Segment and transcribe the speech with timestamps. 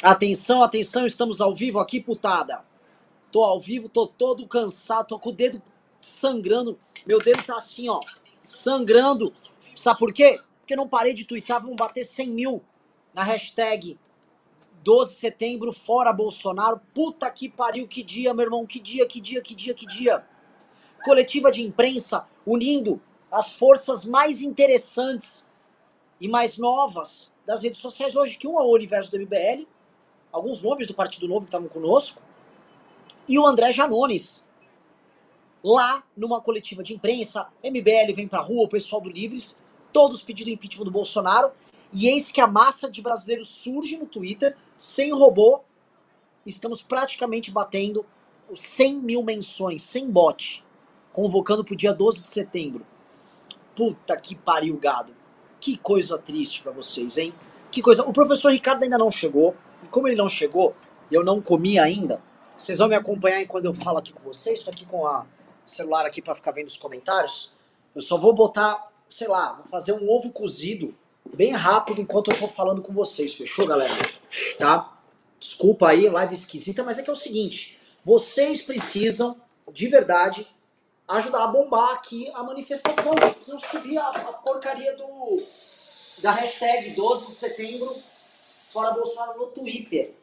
[0.00, 2.64] Atenção, atenção, estamos ao vivo aqui, putada.
[3.32, 5.60] Tô ao vivo, tô todo cansado, tô com o dedo
[6.00, 6.78] sangrando.
[7.04, 7.98] Meu dedo tá assim, ó,
[8.36, 9.34] sangrando.
[9.74, 10.40] Sabe por quê?
[10.60, 12.62] Porque não parei de twittar, vamos bater 100 mil
[13.12, 13.98] na hashtag
[14.84, 16.80] 12 de setembro, fora Bolsonaro.
[16.94, 20.24] Puta que pariu, que dia, meu irmão, que dia, que dia, que dia, que dia.
[21.02, 23.02] Coletiva de imprensa unindo
[23.32, 25.44] as forças mais interessantes
[26.20, 29.66] e mais novas das redes sociais hoje, que um é o universo do MBL,
[30.38, 32.22] alguns nomes do Partido Novo que estavam conosco,
[33.28, 34.44] e o André Janones.
[35.62, 39.60] Lá, numa coletiva de imprensa, MBL vem pra rua, o pessoal do Livres,
[39.92, 41.50] todos pedindo impeachment do Bolsonaro,
[41.92, 45.60] e eis que a massa de brasileiros surge no Twitter, sem robô,
[46.46, 48.06] estamos praticamente batendo
[48.50, 50.64] os 100 mil menções, sem bot,
[51.12, 52.86] convocando pro dia 12 de setembro.
[53.74, 55.14] Puta que pariu, gado.
[55.60, 57.34] Que coisa triste para vocês, hein?
[57.70, 58.02] Que coisa.
[58.04, 59.54] O professor Ricardo ainda não chegou,
[59.90, 60.74] como ele não chegou,
[61.10, 62.22] eu não comi ainda,
[62.58, 64.58] vocês vão me acompanhar enquanto eu falo aqui com vocês.
[64.58, 65.24] Estou aqui com o
[65.64, 67.52] celular aqui para ficar vendo os comentários.
[67.94, 70.92] Eu só vou botar, sei lá, vou fazer um ovo cozido
[71.36, 73.32] bem rápido enquanto eu for falando com vocês.
[73.32, 73.94] Fechou, galera?
[74.58, 74.98] Tá?
[75.38, 79.40] Desculpa aí, live esquisita, mas é que é o seguinte: vocês precisam,
[79.72, 80.44] de verdade,
[81.06, 83.14] ajudar a bombar aqui a manifestação.
[83.14, 85.06] Vocês precisam subir a, a porcaria do
[86.22, 88.17] da hashtag 12 de setembro
[88.72, 90.14] fora Bolsonaro no Twitter.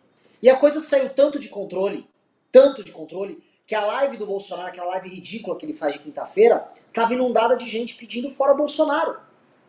[0.41, 2.07] E a coisa saiu tanto de controle,
[2.51, 5.99] tanto de controle, que a live do Bolsonaro, aquela live ridícula que ele faz de
[5.99, 9.19] quinta-feira, tava inundada de gente pedindo fora Bolsonaro.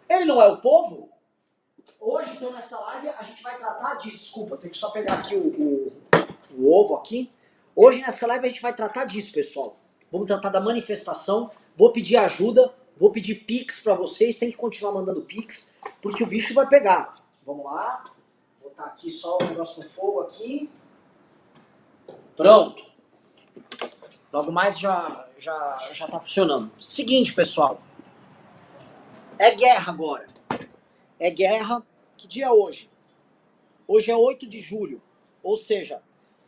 [0.08, 1.08] Ele não é o povo?
[1.98, 4.18] Hoje, então, nessa live, a gente vai tratar disso.
[4.18, 5.92] Desculpa, tenho que só pegar aqui o, o,
[6.58, 7.30] o ovo aqui.
[7.74, 9.76] Hoje, nessa live, a gente vai tratar disso, pessoal.
[10.12, 11.50] Vamos tratar da manifestação.
[11.74, 14.38] Vou pedir ajuda, vou pedir pix para vocês.
[14.38, 17.14] Tem que continuar mandando pix, porque o bicho vai pegar.
[17.44, 18.04] Vamos lá
[18.76, 20.70] botar aqui só o negócio no fogo aqui.
[22.36, 22.84] Pronto.
[24.30, 26.70] Logo mais já, já, já tá funcionando.
[26.78, 27.80] Seguinte, pessoal.
[29.38, 30.26] É guerra agora.
[31.18, 31.82] É guerra.
[32.16, 32.90] Que dia é hoje?
[33.88, 35.00] Hoje é 8 de julho.
[35.42, 36.02] Ou seja,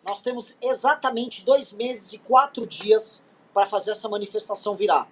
[0.04, 3.22] nós temos exatamente dois meses e quatro dias
[3.54, 5.08] para fazer essa manifestação virar.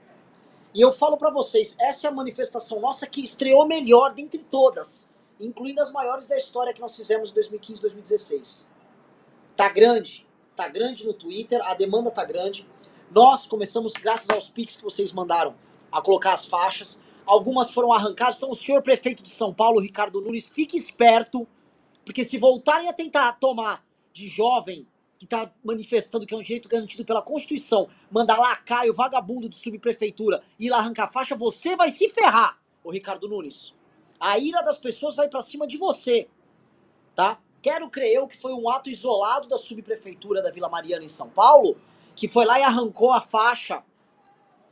[0.74, 5.08] E eu falo para vocês, essa é a manifestação nossa que estreou melhor dentre todas
[5.38, 8.66] incluindo as maiores da história que nós fizemos em 2015 e 2016.
[9.54, 12.68] Tá grande, tá grande no Twitter, a demanda tá grande.
[13.10, 15.54] Nós começamos, graças aos pics que vocês mandaram,
[15.90, 17.00] a colocar as faixas.
[17.24, 18.36] Algumas foram arrancadas.
[18.36, 21.46] Então, o senhor prefeito de São Paulo, Ricardo Nunes, fique esperto,
[22.04, 24.86] porque se voltarem a tentar tomar de jovem
[25.18, 29.56] que está manifestando que é um direito garantido pela Constituição, mandar lá Caio, vagabundo de
[29.56, 33.75] subprefeitura, ir lá arrancar faixa, você vai se ferrar, ô Ricardo Nunes
[34.20, 36.28] a ira das pessoas vai para cima de você,
[37.14, 37.38] tá?
[37.62, 41.28] Quero crer eu que foi um ato isolado da subprefeitura da Vila Mariana em São
[41.28, 41.76] Paulo,
[42.14, 43.82] que foi lá e arrancou a faixa.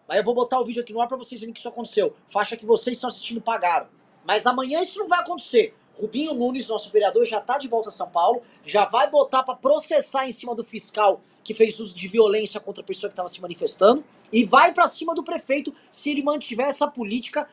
[0.08, 2.14] Aí eu vou botar o vídeo aqui no ar para vocês verem que isso aconteceu.
[2.26, 3.88] Faixa que vocês estão assistindo pagaram.
[4.24, 5.74] Mas amanhã isso não vai acontecer.
[5.98, 9.54] Rubinho Nunes, nosso vereador, já tá de volta a São Paulo, já vai botar para
[9.54, 13.28] processar em cima do fiscal que fez uso de violência contra a pessoa que estava
[13.28, 17.48] se manifestando e vai para cima do prefeito se ele mantiver essa política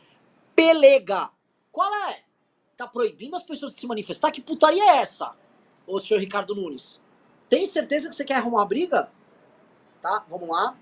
[0.55, 1.29] pelega.
[1.71, 2.23] Qual é?
[2.75, 4.31] Tá proibindo as pessoas de se manifestar?
[4.31, 5.35] Que putaria é essa?
[5.87, 7.01] Ô senhor Ricardo Nunes.
[7.47, 9.11] Tem certeza que você quer arrumar uma briga?
[10.01, 10.77] Tá, vamos lá.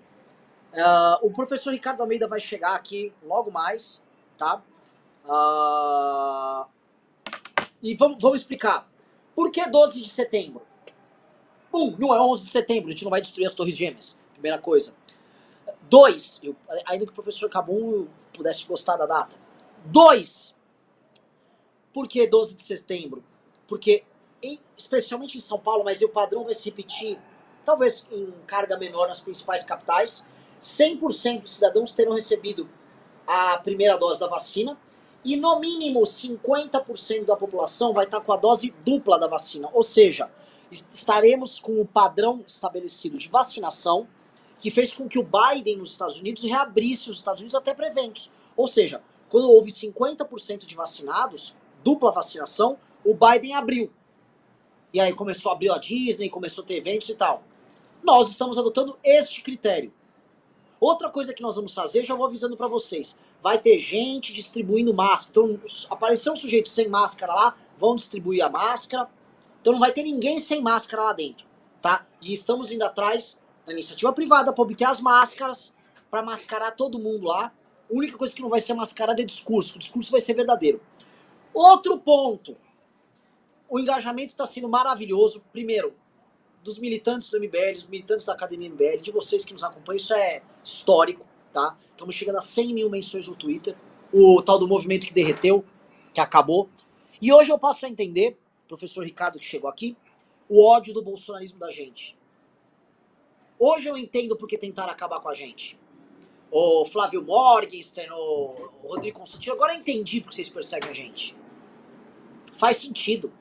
[0.72, 4.04] Uh, o professor Ricardo Almeida vai chegar aqui logo mais,
[4.38, 4.62] tá?
[5.26, 6.70] Uh,
[7.82, 8.88] e vamos, vamos explicar.
[9.36, 10.62] Por que 12 de setembro?
[11.74, 14.20] Um, não é 11 de setembro, a gente não vai destruir as Torres Gêmeas.
[14.34, 14.94] Primeira coisa.
[15.90, 19.36] Dois, eu, ainda que o professor Cabum pudesse gostar da data.
[19.86, 20.56] Dois,
[22.00, 23.22] por que 12 de setembro?
[23.68, 24.06] Porque,
[24.42, 27.20] em, especialmente em São Paulo, mas o padrão vai se repetir,
[27.66, 30.26] talvez em carga menor nas principais capitais,
[30.62, 32.70] 100% dos cidadãos terão recebido
[33.28, 34.80] a primeira dose da vacina
[35.26, 39.70] e no mínimo 50% da população vai estar com a dose dupla da vacina.
[39.74, 40.32] Ou seja,
[40.72, 44.08] estaremos com o padrão estabelecido de vacinação
[44.58, 47.88] que fez com que o Biden nos Estados Unidos reabrisse os Estados Unidos até para
[47.88, 48.32] eventos.
[48.56, 53.92] Ou seja, quando houve 50% de vacinados, dupla vacinação, o Biden abriu.
[54.94, 57.44] E aí começou a abrir a Disney, começou a ter eventos e tal.
[58.04, 59.94] Nós estamos adotando este critério.
[60.80, 64.94] Outra coisa que nós vamos fazer, já vou avisando para vocês, vai ter gente distribuindo
[64.94, 65.32] máscara.
[65.32, 65.60] Então,
[65.90, 69.10] apareceu um sujeito sem máscara lá, vão distribuir a máscara.
[69.62, 71.46] Então não vai ter ninguém sem máscara lá dentro,
[71.82, 72.06] tá?
[72.22, 75.74] E estamos indo atrás da iniciativa privada para obter as máscaras,
[76.10, 77.52] para mascarar todo mundo lá.
[77.92, 79.76] A única coisa que não vai ser mascarada é discurso.
[79.76, 80.82] O discurso vai ser verdadeiro.
[81.54, 82.58] Outro ponto.
[83.70, 85.44] o engajamento está sendo maravilhoso.
[85.52, 85.94] Primeiro,
[86.64, 90.14] dos militantes do MBL, dos militantes da Academia MBL, de vocês que nos acompanham, isso
[90.14, 91.76] é histórico, tá?
[91.80, 93.76] Estamos chegando a 100 mil menções no Twitter,
[94.12, 95.64] o tal do movimento que derreteu,
[96.14, 96.70] que acabou.
[97.22, 98.38] E hoje eu passo a entender,
[98.68, 99.96] professor Ricardo que chegou aqui,
[100.48, 102.18] o ódio do bolsonarismo da gente.
[103.58, 105.78] Hoje eu entendo porque tentaram acabar com a gente.
[106.52, 111.38] O Flávio Morgenstern, o Rodrigo Constantino, agora eu entendi porque vocês perseguem a gente.
[112.54, 113.32] Faz sentido.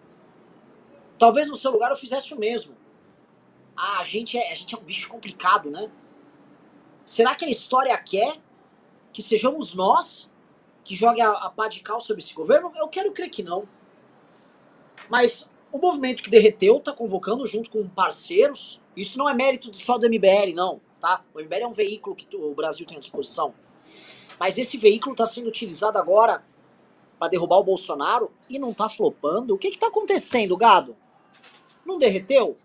[1.18, 2.76] Talvez no seu lugar eu fizesse o mesmo.
[3.76, 5.90] Ah, a gente é, a gente é um bicho complicado, né?
[7.04, 8.36] Será que a história quer
[9.12, 10.30] que sejamos nós
[10.84, 12.72] que jogue a, a pá de cal sobre esse governo?
[12.76, 13.66] Eu quero crer que não.
[15.08, 18.80] Mas o movimento que derreteu está convocando junto com parceiros.
[18.96, 20.80] Isso não é mérito só do MBL, não.
[21.00, 21.24] Tá?
[21.34, 23.54] O MBL é um veículo que o Brasil tem à disposição.
[24.38, 26.44] Mas esse veículo está sendo utilizado agora
[27.18, 29.54] para derrubar o Bolsonaro e não está flopando.
[29.54, 30.96] O que está acontecendo, gado?
[31.84, 32.56] Não derreteu?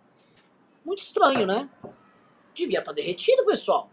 [0.86, 1.70] Muito estranho, né?
[2.54, 3.90] Devia estar tá derretido, pessoal.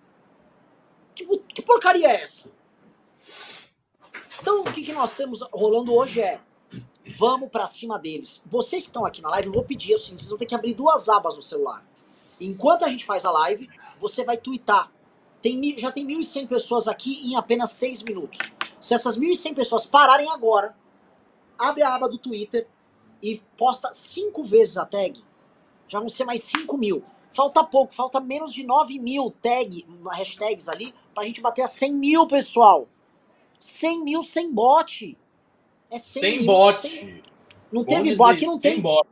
[1.15, 2.51] Que, que, porcaria é essa?
[4.41, 6.41] Então, o que, que nós temos rolando hoje é
[7.19, 8.43] vamos para cima deles.
[8.47, 10.75] Vocês que estão aqui na live, eu vou pedir assim, vocês vão ter que abrir
[10.75, 11.85] duas abas no celular.
[12.41, 14.91] Enquanto a gente faz a live, você vai twittar.
[15.43, 18.39] Tem, já tem 1.100 pessoas aqui em apenas 6 minutos.
[18.81, 20.75] Se essas 1.100 pessoas pararem agora,
[21.59, 22.67] abre a aba do Twitter
[23.23, 25.23] e posta cinco vezes a tag
[25.91, 27.03] já vão ser mais 5 mil.
[27.33, 31.93] Falta pouco, falta menos de 9 mil tag, hashtags ali pra gente bater a 100
[31.93, 32.89] mil, pessoal.
[33.59, 35.19] 100 mil sem bot.
[35.91, 36.89] É 100 sem mil, bot.
[36.89, 37.23] Sem...
[37.73, 38.81] Não Vamos teve bot, aqui não tem.
[38.81, 39.07] Bot.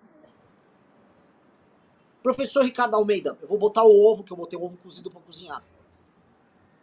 [2.29, 5.23] Professor Ricardo Almeida, eu vou botar o ovo, que eu botei o ovo cozido para
[5.23, 5.63] cozinhar.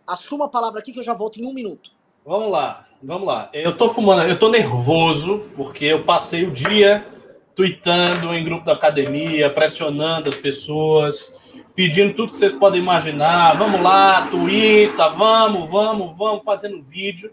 [0.07, 1.92] Assuma a palavra aqui que eu já volto em um minuto.
[2.25, 3.51] Vamos lá, vamos lá.
[3.53, 7.06] Eu tô fumando, eu tô nervoso, porque eu passei o dia
[7.53, 11.39] tweetando em grupo da academia, pressionando as pessoas,
[11.75, 13.56] pedindo tudo que vocês podem imaginar.
[13.56, 17.31] Vamos lá, twitta, vamos, vamos, vamos, fazendo vídeo.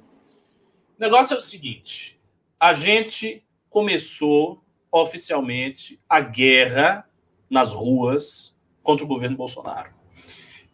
[0.99, 2.20] O negócio é o seguinte:
[2.61, 7.09] a gente começou oficialmente a guerra
[7.52, 9.94] nas ruas contra o governo Bolsonaro.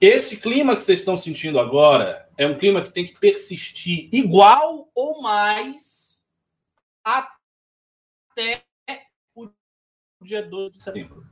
[0.00, 4.88] Esse clima que vocês estão sentindo agora é um clima que tem que persistir igual
[4.94, 6.22] ou mais
[7.04, 8.62] até
[10.22, 11.26] dia 12 de setembro.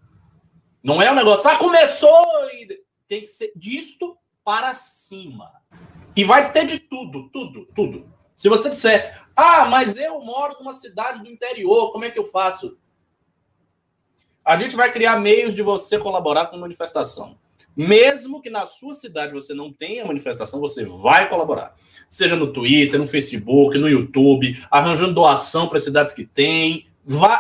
[0.83, 2.51] Não é um negócio, ah, começou!
[2.55, 5.53] E tem que ser disto para cima.
[6.17, 8.13] E vai ter de tudo, tudo, tudo.
[8.35, 12.25] Se você disser, ah, mas eu moro numa cidade do interior, como é que eu
[12.25, 12.79] faço?
[14.47, 17.37] A gente vai criar meios de você colaborar com manifestação.
[17.77, 21.75] Mesmo que na sua cidade você não tenha manifestação, você vai colaborar.
[22.09, 26.87] Seja no Twitter, no Facebook, no YouTube, arranjando doação para cidades que têm.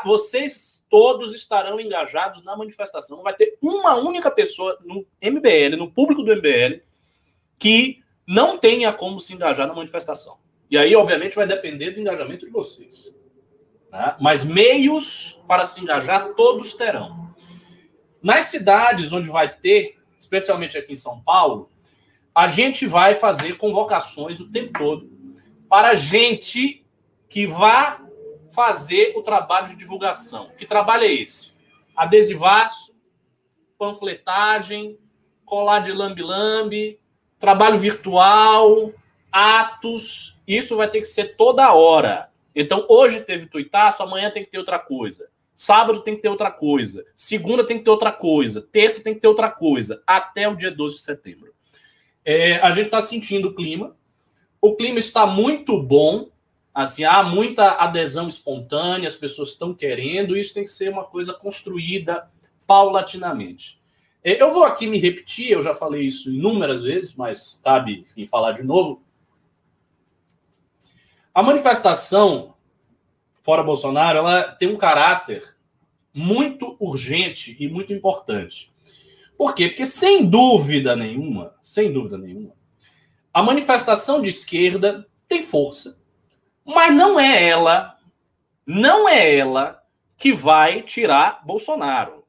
[0.04, 3.18] vocês todos estarão engajados na manifestação.
[3.18, 6.80] Não vai ter uma única pessoa no MBL, no público do MBL,
[7.56, 10.38] que não tenha como se engajar na manifestação.
[10.68, 13.15] E aí, obviamente, vai depender do engajamento de vocês.
[13.90, 14.16] Né?
[14.20, 17.34] Mas meios para se engajar todos terão.
[18.22, 21.70] Nas cidades onde vai ter, especialmente aqui em São Paulo,
[22.34, 25.10] a gente vai fazer convocações o tempo todo
[25.68, 26.84] para gente
[27.28, 28.00] que vá
[28.54, 30.50] fazer o trabalho de divulgação.
[30.56, 31.52] Que trabalho é esse?
[31.96, 32.94] Adesivaço,
[33.78, 34.99] panfletagem,
[35.44, 36.99] colar de lambe-lambe,
[37.38, 38.92] trabalho virtual,
[39.30, 40.38] atos.
[40.46, 42.30] Isso vai ter que ser toda hora.
[42.56, 45.28] Então, hoje teve tuitaço, amanhã tem que ter outra coisa.
[45.54, 47.04] Sábado tem que ter outra coisa.
[47.14, 48.62] Segunda tem que ter outra coisa.
[48.72, 50.02] Terça tem que ter outra coisa.
[50.06, 51.54] Até o dia 12 de setembro.
[52.25, 53.94] É, a gente está sentindo o clima.
[54.60, 56.30] O clima está muito bom.
[56.75, 61.32] Assim, há muita adesão espontânea, as pessoas estão querendo, isso tem que ser uma coisa
[61.32, 62.28] construída
[62.66, 63.80] paulatinamente.
[64.22, 68.26] É, eu vou aqui me repetir, eu já falei isso inúmeras vezes, mas cabe, enfim,
[68.26, 69.02] falar de novo.
[71.37, 72.55] A manifestação
[73.43, 75.55] fora Bolsonaro, ela tem um caráter
[76.11, 78.73] muito urgente e muito importante.
[79.37, 79.69] Por quê?
[79.69, 82.55] Porque sem dúvida nenhuma, sem dúvida nenhuma,
[83.35, 85.99] a manifestação de esquerda tem força,
[86.64, 87.99] mas não é ela,
[88.64, 89.83] não é ela
[90.16, 92.25] que vai tirar Bolsonaro.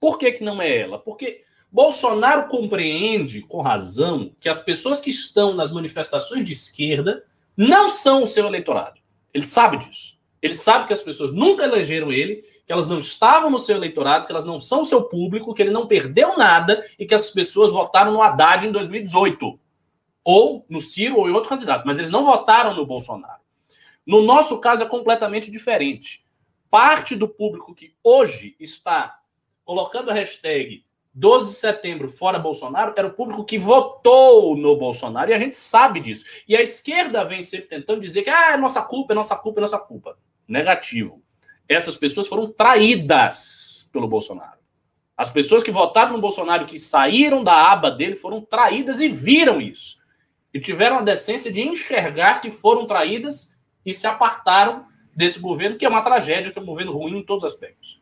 [0.00, 0.98] Por que, que não é ela?
[0.98, 7.88] Porque Bolsonaro compreende, com razão, que as pessoas que estão nas manifestações de esquerda não
[7.88, 9.00] são o seu eleitorado.
[9.32, 10.18] Ele sabe disso.
[10.42, 14.24] Ele sabe que as pessoas nunca elegeram ele, que elas não estavam no seu eleitorado,
[14.24, 17.30] que elas não são o seu público, que ele não perdeu nada e que as
[17.30, 19.58] pessoas votaram no Haddad em 2018.
[20.24, 23.40] Ou no Ciro ou em outro candidato, mas eles não votaram no Bolsonaro.
[24.06, 26.24] No nosso caso é completamente diferente.
[26.70, 29.20] parte do público que hoje está
[29.64, 35.30] colocando a hashtag 12 de setembro fora Bolsonaro era o público que votou no Bolsonaro
[35.30, 36.24] e a gente sabe disso.
[36.46, 39.60] E a esquerda vem sempre tentando dizer que ah, é nossa culpa, é nossa culpa,
[39.60, 40.16] é nossa culpa.
[40.46, 41.22] Negativo.
[41.68, 44.58] Essas pessoas foram traídas pelo Bolsonaro.
[45.16, 49.60] As pessoas que votaram no Bolsonaro, que saíram da aba dele, foram traídas e viram
[49.60, 49.98] isso.
[50.54, 55.84] E tiveram a decência de enxergar que foram traídas e se apartaram desse governo, que
[55.84, 57.99] é uma tragédia, que é um governo ruim em todos os aspectos.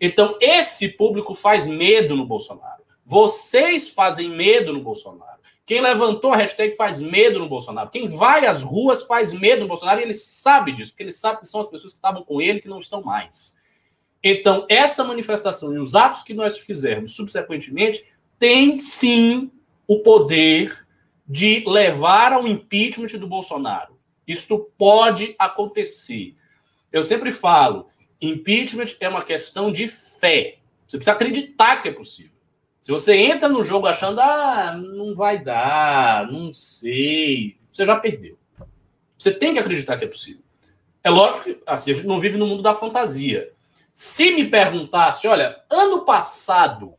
[0.00, 2.82] Então, esse público faz medo no Bolsonaro.
[3.04, 5.36] Vocês fazem medo no Bolsonaro.
[5.64, 7.90] Quem levantou a hashtag faz medo no Bolsonaro.
[7.90, 11.40] Quem vai às ruas faz medo no Bolsonaro e ele sabe disso, porque ele sabe
[11.40, 13.56] que são as pessoas que estavam com ele que não estão mais.
[14.22, 18.04] Então, essa manifestação e os atos que nós fizermos subsequentemente
[18.38, 19.50] têm sim
[19.88, 20.86] o poder
[21.28, 23.98] de levar ao impeachment do Bolsonaro.
[24.26, 26.36] Isto pode acontecer.
[26.92, 27.88] Eu sempre falo,
[28.20, 30.58] impeachment é uma questão de fé.
[30.86, 32.36] Você precisa acreditar que é possível.
[32.80, 38.38] Se você entra no jogo achando, ah, não vai dar, não sei, você já perdeu.
[39.18, 40.42] Você tem que acreditar que é possível.
[41.02, 43.52] É lógico que assim, a gente não vive no mundo da fantasia.
[43.92, 46.94] Se me perguntasse, olha, ano passado,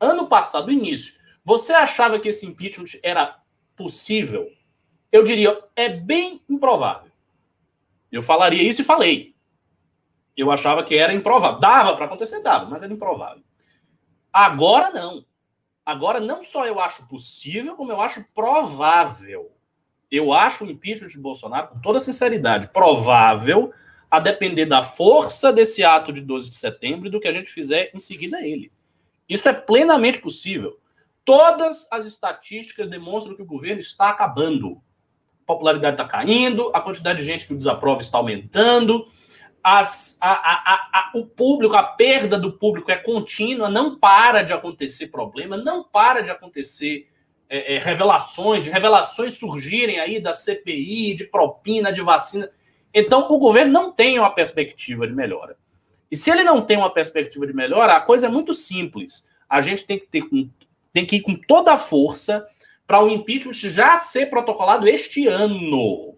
[0.00, 3.38] ano passado, início, você achava que esse impeachment era
[3.74, 4.50] possível?
[5.10, 7.10] Eu diria, é bem improvável.
[8.10, 9.34] Eu falaria isso e falei.
[10.38, 11.58] Eu achava que era improvável.
[11.58, 13.42] Dava para acontecer, dava, mas era improvável.
[14.32, 15.24] Agora não.
[15.84, 19.50] Agora não só eu acho possível, como eu acho provável.
[20.08, 23.72] Eu acho o impeachment de Bolsonaro, com toda sinceridade, provável
[24.08, 27.50] a depender da força desse ato de 12 de setembro e do que a gente
[27.50, 28.70] fizer em seguida a ele.
[29.28, 30.78] Isso é plenamente possível.
[31.24, 34.80] Todas as estatísticas demonstram que o governo está acabando.
[35.42, 39.06] A popularidade está caindo, a quantidade de gente que o desaprova está aumentando,
[39.62, 44.52] as, a, a, a, o público, a perda do público é contínua, não para de
[44.52, 47.08] acontecer problema, não para de acontecer
[47.48, 52.50] é, é, revelações, de revelações surgirem aí da CPI, de propina, de vacina.
[52.92, 55.56] Então, o governo não tem uma perspectiva de melhora.
[56.10, 59.28] E se ele não tem uma perspectiva de melhora, a coisa é muito simples.
[59.48, 60.24] A gente tem que, ter,
[60.92, 62.46] tem que ir com toda a força
[62.86, 66.16] para o impeachment já ser protocolado este ano.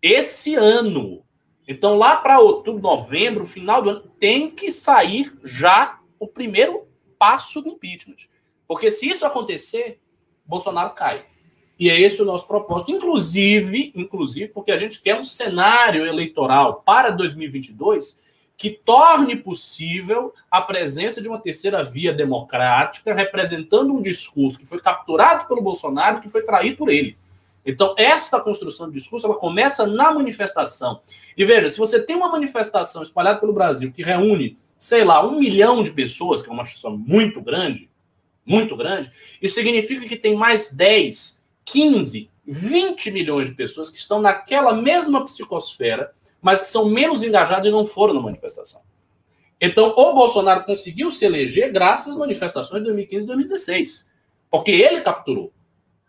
[0.00, 1.21] Esse ano.
[1.66, 6.86] Então, lá para outubro, novembro, final do ano, tem que sair já o primeiro
[7.18, 8.16] passo do impeachment.
[8.66, 10.00] Porque se isso acontecer,
[10.44, 11.24] Bolsonaro cai.
[11.78, 16.82] E é esse o nosso propósito, inclusive, inclusive porque a gente quer um cenário eleitoral
[16.84, 18.20] para 2022
[18.56, 24.78] que torne possível a presença de uma terceira via democrática representando um discurso que foi
[24.78, 27.18] capturado pelo Bolsonaro, que foi traído por ele.
[27.64, 31.00] Então, esta construção de discurso, ela começa na manifestação.
[31.36, 35.38] E veja, se você tem uma manifestação espalhada pelo Brasil que reúne, sei lá, um
[35.38, 37.88] milhão de pessoas, que é uma manifestação muito grande,
[38.44, 44.20] muito grande, isso significa que tem mais 10, 15, 20 milhões de pessoas que estão
[44.20, 48.80] naquela mesma psicosfera, mas que são menos engajadas e não foram na manifestação.
[49.60, 54.10] Então, o Bolsonaro conseguiu se eleger graças às manifestações de 2015 e 2016,
[54.50, 55.52] porque ele capturou.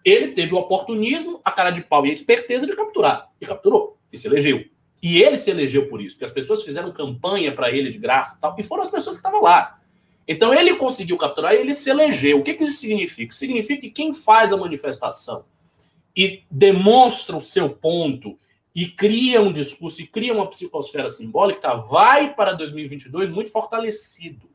[0.03, 3.29] Ele teve o oportunismo, a cara de pau e a esperteza de capturar.
[3.39, 3.98] E capturou.
[4.12, 4.65] E se elegeu.
[5.01, 8.38] E ele se elegeu por isso, porque as pessoas fizeram campanha para ele de graça
[8.38, 9.79] e tal, e foram as pessoas que estavam lá.
[10.25, 12.39] Então ele conseguiu capturar ele se elegeu.
[12.39, 13.33] O que, que isso significa?
[13.33, 15.43] Significa que quem faz a manifestação
[16.15, 18.38] e demonstra o seu ponto
[18.74, 24.50] e cria um discurso e cria uma psicosfera simbólica vai para 2022 muito fortalecido.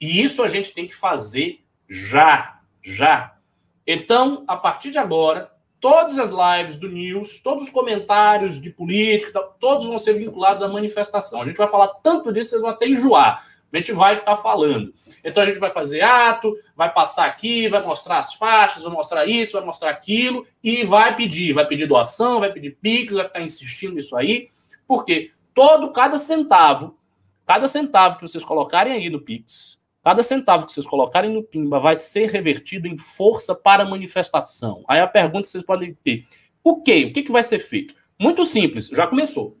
[0.00, 3.36] E isso a gente tem que fazer já, já.
[3.86, 9.42] Então, a partir de agora, todas as lives do News, todos os comentários de política,
[9.58, 11.42] todos vão ser vinculados à manifestação.
[11.42, 13.44] A gente vai falar tanto disso, vocês vão até enjoar.
[13.72, 14.92] A gente vai ficar falando.
[15.24, 19.26] Então a gente vai fazer ato, vai passar aqui, vai mostrar as faixas, vai mostrar
[19.26, 23.40] isso, vai mostrar aquilo e vai pedir, vai pedir doação, vai pedir pix, vai ficar
[23.40, 24.48] insistindo nisso aí,
[24.86, 26.98] porque todo cada centavo,
[27.46, 31.78] cada centavo que vocês colocarem aí no pix, cada centavo que vocês colocarem no pimba
[31.78, 34.84] vai ser revertido em força para manifestação.
[34.88, 36.26] Aí a pergunta que vocês podem ter,
[36.62, 37.06] o quê?
[37.06, 37.94] O que, que vai ser feito?
[38.18, 39.56] Muito simples, já começou.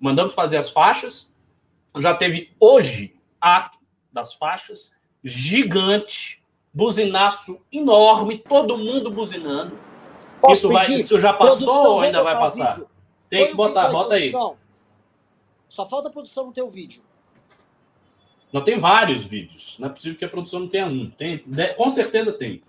[0.00, 1.30] Mandamos fazer as faixas,
[1.98, 3.78] já teve hoje ato
[4.12, 9.78] das faixas, gigante, buzinaço enorme, todo mundo buzinando.
[10.48, 12.82] isso, vai, isso já passou produção, ou ainda vai passar?
[13.28, 14.32] Tem Põe que botar, bota aí.
[15.68, 17.02] Só falta a produção no teu vídeo.
[18.54, 19.74] Não tem vários vídeos.
[19.80, 21.10] Não é possível que a produção não tenha um.
[21.10, 21.44] Tem,
[21.76, 22.62] com certeza tem.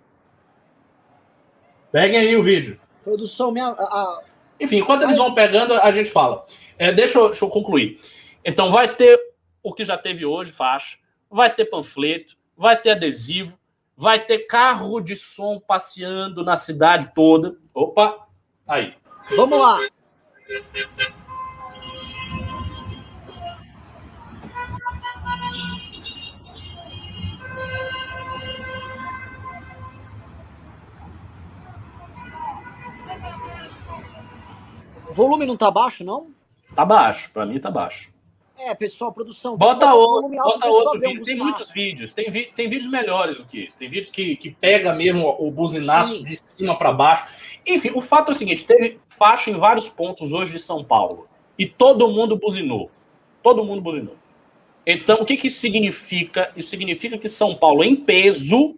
[1.92, 2.82] Peguem aí o vídeo.
[3.04, 3.68] Produção minha.
[3.68, 4.24] A...
[4.60, 6.44] Enfim, enquanto eles vão pegando, a gente fala.
[6.80, 8.00] É, deixa, eu, deixa eu concluir.
[8.44, 9.15] Então vai ter
[9.62, 10.98] o que já teve hoje, faixa,
[11.30, 13.56] vai ter panfleto, vai ter adesivo,
[13.96, 17.58] vai ter carro de som passeando na cidade toda.
[17.72, 18.25] Opa,
[18.68, 18.96] aí.
[19.36, 19.77] Vamos lá.
[35.15, 36.27] Volume não tá baixo, não?
[36.75, 38.13] Tá baixo, para mim tá baixo.
[38.57, 39.57] É, pessoal, produção.
[39.57, 41.24] Bota outro, bota outro vídeo.
[41.24, 42.13] Tem muitos vídeos.
[42.13, 43.77] Tem, tem vídeos melhores do que isso.
[43.77, 46.24] Tem vídeos que, que pega mesmo o buzinaço Sim.
[46.24, 47.27] de cima para baixo.
[47.67, 51.27] Enfim, o fato é o seguinte: teve faixa em vários pontos hoje de São Paulo.
[51.57, 52.89] E todo mundo buzinou.
[53.43, 54.15] Todo mundo buzinou.
[54.86, 56.51] Então, o que, que isso significa?
[56.55, 58.75] Isso significa que São Paulo, em peso,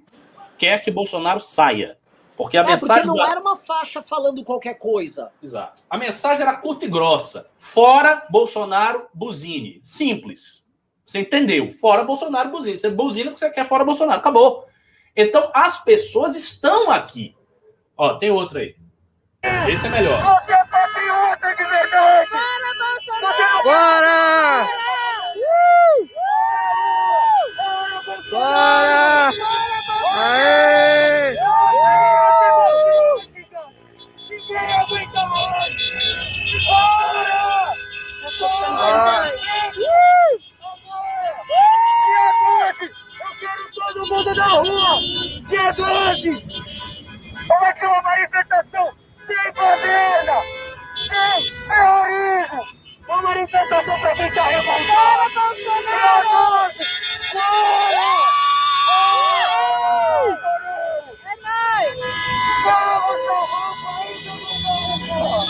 [0.57, 1.96] quer que Bolsonaro saia.
[2.37, 3.03] Porque a é, mensagem.
[3.03, 5.31] Porque não era uma faixa falando qualquer coisa.
[5.41, 5.81] Exato.
[5.89, 7.49] A mensagem era curta e grossa.
[7.57, 9.81] Fora Bolsonaro, buzine.
[9.83, 10.63] Simples.
[11.03, 11.71] Você entendeu?
[11.71, 12.77] Fora Bolsonaro, buzine.
[12.77, 14.19] Você buzina porque você quer fora Bolsonaro.
[14.19, 14.67] Acabou.
[15.15, 17.35] Então, as pessoas estão aqui.
[17.97, 18.75] Ó, tem outro aí.
[19.67, 20.19] Esse é melhor.
[20.19, 22.29] Você é patriota de verdade!
[22.29, 23.63] Bora, Bolsonaro!
[23.63, 24.67] Bora!
[24.67, 24.86] Bora!
[44.47, 44.99] Na rua!
[45.49, 46.31] Dia 12!
[47.47, 48.93] Vai ser uma manifestação
[49.27, 50.41] sem bandeira!
[51.07, 52.63] Sem terrorismo!
[53.07, 55.31] Uma manifestação pra quem tá revoltado!
[55.55, 56.77] Dia 12!
[57.33, 58.07] Bora!
[61.25, 61.97] É nóis!
[62.63, 63.17] Vamos,
[63.87, 65.45] aí, todo mundo, porra!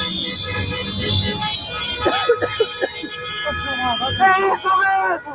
[4.19, 5.31] É isso mesmo!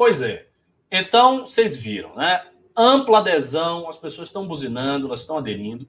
[0.00, 0.46] Pois é.
[0.90, 2.42] Então, vocês viram, né?
[2.74, 5.86] Ampla adesão, as pessoas estão buzinando, elas estão aderindo.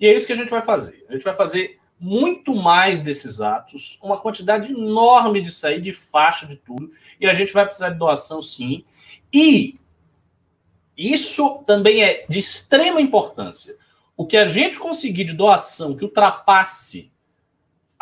[0.00, 1.06] E é isso que a gente vai fazer.
[1.08, 6.44] A gente vai fazer muito mais desses atos, uma quantidade enorme de sair de faixa
[6.44, 8.82] de tudo, e a gente vai precisar de doação sim.
[9.32, 9.78] E
[10.96, 13.76] isso também é de extrema importância.
[14.16, 17.12] O que a gente conseguir de doação que ultrapasse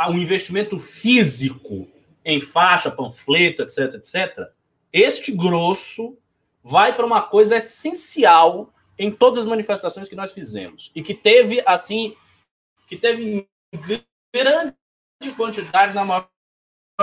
[0.08, 1.86] um investimento físico
[2.24, 4.58] em faixa, panfleto, etc, etc,
[4.92, 6.16] este grosso
[6.62, 11.62] vai para uma coisa essencial em todas as manifestações que nós fizemos e que teve
[11.66, 12.14] assim,
[12.86, 13.48] que teve
[14.34, 14.76] grande
[15.36, 16.28] quantidade na maior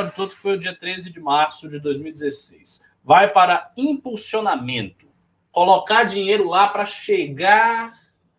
[0.05, 2.81] de todos, que foi o dia 13 de março de 2016.
[3.03, 5.07] Vai para impulsionamento,
[5.51, 7.93] colocar dinheiro lá para chegar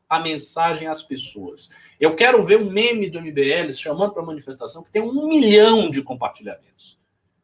[0.08, 1.68] a mensagem às pessoas.
[1.98, 6.02] Eu quero ver um meme do MBL chamando para manifestação que tem um milhão de
[6.02, 6.97] compartilhamentos.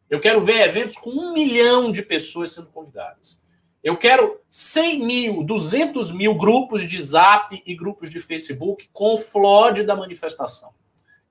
[0.08, 3.40] Eu quero ver eventos com um milhão de pessoas sendo convidadas.
[3.82, 9.18] Eu quero 100 mil, 200 mil grupos de Zap e grupos de Facebook com o
[9.18, 10.72] FLOD da manifestação.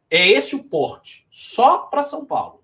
[0.09, 2.63] É esse o porte, só para São Paulo.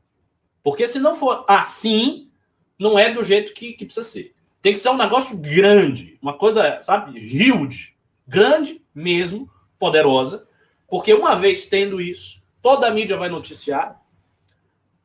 [0.61, 2.29] Porque se não for assim,
[2.77, 4.35] não é do jeito que, que precisa ser.
[4.61, 10.47] Tem que ser um negócio grande, uma coisa, sabe, huge grande mesmo, poderosa,
[10.87, 13.98] porque uma vez tendo isso, toda a mídia vai noticiar,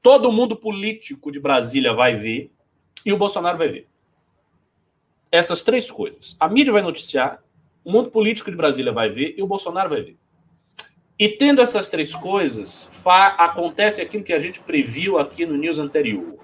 [0.05, 2.51] todo mundo político de Brasília vai ver
[3.07, 3.89] e o Bolsonaro vai ver.
[5.33, 6.37] Essas três coisas.
[6.39, 7.43] A mídia vai noticiar,
[7.83, 10.19] o mundo político de Brasília vai ver e o Bolsonaro vai ver.
[11.19, 12.91] E tendo essas três coisas,
[13.39, 16.35] acontece aquilo que a gente previu aqui no news anterior.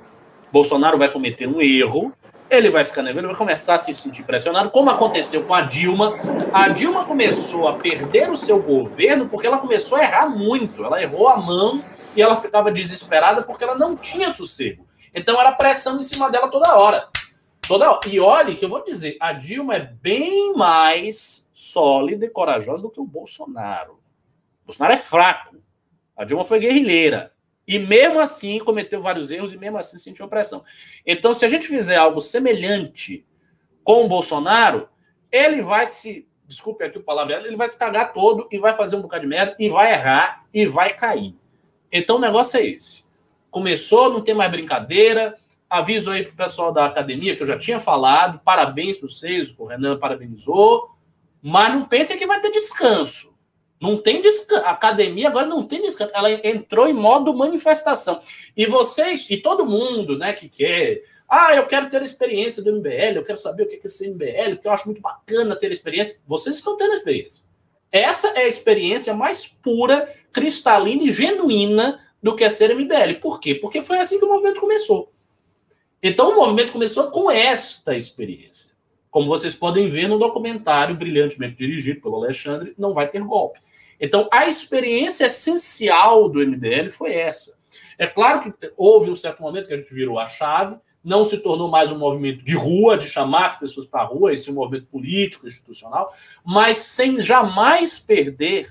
[0.51, 2.15] Bolsonaro vai cometer um erro
[2.51, 6.19] ele vai ficar nervoso, vai começar a se sentir pressionado, como aconteceu com a Dilma.
[6.53, 10.85] A Dilma começou a perder o seu governo porque ela começou a errar muito.
[10.85, 11.81] Ela errou a mão
[12.15, 14.87] e ela ficava desesperada porque ela não tinha sossego.
[15.15, 17.09] Então era pressão em cima dela toda hora.
[17.67, 18.09] Toda hora.
[18.09, 22.91] E olhe que eu vou dizer, a Dilma é bem mais sólida e corajosa do
[22.91, 23.95] que o Bolsonaro.
[24.63, 25.57] O Bolsonaro é fraco.
[26.17, 27.33] A Dilma foi guerrilheira.
[27.67, 30.65] E mesmo assim cometeu vários erros e mesmo assim sentiu opressão.
[31.07, 33.25] Então, se a gente fizer algo semelhante
[33.85, 34.89] com o Bolsonaro,
[35.31, 38.97] ele vai se, desculpe aqui o palavra, ele vai se cagar todo e vai fazer
[38.97, 41.37] um bocado de merda e vai errar e vai cair.
[41.91, 43.05] Então o negócio é esse.
[43.51, 45.37] Começou, não tem mais brincadeira.
[45.69, 48.41] Aviso aí pro pessoal da academia, que eu já tinha falado.
[48.45, 50.91] Parabéns para vocês, o Renan parabenizou.
[51.43, 53.33] Mas não pense que vai ter descanso.
[53.81, 54.67] Não tem descanso.
[54.67, 56.13] A academia agora não tem descanso.
[56.15, 58.21] Ela entrou em modo manifestação.
[58.57, 61.03] E vocês, e todo mundo, né, que quer.
[61.27, 64.11] Ah, eu quero ter a experiência do MBL, eu quero saber o que é esse
[64.11, 66.19] MBL, que eu acho muito bacana ter a experiência.
[66.27, 67.45] Vocês estão tendo a experiência.
[67.93, 73.21] Essa é a experiência mais pura cristalina e genuína do que é ser MBL.
[73.21, 73.55] Por quê?
[73.55, 75.13] Porque foi assim que o movimento começou.
[76.03, 78.71] Então o movimento começou com esta experiência.
[79.11, 83.61] Como vocês podem ver no documentário brilhantemente dirigido pelo Alexandre, não vai ter golpe.
[84.01, 87.59] Então a experiência essencial do MBL foi essa.
[87.99, 91.39] É claro que houve um certo momento que a gente virou a chave, não se
[91.39, 94.53] tornou mais um movimento de rua, de chamar as pessoas para a rua, esse é
[94.53, 96.15] um movimento político, institucional,
[96.45, 98.69] mas sem jamais perder,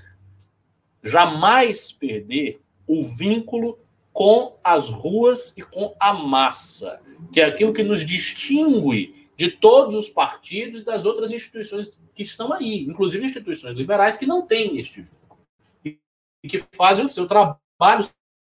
[1.02, 3.78] jamais perder o vínculo
[4.12, 7.00] com as ruas e com a massa,
[7.32, 12.22] que é aquilo que nos distingue de todos os partidos e das outras instituições que
[12.22, 15.40] estão aí, inclusive instituições liberais que não têm este vínculo
[15.84, 18.06] e que fazem o seu trabalho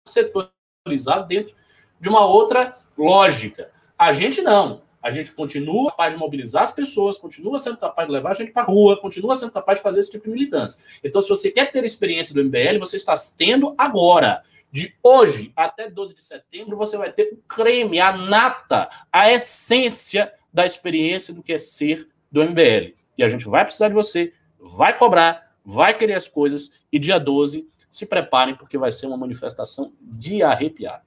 [0.08, 1.56] setorizado dentro
[2.00, 3.72] de uma outra lógica.
[3.98, 4.85] A gente não.
[5.06, 8.52] A gente continua capaz de mobilizar as pessoas, continua sendo capaz de levar a gente
[8.52, 10.84] para a rua, continua sendo capaz de fazer esse tipo de militância.
[11.04, 14.42] Então, se você quer ter experiência do MBL, você está tendo agora.
[14.72, 20.34] De hoje até 12 de setembro, você vai ter o creme, a nata, a essência
[20.52, 22.96] da experiência do que é ser do MBL.
[23.16, 27.20] E a gente vai precisar de você, vai cobrar, vai querer as coisas, e dia
[27.20, 31.06] 12, se preparem, porque vai ser uma manifestação de arrepiar.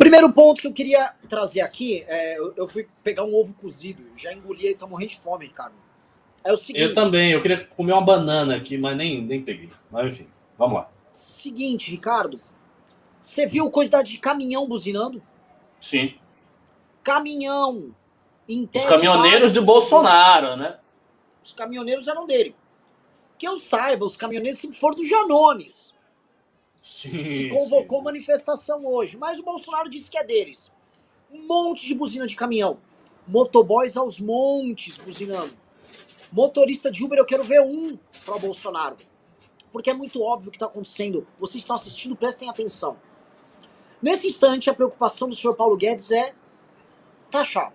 [0.00, 4.02] Primeiro ponto que eu queria trazer aqui, é, eu, eu, fui pegar um ovo cozido,
[4.16, 5.74] já engoli ele, tá morrendo de fome, Ricardo.
[6.42, 6.82] É o seguinte.
[6.82, 9.68] Eu também, eu queria comer uma banana aqui, mas nem, nem peguei.
[9.90, 10.90] Mas enfim, vamos lá.
[11.10, 12.40] Seguinte, Ricardo,
[13.20, 15.20] você viu a quantidade de caminhão buzinando?
[15.78, 16.14] Sim.
[17.04, 17.94] Caminhão.
[18.74, 20.78] Os caminhoneiros do Bolsonaro, né?
[21.42, 22.56] Os caminhoneiros eram dele.
[23.36, 25.92] Que eu saiba, os caminhoneiros sempre foram do Janones.
[26.82, 28.04] Sim, que convocou sim.
[28.04, 29.16] manifestação hoje.
[29.16, 30.72] Mas o Bolsonaro disse que é deles.
[31.30, 32.78] Um monte de buzina de caminhão.
[33.26, 35.54] Motoboys aos montes buzinando.
[36.32, 38.96] Motorista de Uber, eu quero ver um para o Bolsonaro.
[39.72, 41.26] Porque é muito óbvio o que está acontecendo.
[41.38, 42.96] Vocês estão assistindo, prestem atenção.
[44.02, 46.34] Nesse instante, a preocupação do senhor Paulo Guedes é
[47.30, 47.72] taxar.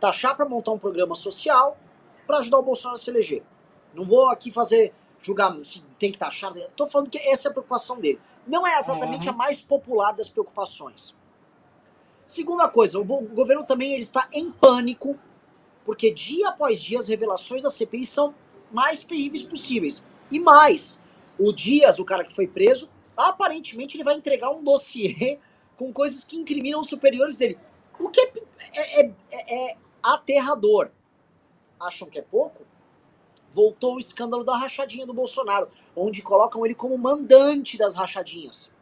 [0.00, 1.78] Taxar para montar um programa social
[2.26, 3.44] para ajudar o Bolsonaro a se eleger.
[3.94, 4.92] Não vou aqui fazer
[5.24, 6.54] julgar se tem que taxar.
[6.54, 8.20] Estou falando que essa é a preocupação dele.
[8.46, 9.34] Não é exatamente uhum.
[9.34, 11.14] a mais popular das preocupações.
[12.26, 15.18] Segunda coisa, o governo também ele está em pânico,
[15.84, 18.34] porque dia após dia as revelações da CPI são
[18.70, 20.04] mais terríveis possíveis.
[20.30, 21.00] E mais,
[21.38, 25.38] o Dias, o cara que foi preso, aparentemente ele vai entregar um dossiê
[25.76, 27.58] com coisas que incriminam os superiores dele.
[27.98, 28.32] O que é,
[28.74, 30.90] é, é, é aterrador.
[31.80, 32.63] Acham que é pouco?
[33.54, 38.72] Voltou o escândalo da rachadinha do Bolsonaro, onde colocam ele como mandante das rachadinhas.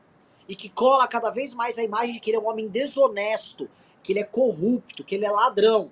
[0.48, 3.68] E que cola cada vez mais a imagem de que ele é um homem desonesto,
[4.02, 5.90] que ele é corrupto, que ele é ladrão.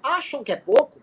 [0.00, 1.00] Acham que é pouco?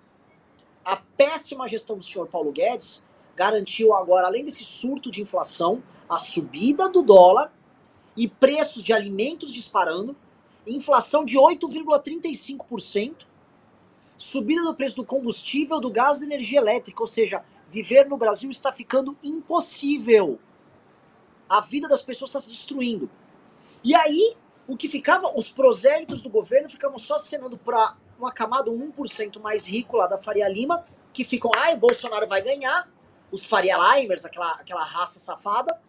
[0.83, 3.03] A péssima gestão do senhor Paulo Guedes
[3.35, 7.51] garantiu agora, além desse surto de inflação, a subida do dólar
[8.15, 10.15] e preços de alimentos disparando,
[10.65, 13.25] inflação de 8,35%,
[14.17, 18.49] subida do preço do combustível, do gás e energia elétrica, ou seja, viver no Brasil
[18.49, 20.39] está ficando impossível.
[21.47, 23.09] A vida das pessoas está se destruindo.
[23.83, 24.35] E aí,
[24.67, 29.67] o que ficava, os prosélitos do governo ficavam só acenando para uma camada 1% mais
[29.67, 32.89] rico lá da Faria Lima, que ficam, ai, Bolsonaro vai ganhar,
[33.31, 35.79] os Faria Limers, aquela, aquela raça safada.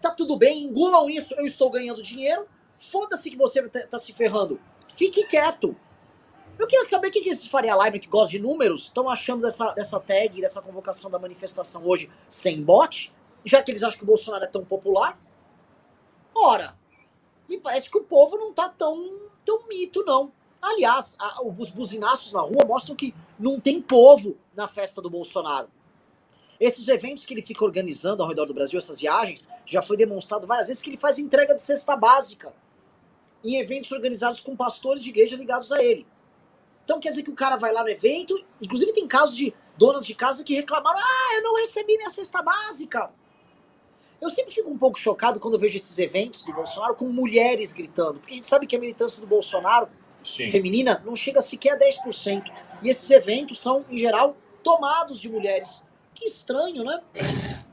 [0.00, 2.46] Tá tudo bem, engulam isso, eu estou ganhando dinheiro.
[2.76, 4.60] Foda-se que você tá, tá se ferrando.
[4.88, 5.76] Fique quieto.
[6.58, 9.42] Eu queria saber o que, que esses Faria Live que gostam de números estão achando
[9.42, 13.12] dessa, dessa tag, dessa convocação da manifestação hoje sem bot,
[13.44, 15.18] já que eles acham que o Bolsonaro é tão popular.
[16.34, 16.76] Ora,
[17.48, 20.32] me parece que o povo não tá tão, tão mito, não.
[20.60, 25.68] Aliás, a, os buzinaços na rua mostram que não tem povo na festa do Bolsonaro.
[26.60, 30.46] Esses eventos que ele fica organizando ao redor do Brasil, essas viagens, já foi demonstrado
[30.46, 32.52] várias vezes que ele faz entrega de cesta básica
[33.42, 36.06] em eventos organizados com pastores de igreja ligados a ele.
[36.84, 40.04] Então quer dizer que o cara vai lá no evento, inclusive tem casos de donas
[40.04, 43.10] de casa que reclamaram: ah, eu não recebi minha cesta básica.
[44.20, 47.72] Eu sempre fico um pouco chocado quando eu vejo esses eventos do Bolsonaro com mulheres
[47.72, 49.88] gritando, porque a gente sabe que a militância do Bolsonaro
[50.22, 50.48] Sim.
[50.48, 52.44] feminina não chega sequer a 10%.
[52.82, 55.82] E esses eventos são, em geral, tomados de mulheres.
[56.14, 57.00] Que estranho, né?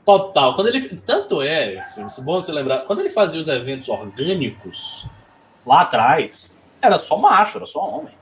[0.04, 0.56] Total.
[0.56, 5.06] Quando ele, tanto é, se, se bom você lembrar, quando ele fazia os eventos orgânicos
[5.64, 8.19] lá atrás, era só macho, era só homem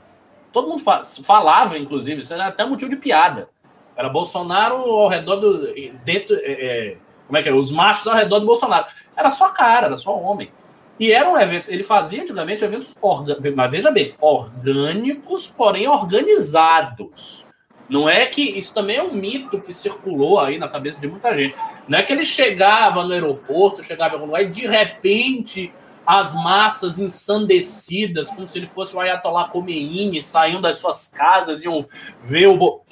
[0.52, 0.82] todo mundo
[1.24, 3.48] falava, inclusive, isso era até motivo de piada.
[3.96, 5.74] Era Bolsonaro ao redor do.
[6.04, 7.52] Dentro, é, é, como é que é?
[7.52, 8.86] Os machos ao redor do Bolsonaro.
[9.16, 10.50] Era só cara, era só homem.
[10.98, 17.46] E eram eventos, ele fazia antigamente eventos, orga, mas veja bem, orgânicos, porém organizados.
[17.88, 21.34] Não é que isso também é um mito que circulou aí na cabeça de muita
[21.34, 21.54] gente.
[21.86, 25.72] Não é que ele chegava no aeroporto, chegava em algum lugar e de repente
[26.08, 31.66] as massas ensandecidas, como se ele fosse o Ayatollah Khomeini, saíam das suas casas e
[31.66, 31.84] iam
[32.22, 32.56] ver o.
[32.56, 32.82] Bo...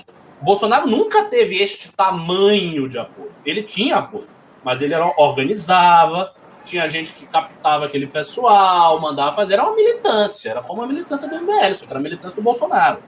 [0.42, 3.32] Bolsonaro nunca teve este tamanho de apoio.
[3.42, 4.28] Ele tinha apoio,
[4.62, 9.54] mas ele era, organizava, tinha gente que captava aquele pessoal, mandava fazer.
[9.54, 12.42] Era uma militância, era como a militância do MBL, só que era a militância do
[12.42, 13.02] Bolsonaro.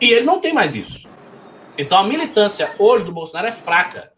[0.00, 1.04] E ele não tem mais isso.
[1.78, 4.10] Então a militância hoje do Bolsonaro é fraca.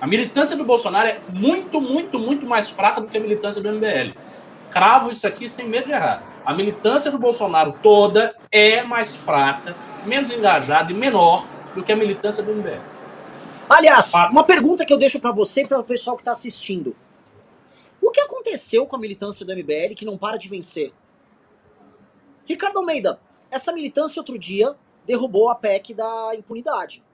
[0.00, 3.68] A militância do Bolsonaro é muito, muito, muito mais fraca do que a militância do
[3.72, 4.31] MBL.
[4.72, 6.22] Cravo isso aqui sem medo de errar.
[6.44, 11.96] A militância do Bolsonaro toda é mais fraca, menos engajada e menor do que a
[11.96, 12.80] militância do MBL.
[13.68, 16.96] Aliás, uma pergunta que eu deixo para você e para o pessoal que está assistindo.
[18.00, 20.92] O que aconteceu com a militância do MBL que não para de vencer?
[22.46, 24.74] Ricardo Almeida, essa militância outro dia
[25.06, 27.04] derrubou a PEC da impunidade.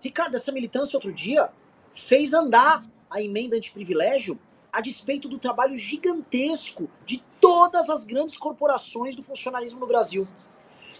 [0.00, 1.50] Ricardo, essa militância outro dia
[1.92, 4.38] fez andar a emenda antiprivilégio
[4.72, 10.26] a despeito do trabalho gigantesco de todas as grandes corporações do funcionalismo no Brasil.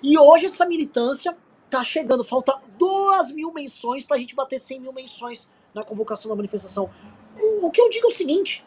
[0.02, 1.36] E hoje essa militância
[1.68, 6.28] tá chegando, falta 2 mil menções para a gente bater 100 mil menções na convocação
[6.28, 6.90] da manifestação.
[7.38, 8.66] O, o que eu digo é o seguinte: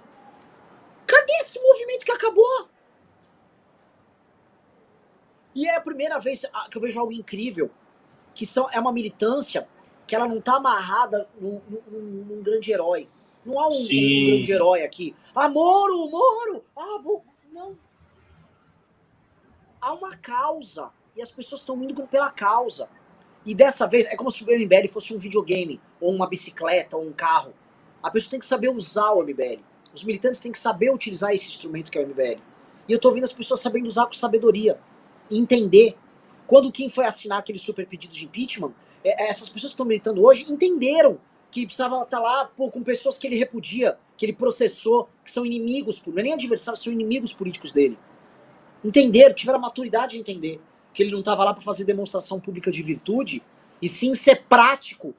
[1.05, 2.67] cadê esse movimento que acabou?
[5.55, 7.71] E é a primeira vez ah, que eu vejo algo incrível,
[8.33, 9.67] que são, é uma militância
[10.05, 13.09] que ela não tá amarrada num, num, num grande herói.
[13.45, 15.15] Não há um, um, grande herói aqui.
[15.35, 16.63] Ah, Moro, Moro!
[16.75, 17.23] Ah, bo...
[17.51, 17.77] não.
[19.81, 20.89] Há uma causa.
[21.15, 22.89] E as pessoas estão indo pela causa.
[23.45, 27.05] E dessa vez, é como se o MBL fosse um videogame, ou uma bicicleta, ou
[27.05, 27.53] um carro.
[28.03, 29.61] A pessoa tem que saber usar o MBL.
[29.93, 32.41] Os militantes têm que saber utilizar esse instrumento que é o MBL.
[32.87, 34.79] E eu tô vendo as pessoas sabendo usar com sabedoria
[35.31, 35.95] entender.
[36.47, 38.73] Quando o Kim foi assinar aquele super pedido de impeachment,
[39.03, 41.19] é, é, essas pessoas que estão militando hoje entenderam
[41.51, 45.45] que precisava estar lá pô, com pessoas que ele repudia, que ele processou, que são
[45.45, 47.97] inimigos, não é nem adversários, são inimigos políticos dele.
[48.83, 50.61] Entenderam, tiveram a maturidade de entender
[50.93, 53.43] que ele não estava lá para fazer demonstração pública de virtude,
[53.81, 55.13] e sim ser prático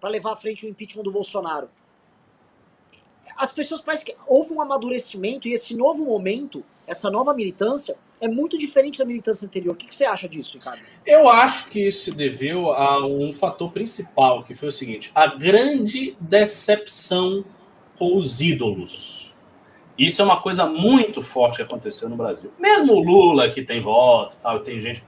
[0.00, 1.68] para levar à frente o impeachment do Bolsonaro.
[3.36, 8.28] As pessoas parecem que houve um amadurecimento e esse novo momento, essa nova militância, é
[8.28, 9.74] muito diferente da militância anterior.
[9.74, 10.80] O que, que, você acha disso, Ricardo?
[11.04, 15.26] Eu acho que isso se deveu a um fator principal, que foi o seguinte: a
[15.26, 17.44] grande decepção
[17.98, 19.34] com os ídolos.
[19.98, 22.52] Isso é uma coisa muito forte que aconteceu no Brasil.
[22.58, 25.02] Mesmo o Lula, que tem voto, tal, tem gente,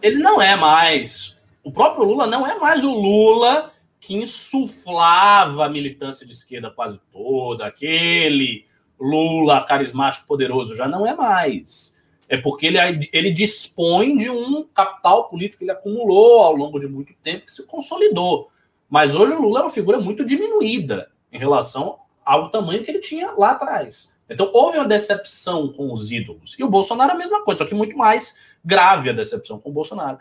[0.00, 1.38] ele não é mais.
[1.62, 7.00] O próprio Lula não é mais o Lula que insuflava a militância de esquerda quase
[7.10, 8.66] toda, aquele
[9.00, 11.93] Lula carismático poderoso, já não é mais
[12.34, 12.78] é porque ele,
[13.12, 17.52] ele dispõe de um capital político que ele acumulou ao longo de muito tempo, que
[17.52, 18.50] se consolidou.
[18.88, 23.00] Mas hoje o Lula é uma figura muito diminuída em relação ao tamanho que ele
[23.00, 24.12] tinha lá atrás.
[24.28, 26.56] Então houve uma decepção com os ídolos.
[26.58, 29.70] E o Bolsonaro é a mesma coisa, só que muito mais grave a decepção com
[29.70, 30.18] o Bolsonaro.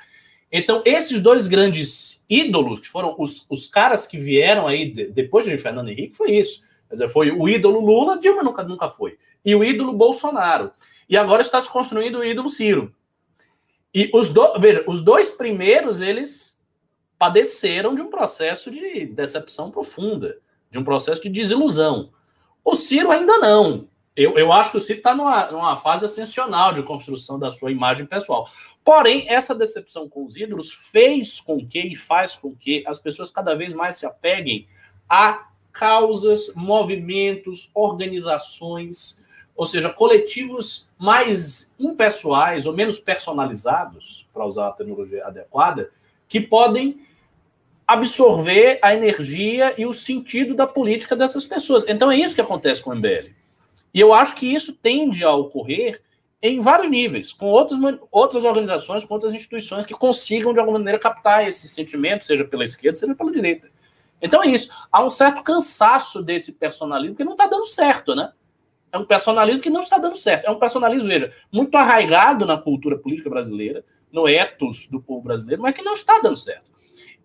[0.51, 5.45] Então, esses dois grandes ídolos, que foram os, os caras que vieram aí de, depois
[5.45, 6.61] de Fernando Henrique, foi isso.
[6.87, 9.17] Quer dizer, foi o ídolo Lula, Dilma nunca, nunca foi.
[9.43, 10.71] E o ídolo Bolsonaro.
[11.09, 12.93] E agora está se construindo o ídolo Ciro.
[13.93, 16.61] E os, do, veja, os dois primeiros, eles
[17.17, 20.39] padeceram de um processo de decepção profunda,
[20.71, 22.11] de um processo de desilusão.
[22.63, 23.87] O Ciro ainda não.
[24.15, 27.71] Eu, eu acho que o Ciro está numa, numa fase ascensional de construção da sua
[27.71, 28.49] imagem pessoal.
[28.83, 33.29] Porém, essa decepção com os ídolos fez com que e faz com que as pessoas
[33.29, 34.67] cada vez mais se apeguem
[35.07, 39.22] a causas, movimentos, organizações
[39.55, 45.91] ou seja, coletivos mais impessoais ou menos personalizados, para usar a terminologia adequada,
[46.27, 46.99] que podem
[47.87, 51.83] absorver a energia e o sentido da política dessas pessoas.
[51.87, 53.31] Então é isso que acontece com o MBL.
[53.93, 56.01] E eu acho que isso tende a ocorrer
[56.41, 57.79] em vários níveis, com outras,
[58.11, 62.63] outras organizações, com outras instituições que consigam, de alguma maneira, captar esse sentimento, seja pela
[62.63, 63.69] esquerda, seja pela direita.
[64.21, 64.69] Então é isso.
[64.91, 68.31] Há um certo cansaço desse personalismo que não está dando certo, né?
[68.93, 70.45] É um personalismo que não está dando certo.
[70.45, 75.63] É um personalismo, veja, muito arraigado na cultura política brasileira, no ethos do povo brasileiro,
[75.63, 76.71] mas que não está dando certo.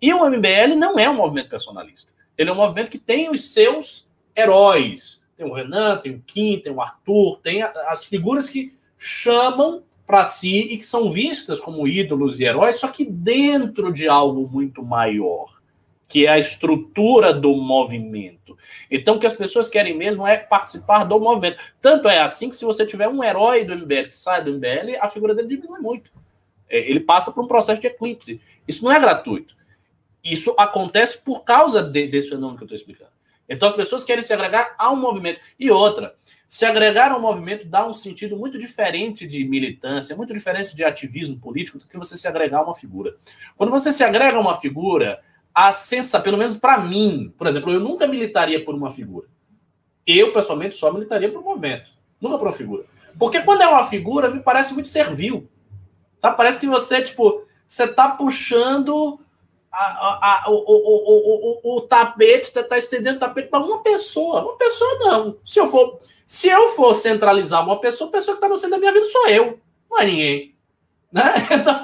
[0.01, 2.15] E o MBL não é um movimento personalista.
[2.39, 5.23] Ele é um movimento que tem os seus heróis.
[5.37, 10.25] Tem o Renan, tem o Kim, tem o Arthur, tem as figuras que chamam para
[10.25, 14.83] si e que são vistas como ídolos e heróis, só que dentro de algo muito
[14.83, 15.58] maior
[16.09, 18.57] que é a estrutura do movimento.
[18.91, 21.61] Então, o que as pessoas querem mesmo é participar do movimento.
[21.81, 24.97] Tanto é assim que, se você tiver um herói do MBL que sai do MBL,
[25.01, 26.11] a figura dele diminui muito.
[26.69, 28.41] É, ele passa por um processo de eclipse.
[28.67, 29.55] Isso não é gratuito.
[30.25, 33.11] Isso acontece por causa de, desse fenômeno que eu estou explicando.
[33.49, 35.41] Então as pessoas querem se agregar a um movimento.
[35.59, 36.15] E outra,
[36.47, 40.85] se agregar a um movimento dá um sentido muito diferente de militância, muito diferente de
[40.85, 43.17] ativismo político do que você se agregar a uma figura.
[43.57, 45.23] Quando você se agrega a uma figura,
[45.59, 49.27] a sensação, pelo menos para mim, por exemplo, eu nunca militaria por uma figura.
[50.07, 51.91] Eu, pessoalmente, só militaria por um movimento,
[52.21, 52.85] nunca por uma figura.
[53.19, 55.51] Porque quando é uma figura, me parece muito servil.
[56.21, 56.31] Tá?
[56.31, 59.19] Parece que você, tipo, você tá puxando
[59.73, 63.83] a, a, a, o, o, o, o, tapete, está tá estendendo o tapete para uma
[63.83, 64.43] pessoa.
[64.43, 65.39] Uma pessoa não.
[65.45, 68.77] Se eu for, se eu for centralizar uma pessoa, a pessoa que está no centro
[68.77, 69.59] da minha vida sou eu,
[69.91, 70.58] não é ninguém.
[71.13, 71.23] Né?
[71.51, 71.83] Então,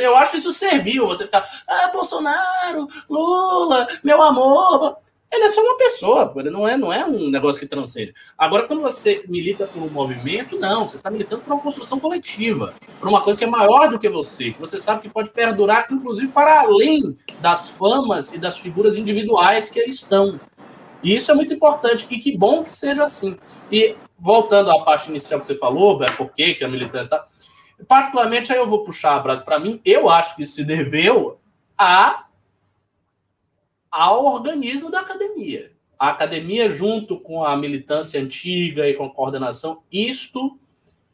[0.00, 4.96] eu acho isso servil, você ficar, ah, Bolsonaro, Lula, meu amor.
[5.32, 8.14] Ele é só uma pessoa, ele não é, não é um negócio que transcende.
[8.36, 12.74] Agora, quando você milita por um movimento, não, você está militando por uma construção coletiva,
[13.00, 15.86] por uma coisa que é maior do que você, que você sabe que pode perdurar,
[15.90, 20.34] inclusive para além das famas e das figuras individuais que estão.
[21.02, 23.38] E isso é muito importante, e que bom que seja assim.
[23.70, 27.26] E voltando à parte inicial que você falou, é por que a militância está.
[27.86, 31.38] Particularmente, aí eu vou puxar a brasa para mim, eu acho que isso se deveu
[31.76, 32.26] a
[33.90, 35.70] ao organismo da academia.
[35.98, 40.58] A academia, junto com a militância antiga e com a coordenação, isto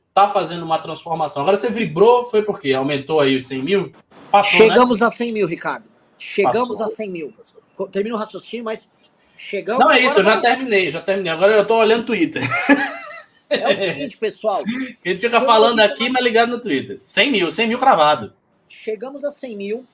[0.08, 1.42] está fazendo uma transformação.
[1.42, 3.92] Agora você vibrou, foi porque aumentou aí os 100 mil?
[4.30, 4.66] Passou, né?
[4.68, 5.06] Chegamos né?
[5.06, 5.84] a 100 mil, Ricardo.
[6.18, 6.84] Chegamos Passou.
[6.84, 7.34] a 100 mil.
[7.90, 8.90] Termina o raciocínio, mas
[9.36, 9.84] chegamos.
[9.84, 11.32] Não é isso, eu já terminei, já terminei.
[11.32, 12.42] Agora eu estou olhando o Twitter.
[13.50, 14.62] É o seguinte, pessoal.
[15.04, 17.00] A gente fica falando aqui, mas ligado no Twitter.
[17.02, 18.32] 100 mil, 100 mil cravado.
[18.68, 19.86] Chegamos a 100 mil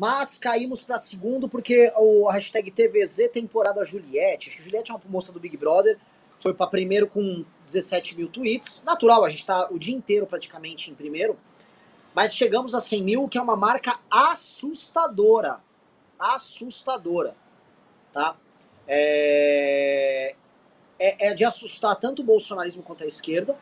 [0.00, 4.48] mas caímos para segundo porque o hashtag TVZ temporada Juliette.
[4.48, 5.98] Acho que Juliette é uma moça do Big Brother.
[6.38, 8.82] Foi para primeiro com 17 mil tweets.
[8.82, 11.38] Natural, a gente está o dia inteiro praticamente em primeiro.
[12.14, 15.60] Mas chegamos a 100 mil, que é uma marca assustadora.
[16.18, 17.36] Assustadora.
[18.10, 18.34] Tá?
[18.88, 20.34] É...
[21.00, 23.56] É, é de assustar tanto o bolsonarismo quanto a esquerda.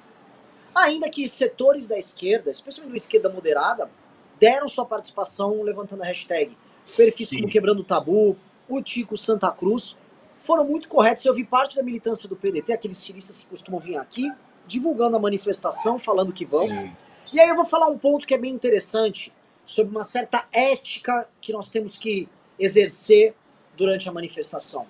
[0.75, 3.91] Ainda que setores da esquerda, especialmente da esquerda moderada,
[4.39, 6.57] deram sua participação levantando a hashtag.
[6.97, 8.37] Perfis como Quebrando o Tabu,
[8.69, 9.97] o Tico Santa Cruz,
[10.41, 11.25] foram muito corretos.
[11.25, 14.31] Eu vi parte da militância do PDT, aqueles ciristas que costumam vir aqui,
[14.67, 16.69] divulgando a manifestação, falando que vão.
[16.69, 16.93] Sim.
[17.33, 19.33] E aí eu vou falar um ponto que é bem interessante,
[19.69, 22.27] sobre uma certa ética que nós temos que
[22.59, 23.35] exercer
[23.77, 24.87] durante a manifestação.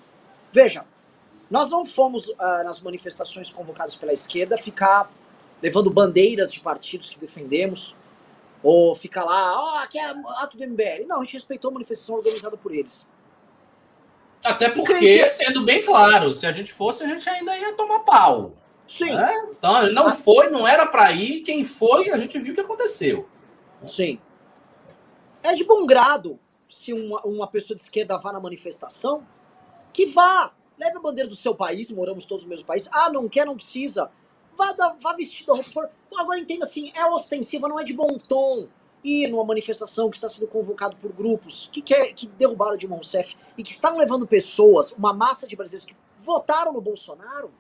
[0.52, 0.84] Veja,
[1.50, 5.10] nós não fomos uh, nas manifestações convocadas pela esquerda ficar
[5.62, 7.96] levando bandeiras de partidos que defendemos,
[8.62, 10.04] ou ficar lá, ó, oh, aqui é
[10.40, 11.06] ato do MBL.
[11.06, 13.08] Não, a gente respeitou a manifestação organizada por eles.
[14.44, 18.52] Até porque, sendo bem claro, se a gente fosse, a gente ainda ia tomar pau.
[18.86, 19.12] Sim.
[19.12, 19.48] Né?
[19.50, 20.12] Então, ele não ah.
[20.12, 21.40] foi, não era para ir.
[21.40, 23.28] Quem foi, a gente viu o que aconteceu.
[23.86, 24.18] Sim.
[25.42, 29.26] É de bom grado se uma, uma pessoa de esquerda vá na manifestação,
[29.92, 30.52] que vá.
[30.78, 32.88] Leve a bandeira do seu país, moramos todos no mesmo país.
[32.92, 34.10] Ah, não quer, não precisa
[34.58, 35.70] vá, da, vá vestido a roupa.
[35.70, 35.88] For...
[36.16, 38.66] Agora entenda assim, é ostensiva, não é de bom tom
[39.04, 43.36] ir numa manifestação que está sendo convocado por grupos que, quer, que derrubaram Dilma Rousseff
[43.56, 47.52] e que estão levando pessoas, uma massa de brasileiros que votaram no Bolsonaro.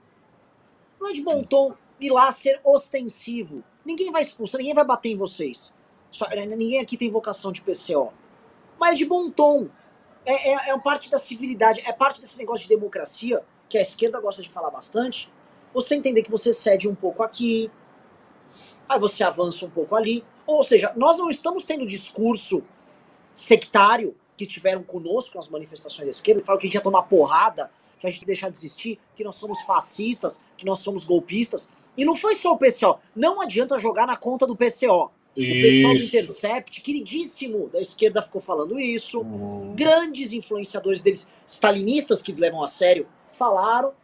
[1.00, 3.62] Não é de bom tom ir lá ser ostensivo.
[3.84, 5.72] Ninguém vai expulsar, ninguém vai bater em vocês.
[6.10, 8.12] Só, ninguém aqui tem vocação de PCO.
[8.78, 9.68] Mas é de bom tom.
[10.30, 14.20] É, é, é parte da civilidade, é parte desse negócio de democracia que a esquerda
[14.20, 15.30] gosta de falar bastante
[15.72, 17.70] você entender que você cede um pouco aqui,
[18.88, 20.24] aí você avança um pouco ali.
[20.46, 22.62] Ou seja, nós não estamos tendo discurso
[23.34, 27.02] sectário que tiveram conosco nas manifestações da esquerda, que falam que a gente ia tomar
[27.02, 31.04] porrada, que a gente ia deixar de existir, que nós somos fascistas, que nós somos
[31.04, 31.70] golpistas.
[31.96, 32.98] E não foi só o PCO.
[33.14, 35.10] Não adianta jogar na conta do PCO.
[35.38, 35.58] Isso.
[35.58, 39.20] O pessoal do Intercept, queridíssimo da esquerda, ficou falando isso.
[39.20, 39.74] Uhum.
[39.76, 43.94] Grandes influenciadores deles, stalinistas que eles levam a sério, falaram.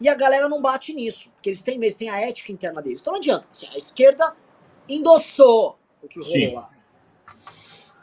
[0.00, 3.00] E a galera não bate nisso, porque eles têm, eles têm a ética interna deles.
[3.00, 3.46] Então não adianta.
[3.50, 4.36] Assim, a esquerda
[4.88, 6.54] endossou o que rolou Sim.
[6.54, 6.70] lá.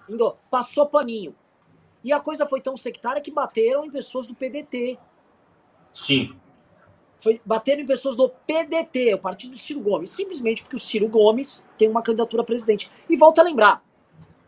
[0.10, 1.36] Indo, passou paninho.
[2.04, 4.98] E a coisa foi tão sectária que bateram em pessoas do PDT.
[5.92, 6.36] Sim.
[7.24, 10.10] Foi, bateram em pessoas do PDT, o partido do Ciro Gomes.
[10.10, 12.92] Simplesmente porque o Ciro Gomes tem uma candidatura a presidente.
[13.10, 13.82] E volta a lembrar: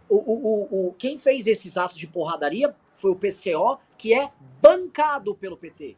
[0.10, 4.30] o, o, o, o, quem fez esses atos de porradaria foi o PCO, que é
[4.62, 5.96] bancado pelo PT.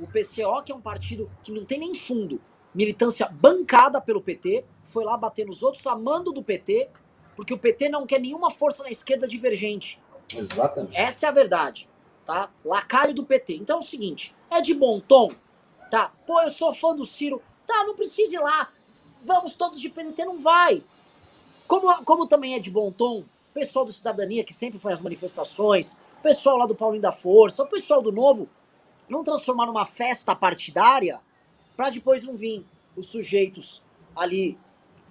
[0.00, 2.40] O PCO, que é um partido que não tem nem fundo,
[2.74, 6.88] militância bancada pelo PT, foi lá bater nos outros, amando do PT,
[7.36, 10.00] porque o PT não quer nenhuma força na esquerda divergente.
[10.34, 10.96] Exatamente.
[10.96, 11.86] Essa é a verdade,
[12.24, 12.50] tá?
[12.64, 13.56] Lacaio do PT.
[13.56, 15.30] Então é o seguinte, é de bom tom,
[15.92, 16.10] tá?
[16.26, 17.42] Pô, eu sou fã do Ciro.
[17.66, 18.72] Tá, não precisa ir lá.
[19.22, 20.82] Vamos todos de PDT, não vai.
[21.68, 25.98] Como, como também é de bom tom pessoal do Cidadania, que sempre foi às manifestações,
[26.22, 28.48] pessoal lá do Paulinho da Força, o pessoal do Novo,
[29.06, 31.20] não transformar numa festa partidária
[31.76, 32.64] para depois não vir
[32.96, 33.84] os sujeitos
[34.16, 34.58] ali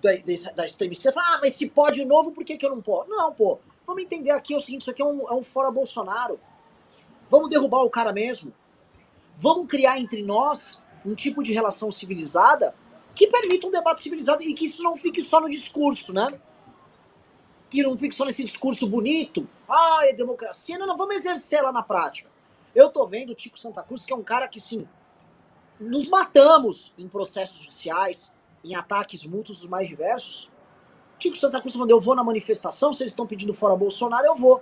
[0.01, 0.09] da,
[0.55, 2.81] da extrema esquerda falar, ah, mas se pode o Novo, por que, que eu não
[2.81, 3.07] posso?
[3.07, 5.69] Não, pô, vamos entender aqui é o seguinte, isso aqui é um, é um fora
[5.69, 6.39] Bolsonaro.
[7.29, 8.51] Vamos derrubar o cara mesmo.
[9.35, 12.75] Vamos criar entre nós um tipo de relação civilizada
[13.13, 16.39] que permita um debate civilizado e que isso não fique só no discurso, né?
[17.69, 19.47] Que não fique só nesse discurso bonito.
[19.67, 20.77] Ah, é democracia.
[20.77, 22.29] Não, não, vamos exercer lá na prática.
[22.73, 24.87] Eu tô vendo o Tico Santa Cruz, que é um cara que, sim,
[25.79, 28.31] nos matamos em processos judiciais,
[28.63, 30.49] em ataques mútuos dos mais diversos.
[31.19, 34.35] Tico Santa Cruz falando, eu vou na manifestação, se eles estão pedindo fora Bolsonaro, eu
[34.35, 34.61] vou.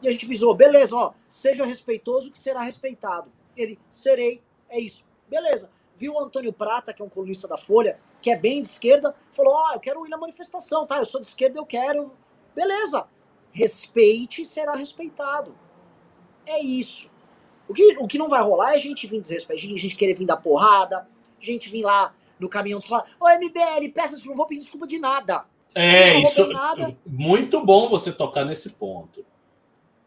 [0.00, 3.30] E a gente visou, beleza, ó, seja respeitoso que será respeitado.
[3.56, 5.04] Ele, serei, é isso.
[5.28, 5.70] Beleza.
[5.96, 9.14] Viu o Antônio Prata, que é um colunista da Folha, que é bem de esquerda,
[9.32, 10.98] falou, ó, oh, eu quero ir na manifestação, tá?
[10.98, 12.12] Eu sou de esquerda, eu quero.
[12.54, 13.06] Beleza.
[13.52, 15.54] Respeite e será respeitado.
[16.46, 17.10] É isso.
[17.68, 20.14] O que, o que não vai rolar é a gente vir desrespeitar, a gente querer
[20.14, 21.08] vir dar porrada,
[21.40, 24.98] a gente vir lá no caminhão falar, ô MBL, peças, não vou pedir desculpa de
[24.98, 25.44] nada.
[25.74, 26.46] É, isso.
[26.48, 26.96] Nada.
[27.06, 29.24] Muito bom você tocar nesse ponto.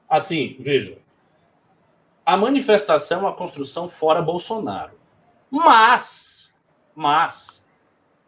[0.10, 0.98] Assim, veja.
[2.26, 4.94] A manifestação é uma construção fora Bolsonaro.
[5.52, 6.54] Mas,
[6.96, 7.64] mas,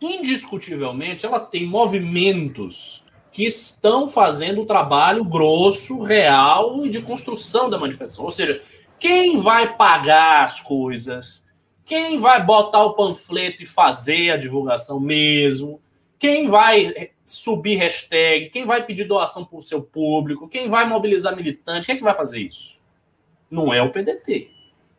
[0.02, 7.78] indiscutivelmente, ela tem movimentos que estão fazendo o trabalho grosso, real e de construção da
[7.78, 8.26] manifestação.
[8.26, 8.62] Ou seja,
[9.00, 11.46] quem vai pagar as coisas?
[11.86, 15.82] Quem vai botar o panfleto e fazer a divulgação mesmo?
[16.18, 18.50] Quem vai subir hashtag?
[18.50, 20.48] Quem vai pedir doação para o seu público?
[20.48, 21.86] Quem vai mobilizar militante?
[21.86, 22.75] Quem é que vai fazer isso?
[23.56, 24.52] Não é o PDT.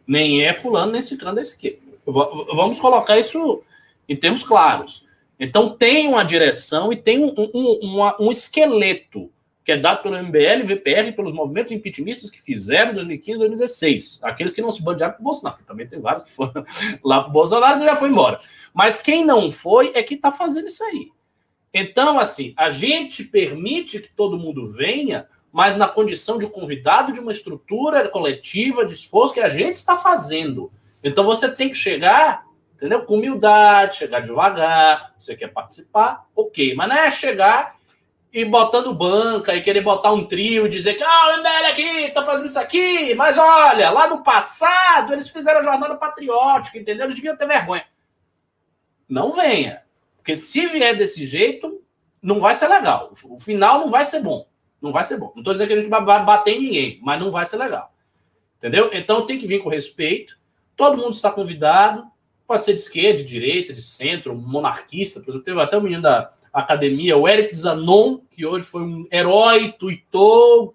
[0.07, 1.79] Nem é fulano, nem ciclano da esquerda.
[2.07, 3.63] Vamos colocar isso
[4.09, 5.05] em termos claros.
[5.39, 9.31] Então tem uma direção e tem um, um, um esqueleto
[9.67, 14.21] que é dado pelo MBL, VPR, pelos movimentos impeachmentistas que fizeram em 2015 e 2016.
[14.23, 16.65] Aqueles que não se bandearam para o Bolsonaro, que também tem vários que foram
[17.03, 18.39] lá para o Bolsonaro e já foi embora.
[18.73, 21.11] Mas quem não foi é que está fazendo isso aí.
[21.75, 25.27] Então, assim, a gente permite que todo mundo venha,
[25.57, 29.97] mas na condição de convidado de uma estrutura coletiva de esforço que a gente está
[29.97, 30.71] fazendo.
[31.03, 32.45] Então você tem que chegar,
[32.75, 33.07] entendeu?
[33.07, 35.15] Com humildade, chegar devagar.
[35.19, 36.75] Você quer participar, ok.
[36.75, 37.75] Mas não é chegar
[38.31, 42.11] e botando banca e querer botar um trio e dizer que, ah, o MBL aqui,
[42.11, 47.07] tá fazendo isso aqui, mas olha, lá no passado eles fizeram a jornada patriótica, entendeu?
[47.07, 47.87] Eles deviam ter vergonha.
[49.09, 49.85] Não venha.
[50.19, 51.83] Porque se vier desse jeito,
[52.21, 53.11] não vai ser legal.
[53.25, 54.47] O final não vai ser bom.
[54.81, 55.33] Não vai ser bom.
[55.35, 57.93] Não estou dizendo que a gente vai bater em ninguém, mas não vai ser legal.
[58.59, 58.91] Entendeu?
[58.93, 60.39] Então tem que vir com respeito.
[60.77, 62.05] Todo mundo está convidado.
[62.47, 65.21] Pode ser de esquerda, de direita, de centro, monarquista.
[65.21, 69.07] Por exemplo, teve até o menino da, academia, o Eric Zanon, que hoje foi um
[69.13, 70.75] herói, tuitou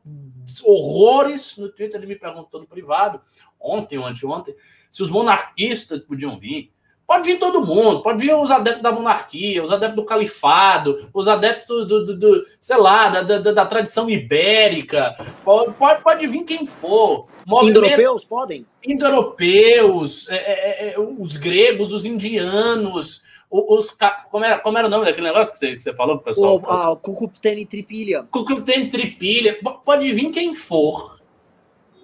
[0.64, 3.20] horrores no Twitter, ele me perguntou no privado,
[3.60, 4.56] ontem ou anteontem,
[4.92, 6.72] se os monarquistas podiam vir.
[7.12, 11.28] Pode vir todo mundo, pode vir os adeptos da monarquia, os adeptos do califado, os
[11.28, 16.46] adeptos do, do, do sei lá, da, da, da, tradição ibérica, pode, pode, pode vir
[16.46, 17.28] quem for.
[17.64, 18.66] Indo-europeus podem?
[18.88, 23.94] Indo-europeus, é, é, é, os gregos, os indianos, os,
[24.32, 26.62] como, era, como era o nome daquele negócio que você, que você falou pro pessoal?
[26.62, 28.24] O, ah, Cucuptene Tripilha.
[28.32, 29.60] Cucuptene Tripilha.
[29.84, 31.21] Pode vir quem for,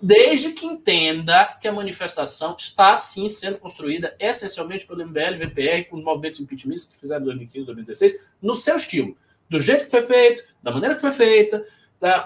[0.02, 5.98] desde que entenda que a manifestação está, sim, sendo construída essencialmente pelo MBL, VPR, com
[5.98, 9.18] os movimentos impeachmentistas que fizeram em 2015, 2016, no seu estilo.
[9.50, 11.66] Do jeito que foi feito, da maneira que foi feita,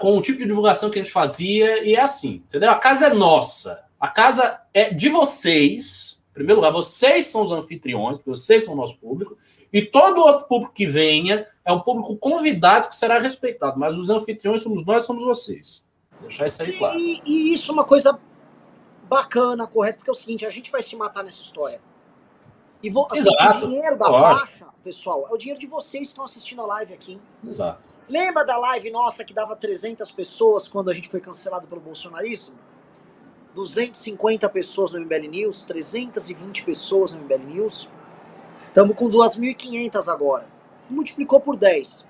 [0.00, 2.70] com o tipo de divulgação que a gente fazia, e é assim, entendeu?
[2.70, 3.84] A casa é nossa.
[3.98, 8.76] A casa é de vocês, em primeiro lugar, vocês são os anfitriões, vocês são o
[8.76, 9.38] nosso público,
[9.72, 14.10] e todo outro público que venha é um público convidado que será respeitado, mas os
[14.10, 15.82] anfitriões somos nós, somos vocês.
[16.22, 16.98] Deixar isso aí claro.
[16.98, 18.18] E, e isso é uma coisa
[19.08, 21.80] bacana, correta, porque é o seguinte, a gente vai se matar nessa história.
[22.82, 23.66] E vou, assim, Exato.
[23.66, 24.38] o dinheiro da Lógico.
[24.38, 27.20] faixa, pessoal, é o dinheiro de vocês que estão assistindo a live aqui.
[27.46, 27.88] Exato.
[28.08, 32.58] Lembra da live nossa que dava 300 pessoas quando a gente foi cancelado pelo bolsonarismo?
[33.54, 37.88] 250 pessoas no MBL News, 320 pessoas no MBL News.
[38.68, 40.48] Estamos com 2.500 agora.
[40.88, 42.08] Multiplicou por 10.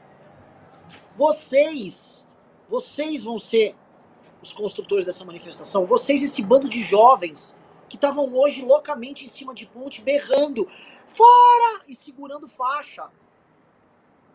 [1.14, 2.26] Vocês,
[2.68, 3.74] vocês vão ser
[4.42, 5.86] os construtores dessa manifestação.
[5.86, 7.56] Vocês, esse bando de jovens
[7.88, 10.68] que estavam hoje loucamente em cima de ponte, berrando,
[11.06, 11.82] fora!
[11.86, 13.08] E segurando faixa.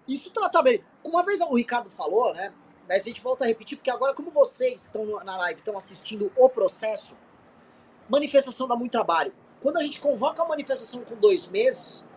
[0.08, 0.84] Isso trata bem.
[1.04, 2.54] Uma vez o Ricardo falou, né?
[2.88, 6.32] Mas a gente volta a repetir, porque agora, como vocês estão na live, estão assistindo
[6.38, 7.18] o processo,
[8.08, 9.34] manifestação dá muito trabalho.
[9.60, 12.08] Quando a gente convoca uma manifestação com dois meses,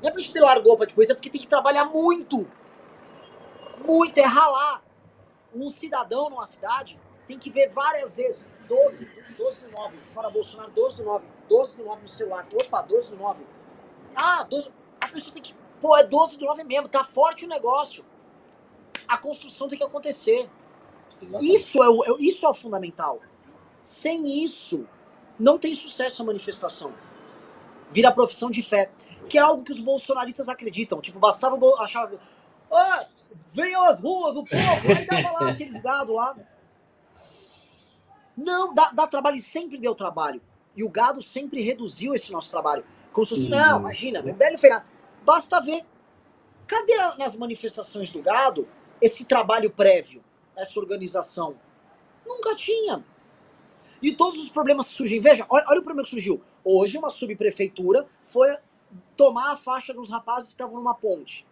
[0.00, 2.48] não é pra gente ter largou pra depois, é porque tem que trabalhar muito.
[3.84, 4.84] Muito, é ralar.
[5.52, 10.70] um cidadão numa cidade tem que ver várias vezes 12, 12 do 9, fora Bolsonaro,
[10.70, 13.46] 12 do 9, 12 do 9 no celular, opa, 12 do 9.
[14.16, 14.72] Ah, 12.
[14.98, 15.54] A pessoa tem que.
[15.78, 18.04] Pô, é 12 do 9 mesmo, tá forte o negócio.
[19.06, 20.50] A construção tem que acontecer.
[21.40, 23.20] Isso é, o, isso é o fundamental.
[23.82, 24.88] Sem isso,
[25.38, 26.94] não tem sucesso a manifestação.
[27.90, 28.90] Vira profissão de fé.
[29.28, 31.00] Que é algo que os bolsonaristas acreditam.
[31.00, 32.10] Tipo, bastava achar.
[32.72, 33.06] Ah,
[33.46, 34.92] venham às ruas do povo!
[34.96, 36.34] Aí tava lá aqueles gado lá.
[38.38, 40.40] Não, dá, dá trabalho e sempre deu trabalho.
[40.76, 42.84] E o gado sempre reduziu esse nosso trabalho.
[43.12, 44.86] Como se fosse, não, imagina, o MBL fez nada.
[45.24, 45.84] Basta ver.
[46.64, 48.68] Cadê nas manifestações do gado
[49.00, 50.22] esse trabalho prévio,
[50.56, 51.58] essa organização?
[52.24, 53.04] Nunca tinha.
[54.00, 55.18] E todos os problemas que surgem.
[55.18, 56.40] Veja, olha, olha o problema que surgiu.
[56.62, 58.56] Hoje, uma subprefeitura foi
[59.16, 61.44] tomar a faixa dos rapazes que estavam numa ponte.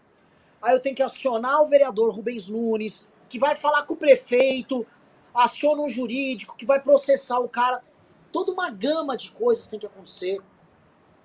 [0.62, 4.87] Aí eu tenho que acionar o vereador Rubens Nunes, que vai falar com o prefeito,
[5.37, 7.82] aciona um jurídico, que vai processar o cara.
[8.32, 10.41] Toda uma gama de coisas tem que acontecer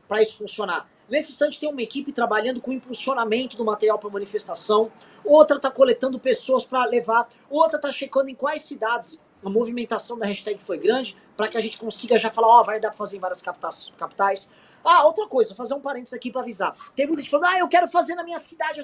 [0.07, 0.89] para isso funcionar.
[1.09, 4.91] Nesse instante tem uma equipe trabalhando com o impulsionamento do material para manifestação,
[5.25, 10.25] outra está coletando pessoas para levar, outra está checando em quais cidades a movimentação da
[10.25, 12.97] hashtag foi grande, para que a gente consiga já falar, ó, oh, vai dar para
[12.97, 14.49] fazer em várias capitais, capitais.
[14.83, 16.75] Ah, outra coisa, vou fazer um parênteses aqui para avisar.
[16.95, 18.81] Tem muita gente falando, ah, eu quero fazer na minha cidade.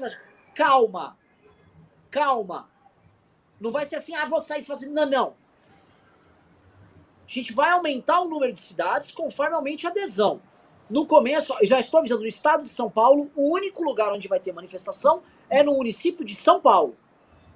[0.56, 1.18] Calma,
[2.10, 2.70] calma.
[3.60, 4.94] Não vai ser assim, ah, vou sair fazendo.
[4.94, 5.34] Não, não.
[7.28, 10.42] A gente vai aumentar o número de cidades conforme aumente a adesão.
[10.90, 14.40] No começo, já estou avisando, no estado de São Paulo, o único lugar onde vai
[14.40, 16.96] ter manifestação é no município de São Paulo.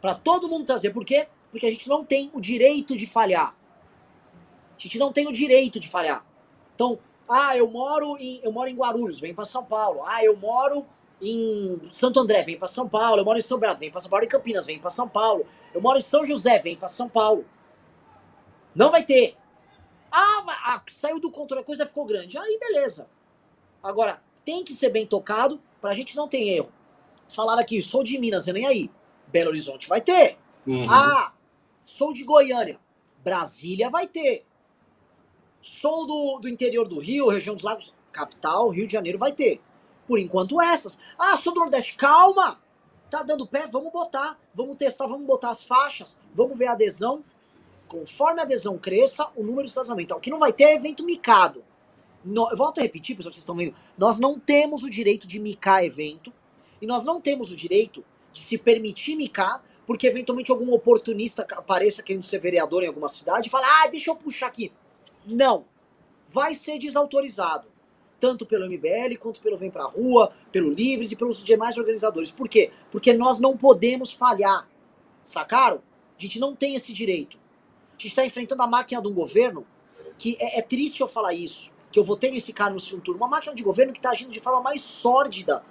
[0.01, 0.89] Para todo mundo trazer.
[0.89, 1.27] Por quê?
[1.49, 3.55] Porque a gente não tem o direito de falhar.
[4.77, 6.25] A gente não tem o direito de falhar.
[6.75, 6.99] Então,
[7.29, 10.01] ah, eu moro em, eu moro em Guarulhos, vem para São Paulo.
[10.05, 10.85] Ah, eu moro
[11.21, 13.19] em Santo André, vem para São Paulo.
[13.19, 14.25] Eu moro em São Bernardo, vem para São Paulo.
[14.25, 15.45] Em Campinas, vem para São Paulo.
[15.73, 17.45] Eu moro em São José, vem para São Paulo.
[18.73, 19.37] Não vai ter.
[20.11, 22.37] Ah, mas, ah, saiu do controle, a coisa ficou grande.
[22.37, 23.07] Aí, beleza.
[23.83, 26.71] Agora, tem que ser bem tocado pra gente não ter erro.
[27.29, 28.91] Falaram aqui, sou de Minas, e nem aí.
[29.27, 30.37] Belo Horizonte vai ter.
[30.67, 30.85] Uhum.
[30.89, 31.33] Ah,
[31.81, 32.79] sou de Goiânia.
[33.23, 34.45] Brasília vai ter.
[35.61, 39.61] Sou do, do interior do Rio, região dos lagos, capital, Rio de Janeiro vai ter.
[40.11, 40.99] Por enquanto essas.
[41.17, 41.95] Ah, sou do Nordeste.
[41.95, 42.59] Calma!
[43.09, 43.65] Tá dando pé?
[43.67, 44.37] Vamos botar.
[44.53, 46.19] Vamos testar, vamos botar as faixas.
[46.33, 47.23] Vamos ver a adesão.
[47.87, 50.07] Conforme a adesão cresça, o número de estacionamento.
[50.07, 51.63] Então, o que não vai ter é evento micado.
[52.25, 53.73] No, eu volto a repetir, pessoal, vocês estão vendo.
[53.97, 56.33] Nós não temos o direito de micar evento.
[56.81, 58.03] E nós não temos o direito
[58.33, 63.47] de se permitir micar, porque eventualmente algum oportunista apareça querendo ser vereador em alguma cidade
[63.47, 64.73] e fala, ah, deixa eu puxar aqui.
[65.25, 65.63] Não.
[66.27, 67.70] Vai ser desautorizado.
[68.21, 72.31] Tanto pelo MBL, quanto pelo Vem Pra Rua, pelo Livres e pelos demais organizadores.
[72.31, 72.71] Por quê?
[72.89, 74.69] Porque nós não podemos falhar.
[75.23, 75.81] Sacaram?
[76.17, 77.37] A gente não tem esse direito.
[77.89, 79.67] A gente está enfrentando a máquina de um governo
[80.17, 83.19] que é, é triste eu falar isso que eu votei nesse cara no segundo turno,
[83.19, 85.63] uma máquina de governo que está agindo de forma mais sórdida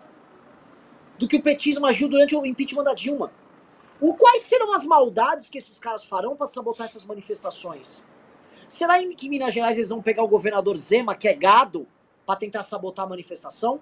[1.18, 3.32] do que o petismo agiu durante o impeachment da Dilma.
[4.00, 8.02] O quais serão as maldades que esses caras farão para sabotar essas manifestações?
[8.68, 11.86] Será que em Minas Gerais eles vão pegar o governador Zema, que é gado,
[12.26, 13.80] para tentar sabotar a manifestação?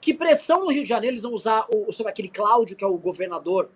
[0.00, 2.86] Que pressão no Rio de Janeiro eles vão usar o, sobre aquele Cláudio, que é
[2.86, 3.70] o governador,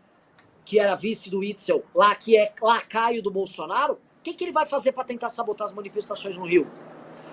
[0.65, 3.95] que era vice do Itzel, lá que é lacaio do Bolsonaro?
[3.95, 6.71] O que, que ele vai fazer para tentar sabotar as manifestações no Rio?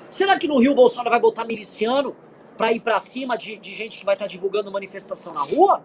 [0.10, 2.16] Será que no Rio o Bolsonaro vai botar miliciano
[2.58, 5.84] para ir para cima de, de, gente que vai estar tá divulgando manifestação na rua?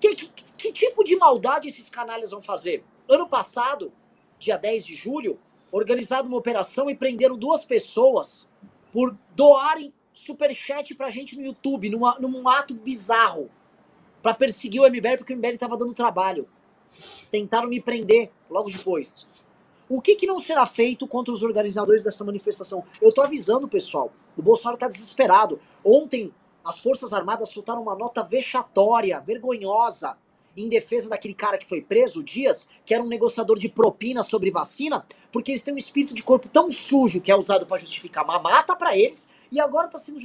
[0.00, 2.82] Que, que, que tipo de maldade esses canalhas vão fazer?
[3.06, 3.92] Ano passado,
[4.38, 5.38] dia 10 de julho,
[5.70, 8.48] organizaram uma operação e prenderam duas pessoas
[8.94, 13.50] por doarem superchat pra gente no YouTube, numa, num ato bizarro,
[14.22, 16.48] para perseguir o MBL, porque o MBL tava dando trabalho.
[17.28, 19.26] Tentaram me prender logo depois.
[19.88, 22.84] O que, que não será feito contra os organizadores dessa manifestação?
[23.02, 24.12] Eu tô avisando, pessoal.
[24.36, 25.60] O Bolsonaro tá desesperado.
[25.84, 26.32] Ontem,
[26.64, 30.16] as Forças Armadas soltaram uma nota vexatória, vergonhosa,
[30.56, 34.50] em defesa daquele cara que foi preso, Dias, que era um negociador de propina sobre
[34.50, 38.26] vacina, porque eles têm um espírito de corpo tão sujo que é usado para justificar
[38.26, 40.18] mamata para eles, e agora está sendo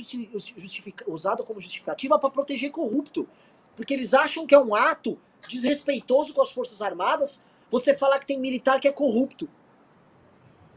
[1.08, 3.28] usado como justificativa para proteger corrupto.
[3.76, 8.26] Porque eles acham que é um ato desrespeitoso com as Forças Armadas você falar que
[8.26, 9.48] tem militar que é corrupto.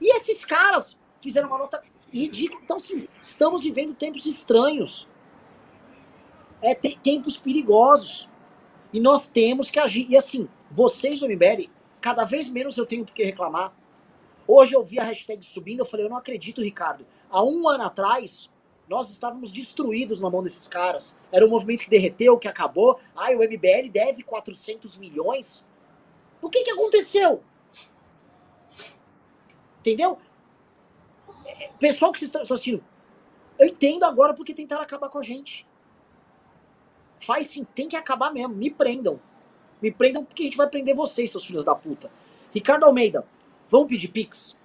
[0.01, 1.83] E esses caras fizeram uma nota
[2.13, 2.61] ridícula.
[2.63, 5.09] Então, sim, estamos vivendo tempos estranhos.
[6.61, 8.29] É te tempos perigosos.
[8.93, 10.07] E nós temos que agir.
[10.09, 11.71] E assim, vocês do MBL,
[12.01, 13.73] cada vez menos eu tenho por que reclamar.
[14.47, 17.07] Hoje eu vi a hashtag subindo, eu falei, eu não acredito, Ricardo.
[17.31, 18.51] Há um ano atrás,
[18.89, 21.19] nós estávamos destruídos na mão desses caras.
[21.31, 22.99] Era um movimento que derreteu, que acabou.
[23.17, 25.65] Ai, o MBL deve 400 milhões.
[26.43, 27.43] O que, que aconteceu?
[29.79, 30.19] Entendeu?
[31.79, 32.85] Pessoal que vocês estão assistindo,
[33.59, 35.67] eu entendo agora porque tentaram acabar com a gente.
[37.23, 38.55] Faz sim, tem que acabar mesmo.
[38.55, 39.21] Me prendam.
[39.81, 42.11] Me prendam porque a gente vai prender vocês, seus filhos da puta.
[42.53, 43.25] Ricardo Almeida,
[43.71, 44.59] vamos pedir Pix?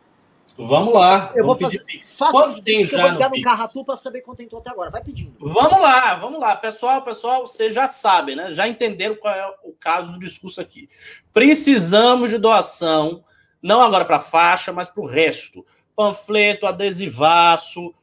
[0.58, 1.32] Vamos lá.
[1.36, 1.84] Eu vou fazer.
[1.84, 2.18] Pix.
[2.18, 3.44] Faça Quanto tem já eu vou no no Pix?
[3.44, 4.90] Carratu pra saber quanto entrou até agora.
[4.90, 5.36] Vai pedindo.
[5.40, 6.56] Vamos lá, vamos lá.
[6.56, 8.52] Pessoal, pessoal, vocês já sabem, né?
[8.52, 10.90] Já entenderam qual é o caso do discurso aqui.
[11.32, 13.24] Precisamos de doação,
[13.62, 15.64] não agora para faixa, mas para o resto.
[15.96, 17.94] Panfleto, adesivaço,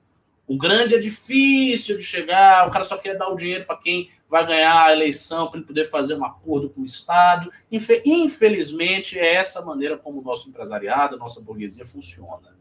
[0.47, 4.11] O grande é difícil de chegar, o cara só quer dar o dinheiro para quem
[4.33, 7.51] vai ganhar a eleição, para ele poder fazer um acordo com o Estado.
[7.71, 12.57] Infelizmente, é essa maneira como o nosso empresariado, a nossa burguesia funciona.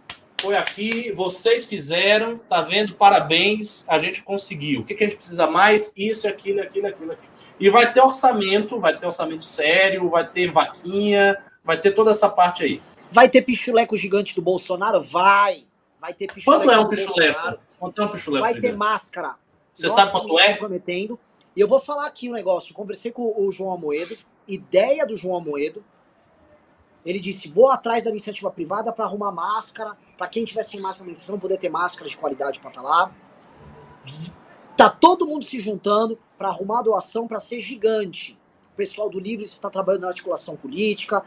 [0.42, 2.96] foi aqui, vocês fizeram, tá vendo?
[2.96, 4.80] Parabéns, a gente conseguiu.
[4.80, 5.92] O que, que a gente precisa mais?
[5.96, 7.32] Isso, aquilo, aquilo, aquilo, aquilo.
[7.60, 12.28] E vai ter orçamento, vai ter orçamento sério, vai ter vaquinha, vai ter toda essa
[12.28, 12.82] parte aí.
[13.08, 15.00] Vai ter pichuleco gigante do Bolsonaro?
[15.00, 15.64] Vai.
[16.00, 16.64] Vai ter pichuleco.
[16.64, 17.58] Quanto é um pichuleco?
[17.78, 18.44] Quanto é um pichuleco?
[18.44, 18.72] Vai gigante?
[18.72, 19.36] ter máscara.
[19.72, 20.54] Você sabe quanto é?
[20.56, 21.20] Prometendo.
[21.54, 22.74] E eu vou falar aqui um negócio.
[22.74, 24.16] Conversei com o João Amoedo.
[24.48, 25.84] Ideia do João Amoedo.
[27.04, 29.96] Ele disse: vou atrás da iniciativa privada para arrumar máscara.
[30.22, 33.12] Para quem tiver sem máscara, não poder ter máscara de qualidade para estar tá lá.
[34.76, 38.38] Tá todo mundo se juntando para arrumar a doação para ser gigante.
[38.72, 41.24] O pessoal do Livre está trabalhando na articulação política.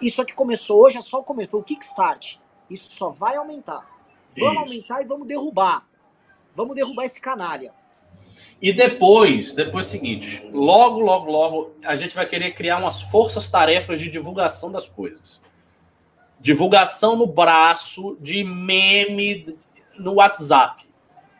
[0.00, 1.50] Isso aqui começou hoje, é só o começo.
[1.50, 2.38] Foi o kickstart.
[2.70, 3.86] Isso só vai aumentar.
[4.34, 4.60] Vamos Isso.
[4.60, 5.86] aumentar e vamos derrubar.
[6.54, 7.74] Vamos derrubar esse canalha.
[8.62, 13.02] E depois, depois é o seguinte, logo, logo, logo, a gente vai querer criar umas
[13.02, 15.42] forças-tarefas de divulgação das coisas.
[16.40, 19.56] Divulgação no braço, de meme
[19.98, 20.86] no WhatsApp.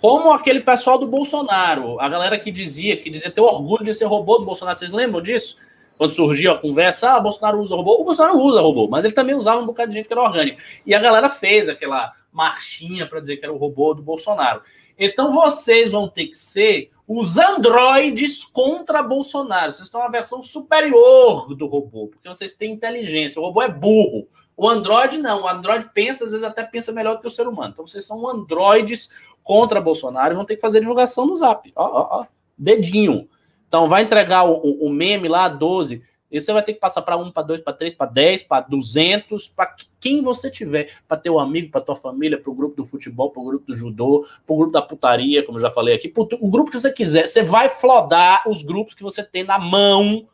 [0.01, 4.05] Como aquele pessoal do Bolsonaro, a galera que dizia, que dizia ter orgulho de ser
[4.05, 4.76] robô do Bolsonaro.
[4.76, 5.57] Vocês lembram disso?
[5.97, 8.01] Quando surgiu a conversa, ah, Bolsonaro usa robô.
[8.01, 10.62] O Bolsonaro usa robô, mas ele também usava um bocado de gente que era orgânica.
[10.84, 14.61] E a galera fez aquela marchinha para dizer que era o robô do Bolsonaro.
[14.99, 19.72] Então vocês vão ter que ser os androides contra Bolsonaro.
[19.72, 23.40] Vocês estão na versão superior do robô, porque vocês têm inteligência.
[23.40, 24.28] O robô é burro.
[24.57, 25.42] O androide não.
[25.42, 27.70] O androide pensa, às vezes até pensa melhor do que o ser humano.
[27.72, 29.11] Então vocês são androides
[29.42, 31.70] contra Bolsonaro e vão ter que fazer divulgação no zap.
[31.76, 32.26] Ó, ó, ó.
[32.57, 33.28] Dedinho.
[33.68, 36.02] Então vai entregar o, o meme lá, 12.
[36.30, 38.66] E você vai ter que passar para um, para dois, para três, para dez, para
[38.66, 42.84] duzentos, para quem você tiver, para teu amigo, para tua família, para o grupo do
[42.84, 45.94] futebol, para o grupo do judô, para o grupo da putaria, como eu já falei
[45.94, 47.26] aqui, o grupo que você quiser.
[47.26, 50.26] Você vai flodar os grupos que você tem na mão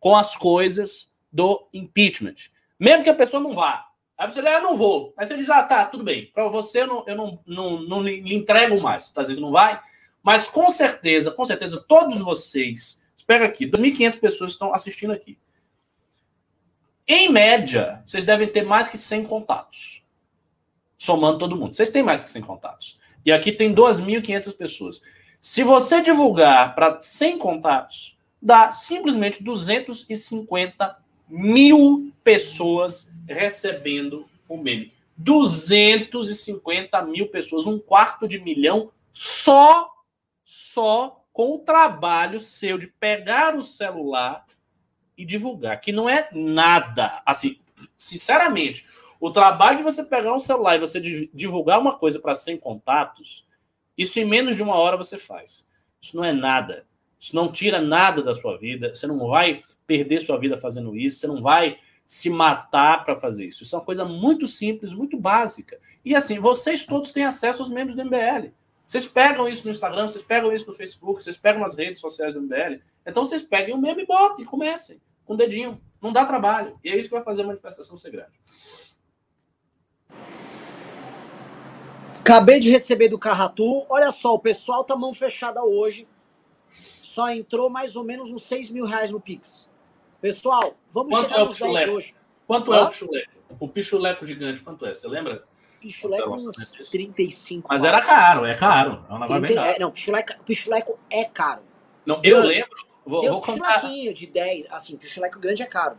[0.00, 2.34] com as coisas do impeachment.
[2.78, 3.86] Mesmo que a pessoa não vá.
[4.16, 5.12] Aí você diz, ah, não vou.
[5.16, 6.30] Aí você diz, ah, tá, tudo bem.
[6.32, 9.04] Para você eu não, eu não, não, não lhe entrego mais.
[9.04, 9.80] Você tá dizendo que não vai?
[10.22, 15.38] Mas com certeza, com certeza, todos vocês Pega aqui, 2.500 pessoas estão assistindo aqui.
[17.06, 20.02] Em média, vocês devem ter mais que 100 contatos.
[20.96, 21.74] Somando todo mundo.
[21.74, 22.98] Vocês têm mais que 100 contatos.
[23.24, 25.00] E aqui tem 2.500 pessoas.
[25.40, 31.03] Se você divulgar para 100 contatos, dá simplesmente 250
[31.34, 34.92] mil pessoas recebendo o meme.
[35.16, 39.90] 250 mil pessoas, um quarto de milhão só,
[40.44, 44.46] só com o trabalho seu de pegar o celular
[45.18, 47.20] e divulgar, que não é nada.
[47.26, 47.58] Assim,
[47.96, 48.86] sinceramente,
[49.20, 51.00] o trabalho de você pegar um celular e você
[51.32, 53.44] divulgar uma coisa para 100 contatos,
[53.98, 55.66] isso em menos de uma hora você faz.
[56.00, 56.86] Isso não é nada.
[57.18, 58.94] Isso não tira nada da sua vida.
[58.94, 61.20] Você não vai perder sua vida fazendo isso.
[61.20, 63.62] Você não vai se matar para fazer isso.
[63.62, 65.78] Isso é uma coisa muito simples, muito básica.
[66.04, 68.52] E assim, vocês todos têm acesso aos membros do MBL.
[68.86, 72.34] Vocês pegam isso no Instagram, vocês pegam isso no Facebook, vocês pegam nas redes sociais
[72.34, 72.80] do MBL.
[73.06, 75.80] Então vocês peguem o meme e botem e comecem com o dedinho.
[76.00, 76.78] Não dá trabalho.
[76.84, 78.32] E é isso que vai fazer a manifestação ser grande.
[82.20, 83.86] Acabei de receber do Carratu.
[83.88, 86.06] Olha só, o pessoal tá mão fechada hoje.
[87.00, 89.68] Só entrou mais ou menos uns 6 mil reais no Pix.
[90.24, 92.14] Pessoal, vamos quanto é nos 10 hoje.
[92.46, 92.78] Quanto Hã?
[92.78, 93.30] é o pichuleco?
[93.60, 94.94] O pichuleco gigante, quanto é?
[94.94, 95.44] Você lembra?
[95.78, 97.68] pichuleco uns 35.
[97.68, 99.04] Mas era caro, é caro.
[99.10, 99.68] É um 30, caro.
[99.68, 101.60] É, não, pichuleco, pichuleco é caro.
[102.06, 102.48] Não, eu grande.
[102.48, 102.86] lembro.
[103.04, 103.86] Vou, Tem vou contar.
[103.86, 105.98] de 10, assim, pichuleco grande é caro.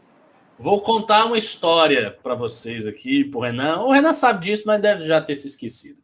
[0.57, 3.81] Vou contar uma história para vocês aqui, pro Renan.
[3.81, 6.01] O Renan sabe disso, mas deve já ter se esquecido.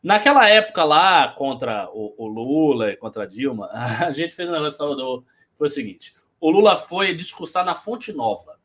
[0.00, 3.68] Naquela época lá, contra o, o Lula, contra a Dilma,
[4.06, 5.24] a gente fez um negócio Salvador.
[5.58, 8.58] Foi o seguinte: o Lula foi discursar na Fonte Nova,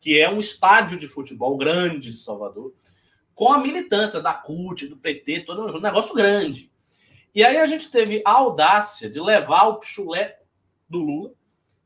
[0.00, 2.72] que é um estádio de futebol grande de Salvador
[3.34, 6.70] com a militância da CUT, do PT, todo um negócio grande.
[7.34, 10.44] E aí a gente teve a audácia de levar o pichuleco
[10.88, 11.32] do Lula,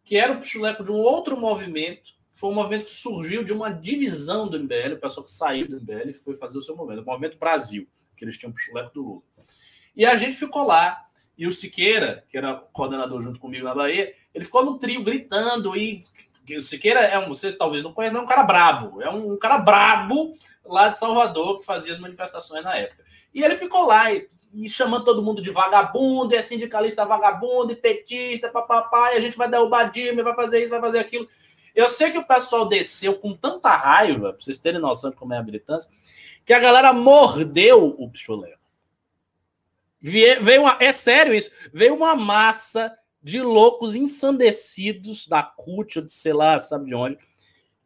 [0.04, 3.70] que era o pichuleco de um outro movimento, foi um movimento que surgiu de uma
[3.70, 7.02] divisão do MBL, o pessoal que saiu do MBL e foi fazer o seu movimento,
[7.02, 9.22] o Movimento Brasil, que eles tinham o pichuleco do Lula.
[9.94, 11.04] E a gente ficou lá,
[11.36, 15.76] e o Siqueira, que era coordenador junto comigo na Bahia, ele ficou no trio gritando
[15.76, 16.00] e
[16.56, 19.00] o Siqueira é um, vocês talvez não conheçam, é um cara brabo.
[19.00, 20.32] É um, um, cara brabo
[20.64, 23.04] lá de Salvador que fazia as manifestações na época.
[23.32, 27.72] E ele ficou lá e, e chamando todo mundo de vagabundo, e é sindicalista vagabundo,
[27.72, 31.28] e petista, papapá, e a gente vai derrubar Dilma, vai fazer isso, vai fazer aquilo.
[31.74, 35.32] Eu sei que o pessoal desceu com tanta raiva, para vocês terem noção de como
[35.32, 35.90] é a militância,
[36.44, 38.58] que a galera mordeu o pichuleiro.
[40.00, 42.92] Veio uma, é sério isso, veio uma massa
[43.22, 47.18] de loucos ensandecidos da CUT, ou de sei lá, sabe de onde,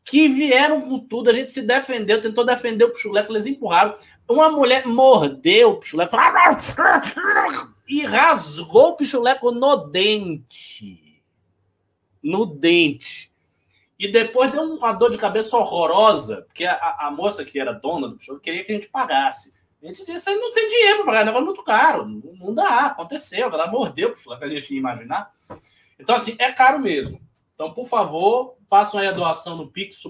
[0.05, 1.29] que vieram com tudo.
[1.29, 3.95] A gente se defendeu, tentou defender o Pichuleco, eles empurraram.
[4.29, 6.17] Uma mulher mordeu o Pichuleco
[7.89, 11.23] e rasgou o Pichuleco no dente.
[12.23, 13.31] No dente.
[13.99, 18.09] E depois deu uma dor de cabeça horrorosa, porque a, a moça que era dona
[18.09, 19.56] do Pichuleco queria que a gente pagasse.
[19.83, 22.07] A gente disse, não tem dinheiro para pagar, é um negócio muito caro.
[22.07, 25.31] Não, não dá, aconteceu, ela mordeu para a gente imaginar.
[25.99, 27.21] Então, assim, é caro mesmo.
[27.55, 30.03] Então, por favor, façam aí a doação no Pix.
[30.05, 30.09] A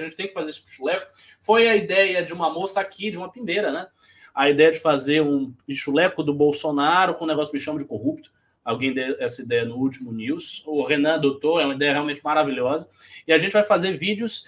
[0.00, 1.06] gente tem que fazer esse chuleco.
[1.38, 3.86] Foi a ideia de uma moça aqui, de uma pimbeira, né?
[4.34, 7.84] A ideia de fazer um chuleco do Bolsonaro com o negócio que me chama de
[7.84, 8.32] corrupto.
[8.64, 10.62] Alguém deu essa ideia no último news.
[10.66, 12.88] O Renan adotou, é uma ideia realmente maravilhosa.
[13.26, 14.46] E a gente vai fazer vídeos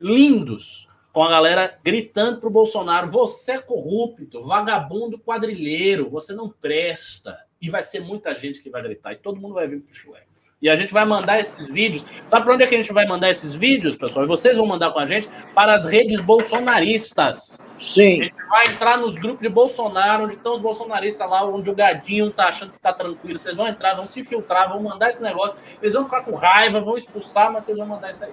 [0.00, 7.38] lindos com a galera gritando pro Bolsonaro: você é corrupto, vagabundo, quadrilheiro, você não presta.
[7.58, 10.24] E vai ser muita gente que vai gritar, e todo mundo vai vir pro chulé.
[10.60, 12.04] E a gente vai mandar esses vídeos.
[12.26, 14.26] Sabe para onde é que a gente vai mandar esses vídeos, pessoal?
[14.26, 17.62] E vocês vão mandar com a gente para as redes bolsonaristas.
[17.78, 18.20] Sim.
[18.20, 21.74] A gente vai entrar nos grupos de Bolsonaro, onde estão os bolsonaristas lá, onde o
[21.74, 23.38] gadinho tá achando que tá tranquilo.
[23.38, 25.56] Vocês vão entrar, vão se infiltrar, vão mandar esse negócio.
[25.80, 28.32] Eles vão ficar com raiva, vão expulsar, mas vocês vão mandar isso aí.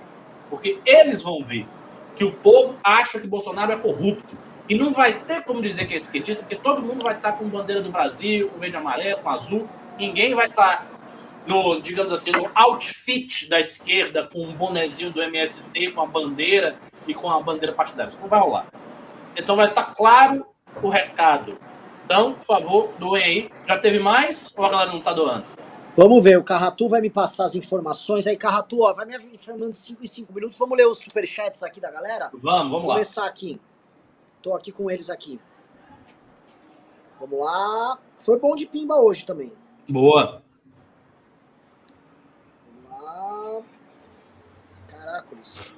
[0.50, 1.66] Porque eles vão ver
[2.16, 4.38] que o povo acha que Bolsonaro é corrupto.
[4.70, 7.48] E não vai ter como dizer que é esquerdista, porque todo mundo vai estar com
[7.48, 9.68] bandeira do Brasil, com verde amarelo, com azul.
[9.98, 10.88] Ninguém vai estar
[11.46, 16.78] no, digamos assim, no outfit da esquerda, com um bonezinho do MST, com a bandeira
[17.06, 18.10] e com a bandeira partidária.
[18.10, 18.68] Isso não vai rolar.
[19.36, 20.46] Então vai estar claro
[20.82, 21.58] o recado.
[22.06, 23.50] Então, por favor, doem aí.
[23.66, 25.46] Já teve mais ou a galera não está doando?
[25.96, 28.26] Vamos ver, o Carratu vai me passar as informações.
[28.26, 30.58] Aí, Carratu, ó, vai me informando 5 em 5 minutos.
[30.58, 32.32] Vamos ler os superchats aqui da galera?
[32.34, 32.96] Vamos, vamos Vou lá.
[32.96, 33.62] começar aqui.
[34.42, 35.40] Tô aqui com eles aqui.
[37.20, 38.00] Vamos lá.
[38.18, 39.54] Foi bom de pimba hoje também.
[39.88, 40.42] Boa.
[42.84, 43.62] Vamos lá.
[44.88, 45.74] Caracoles.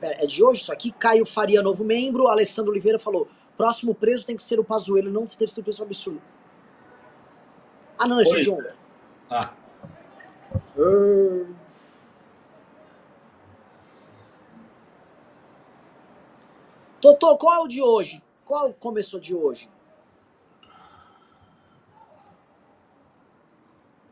[0.00, 0.90] Pera, é de hoje isso aqui?
[0.90, 2.26] Caio Faria, novo membro.
[2.26, 6.20] Alessandro Oliveira falou: próximo preso tem que ser o Pazuello, não ter sido preso absurdo.
[7.98, 8.52] Ah, não, esse é de Hoje.
[8.52, 8.74] ontem.
[9.30, 9.50] Ah,
[10.78, 11.46] Ah.
[17.00, 18.22] Totô, qual é o de hoje?
[18.44, 19.68] Qual começou de hoje?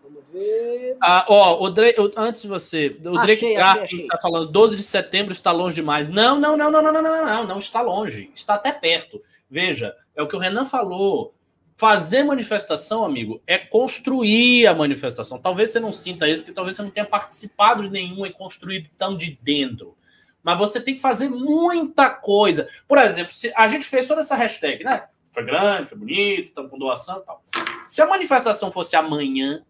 [0.02, 0.96] Vamos ver.
[1.00, 5.32] Ah, ó, o Drake, o- antes de você, o Drake está falando 12 de setembro
[5.32, 6.08] está longe demais.
[6.08, 9.20] Não, não, não, não, não, não, não, não, não, não está longe, está até perto.
[9.50, 11.34] Veja, é o que o Renan falou.
[11.82, 15.36] Fazer manifestação, amigo, é construir a manifestação.
[15.40, 18.88] Talvez você não sinta isso, porque talvez você não tenha participado de nenhuma e construído
[18.96, 19.98] tão de dentro.
[20.44, 22.68] Mas você tem que fazer muita coisa.
[22.86, 25.08] Por exemplo, se a gente fez toda essa hashtag, né?
[25.32, 27.44] Foi grande, foi bonito, estamos com doação e tal.
[27.88, 29.64] Se a manifestação fosse amanhã,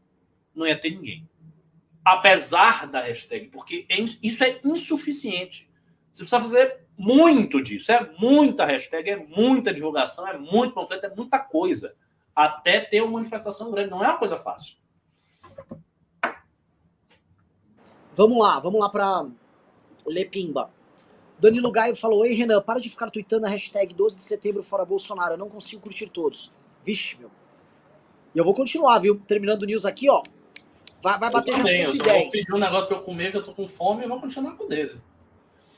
[0.54, 1.26] não ia ter ninguém.
[2.04, 5.66] Apesar da hashtag, porque é isso é insuficiente.
[6.12, 7.90] Você precisa fazer muito disso.
[7.90, 11.96] É muita hashtag, é muita divulgação, é muito panfleto, é muita coisa.
[12.34, 13.90] Até ter uma manifestação grande.
[13.90, 14.76] Não é uma coisa fácil.
[18.14, 19.26] Vamos lá, vamos lá pra
[20.06, 20.70] Lepimba.
[21.38, 24.84] Danilo Gaio falou: Ei, Renan, para de ficar tweetando a hashtag 12 de setembro fora
[24.84, 25.34] Bolsonaro.
[25.34, 26.52] Eu não consigo curtir todos.
[26.84, 27.30] Vixe, meu.
[28.34, 29.20] E eu vou continuar, viu?
[29.26, 30.22] Terminando o news aqui, ó.
[31.02, 32.30] Vai, vai bater já também, eu só vou 110.
[32.30, 34.64] pedir um negócio pra eu comer, que eu tô com fome, e vou continuar com
[34.64, 35.02] o dedo.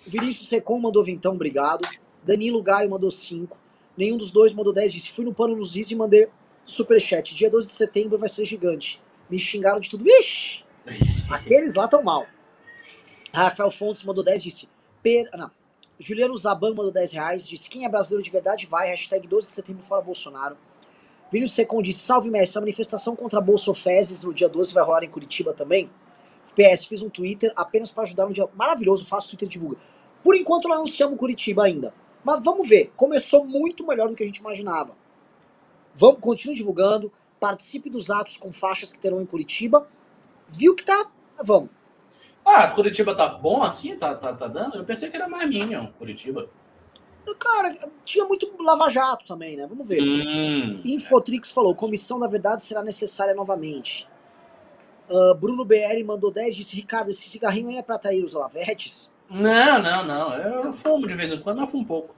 [0.07, 1.89] Vinícius Secom mandou vintão, obrigado.
[2.23, 3.57] Danilo Gaio mandou 5.
[3.97, 4.93] Nenhum dos dois mandou 10.
[4.93, 6.29] Disse: Fui no pano nos Ziz e mandei
[6.65, 7.35] superchat.
[7.35, 9.03] Dia 12 de setembro vai ser gigante.
[9.31, 10.05] Me xingaram de tudo.
[10.05, 10.63] Vixe!
[11.31, 12.27] Aqueles lá tão mal.
[13.33, 14.43] Rafael Fontes mandou 10.
[14.43, 14.69] Disse:
[15.03, 15.29] per...
[15.37, 15.51] Não.
[15.99, 17.49] Juliano Zaban mandou 10 reais.
[17.49, 18.89] Disse: Quem é brasileiro de verdade vai.
[18.89, 20.57] Hashtag 12 de setembro fora Bolsonaro.
[21.31, 22.59] Vinícius Secom disse: Salve, mestre.
[22.59, 25.91] A manifestação contra Bolsofezes no dia 12 vai rolar em Curitiba também.
[26.55, 29.07] PS, fiz um Twitter apenas para ajudar no dia maravilhoso.
[29.07, 29.77] Faço Twitter divulga.
[30.23, 31.93] Por enquanto não anunciamos Curitiba ainda.
[32.25, 32.93] Mas vamos ver.
[32.97, 34.97] Começou muito melhor do que a gente imaginava.
[35.95, 37.13] Vamos, continue divulgando.
[37.39, 39.87] Participe dos atos com faixas que terão em Curitiba.
[40.49, 41.11] Viu que tá.
[41.43, 41.71] Vamos.
[42.45, 43.97] Ah, Curitiba tá bom assim?
[43.97, 44.77] Tá, tá, tá dando?
[44.77, 46.49] Eu pensei que era mais Minion, Curitiba.
[47.39, 49.67] Cara, tinha muito lava-jato também, né?
[49.67, 50.03] Vamos ver.
[50.03, 50.83] Hum.
[50.85, 54.07] Infotrix falou: comissão da verdade será necessária novamente.
[55.09, 59.13] Ah, Bruno BR mandou 10 disse: Ricardo, esse cigarrinho aí é pra atrair os lavetes?
[59.29, 60.35] Não, não, não.
[60.35, 62.15] Eu fumo de vez em quando, eu fumo um pouco.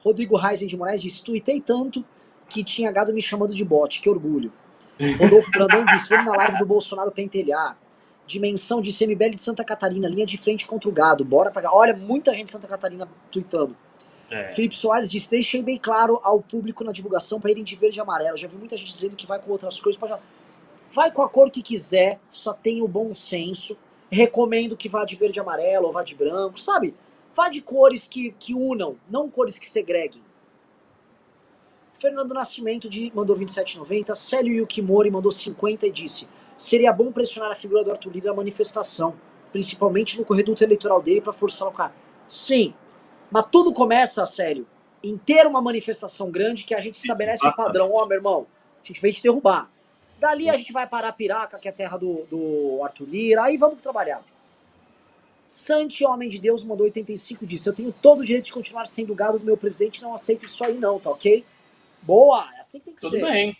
[0.00, 2.04] Rodrigo Reisen de Moraes disse: tuitei tanto
[2.52, 4.52] que tinha gado me chamando de bote, que orgulho.
[5.18, 7.78] Rodolfo Brandão disse: foi na live do Bolsonaro pentelhar.
[8.26, 11.24] Dimensão de CMBL de Santa Catarina, linha de frente contra o gado.
[11.24, 11.70] Bora pra cá.
[11.72, 13.76] Olha, muita gente de Santa Catarina tweetando.
[14.30, 14.48] É.
[14.52, 18.00] Felipe Soares disse: deixem bem claro ao público na divulgação para irem de verde e
[18.00, 18.36] amarelo.
[18.36, 19.96] Já vi muita gente dizendo que vai com outras cores.
[19.96, 20.14] Pode...
[20.92, 23.78] Vai com a cor que quiser, só tenha o bom senso.
[24.10, 26.94] Recomendo que vá de verde e amarelo ou vá de branco, sabe?
[27.34, 30.22] Vá de cores que, que unam, não cores que segreguem.
[32.02, 34.16] Fernando Nascimento de, mandou 27,90.
[34.16, 36.28] Célio Yukimori mandou 50 e disse:
[36.58, 39.14] seria bom pressionar a figura do Arthur Lira na manifestação,
[39.52, 41.94] principalmente no correduto eleitoral dele para forçar o cara.
[42.26, 42.74] Sim,
[43.30, 44.66] mas tudo começa, sério,
[45.00, 47.92] em ter uma manifestação grande que a gente estabelece o padrão.
[47.92, 48.48] Ó, meu irmão,
[48.82, 49.70] a gente veio te derrubar.
[50.18, 53.44] Dali a gente vai parar a Piraca, que é a terra do, do Arthur Lira,
[53.44, 54.24] aí vamos trabalhar.
[55.46, 59.14] Santi, homem de Deus, mandou 85 disse: Eu tenho todo o direito de continuar sendo
[59.14, 61.44] gado do meu presidente, não aceito isso aí, não, tá ok?
[62.02, 63.22] Boa, é assim que tem que Tudo ser.
[63.22, 63.56] bem.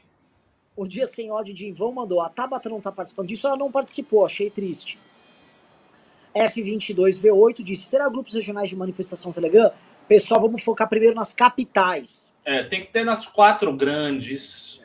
[0.76, 2.20] O Dia Sem Ódio de Ivão mandou.
[2.22, 4.98] A Tabata não tá participando disso, ela não participou, achei triste.
[6.34, 9.70] F22V8 disse: terá grupos regionais de manifestação Telegram?
[10.08, 12.32] Pessoal, vamos focar primeiro nas capitais.
[12.44, 14.80] É, tem que ter nas quatro grandes.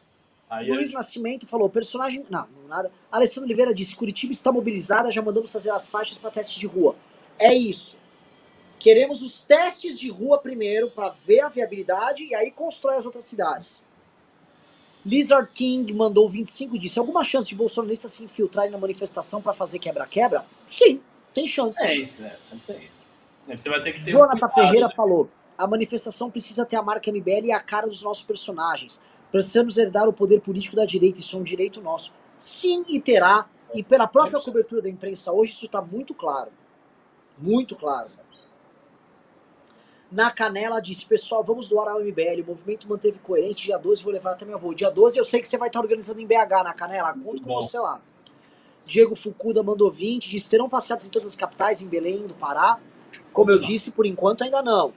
[0.50, 2.24] Aí Luiz gente- Nascimento falou: personagem.
[2.30, 2.92] Não, não nada.
[3.12, 6.96] Alessandro Oliveira disse: Curitiba está mobilizada, já mandamos fazer as faixas para teste de rua.
[7.40, 7.98] É isso.
[8.80, 13.26] Queremos os testes de rua primeiro para ver a viabilidade e aí constrói as outras
[13.26, 13.82] cidades.
[15.06, 19.54] Lizard King mandou 25 e disse: alguma chance de bolsonaristas se infiltrarem na manifestação para
[19.54, 20.46] fazer quebra-quebra?
[20.66, 21.02] Sim,
[21.34, 21.82] tem chance.
[21.82, 23.58] É isso, é, sempre tem.
[23.58, 24.12] Você vai ter que ter.
[24.12, 24.94] Jonathan cuidado, Ferreira né?
[24.94, 29.02] falou: a manifestação precisa ter a marca MBL e a cara dos nossos personagens.
[29.32, 32.14] Precisamos herdar o poder político da direita, isso é um direito nosso.
[32.38, 33.48] Sim, e terá.
[33.74, 36.52] E pela própria cobertura da imprensa hoje, isso está muito claro.
[37.38, 38.08] Muito claro.
[40.12, 42.42] Na Canela disse, pessoal, vamos doar ao MBL.
[42.42, 43.66] O movimento manteve coerente.
[43.66, 44.74] Dia 12 vou levar até meu avô.
[44.74, 47.14] Dia 12 eu sei que você vai estar organizando em BH, na Canela.
[47.14, 47.62] Conto com Bom.
[47.62, 48.02] você lá.
[48.86, 50.30] Diego Fucuda mandou 20.
[50.30, 52.80] Disse, terão passeatas em todas as capitais, em Belém, do Pará.
[53.34, 54.94] Como eu disse, por enquanto ainda não.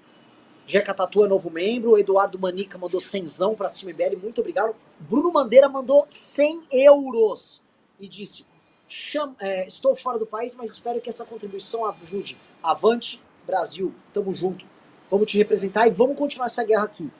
[0.64, 1.98] Jeca Tatu é novo membro.
[1.98, 4.16] Eduardo Manica mandou 100 pra cima MBL.
[4.22, 4.76] Muito obrigado.
[5.00, 7.60] Bruno Mandeira mandou 100 euros.
[7.98, 8.46] E disse,
[8.88, 12.36] Cham- é, estou fora do país, mas espero que essa contribuição ajude.
[12.62, 13.92] Avante, Brasil.
[14.12, 14.64] Tamo junto.
[15.10, 17.10] Vamos te representar e vamos continuar essa guerra aqui.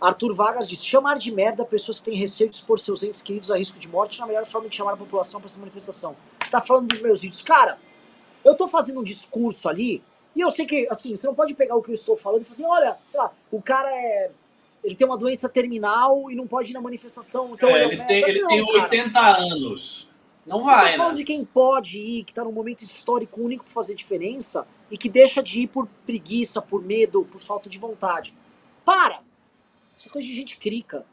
[0.00, 3.50] Arthur Vargas disse: chamar de merda pessoas que têm receio de expor seus entes queridos
[3.50, 6.14] a risco de morte na melhor forma de chamar a população para essa manifestação.
[6.50, 7.42] Tá falando dos meus vídeos.
[7.42, 7.78] Cara,
[8.44, 10.02] eu tô fazendo um discurso ali,
[10.34, 12.44] e eu sei que, assim, você não pode pegar o que eu estou falando e
[12.44, 14.30] falar assim: olha, sei lá, o cara é.
[14.84, 17.54] Ele tem uma doença terminal e não pode ir na manifestação.
[17.54, 18.06] Então É, é ele merda.
[18.06, 18.82] tem, ele Não, tem cara.
[18.84, 20.08] 80 anos.
[20.46, 21.18] Não Eu vai, tô falando né?
[21.18, 25.08] de quem pode ir, que tá num momento histórico único pra fazer diferença e que
[25.08, 28.34] deixa de ir por preguiça, por medo, por falta de vontade.
[28.84, 29.20] Para!
[29.96, 31.04] Isso é coisa de gente crica.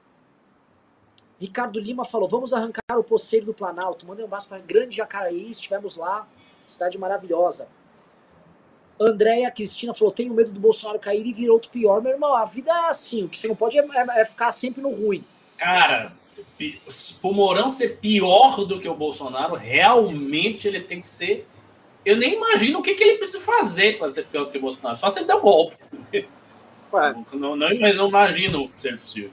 [1.40, 4.06] Ricardo Lima falou: vamos arrancar o poceiro do Planalto.
[4.06, 6.28] Mandei um abraço para Grande Jacaraí, estivemos lá,
[6.68, 7.68] cidade maravilhosa.
[9.00, 12.02] Andréia Cristina falou: tenho medo do Bolsonaro cair e vir outro pior.
[12.02, 14.52] Meu irmão, a vida é assim, o que você não pode é, é- é ficar
[14.52, 15.24] sempre no ruim.
[15.58, 16.14] Cara,
[16.58, 21.48] pi- se o Mourão ser pior do que o Bolsonaro, realmente ele tem que ser.
[22.06, 24.98] Eu nem imagino o que, que ele precisa fazer para ser pior que o Bolsonaro.
[24.98, 25.78] Só se ele der um golpe.
[27.34, 29.32] Não, não, não imagino ser possível.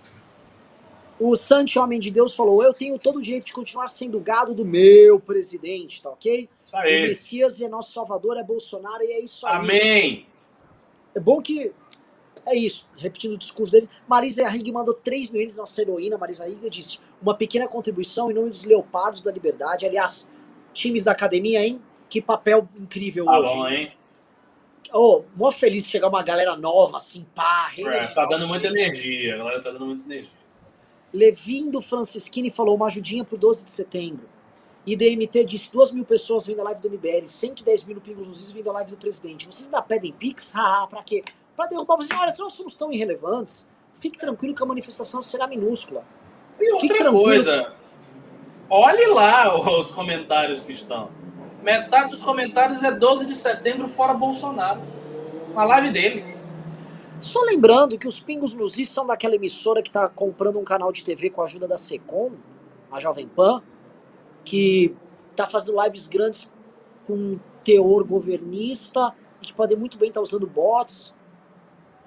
[1.20, 4.54] O Santi Homem de Deus falou: Eu tenho todo o direito de continuar sendo gado
[4.54, 6.48] do meu presidente, tá ok?
[6.64, 7.08] Isso O aí.
[7.08, 9.56] Messias é nosso salvador, é Bolsonaro e é isso aí.
[9.56, 10.26] Amém.
[11.14, 11.70] É bom que.
[12.46, 13.90] É isso, repetindo o discurso deles.
[14.08, 16.16] Marisa Rig mandou 3 mil ienes, nossa heroína.
[16.16, 19.84] Marisa Rig disse: Uma pequena contribuição em nome dos Leopardos da Liberdade.
[19.84, 20.32] Aliás,
[20.72, 21.78] times da academia, hein?
[22.10, 23.54] Que papel incrível Tá hoje.
[23.54, 23.92] bom, hein?
[24.92, 29.36] Ô, mó feliz de chegar uma galera nova, assim, pá, É, tá dando muita energia.
[29.36, 30.30] A galera tá dando muita energia.
[31.12, 34.28] Levindo Francischini falou uma ajudinha pro 12 de setembro.
[34.86, 38.50] IDMT disse 2 mil pessoas vendo a live do MBL, 110 mil Pingos nos Is
[38.50, 39.46] vendo a live do presidente.
[39.46, 40.52] Vocês ainda pedem Pix?
[40.52, 41.22] Haha, pra quê?
[41.54, 42.18] Pra derrubar vocês.
[42.18, 46.04] Olha, se nós somos tão irrelevantes, fique tranquilo que a manifestação será minúscula.
[46.58, 47.72] E outra coisa,
[48.68, 51.10] olhe lá os comentários que estão.
[51.62, 54.80] Metade dos comentários é 12 de setembro fora Bolsonaro.
[55.54, 56.36] Na live dele.
[57.20, 60.90] Só lembrando que os Pingos nos Is são daquela emissora que tá comprando um canal
[60.90, 62.32] de TV com a ajuda da Secom,
[62.90, 63.62] a Jovem Pan,
[64.42, 64.96] que
[65.36, 66.50] tá fazendo lives grandes
[67.06, 71.14] com teor governista e que podem muito bem estar usando bots.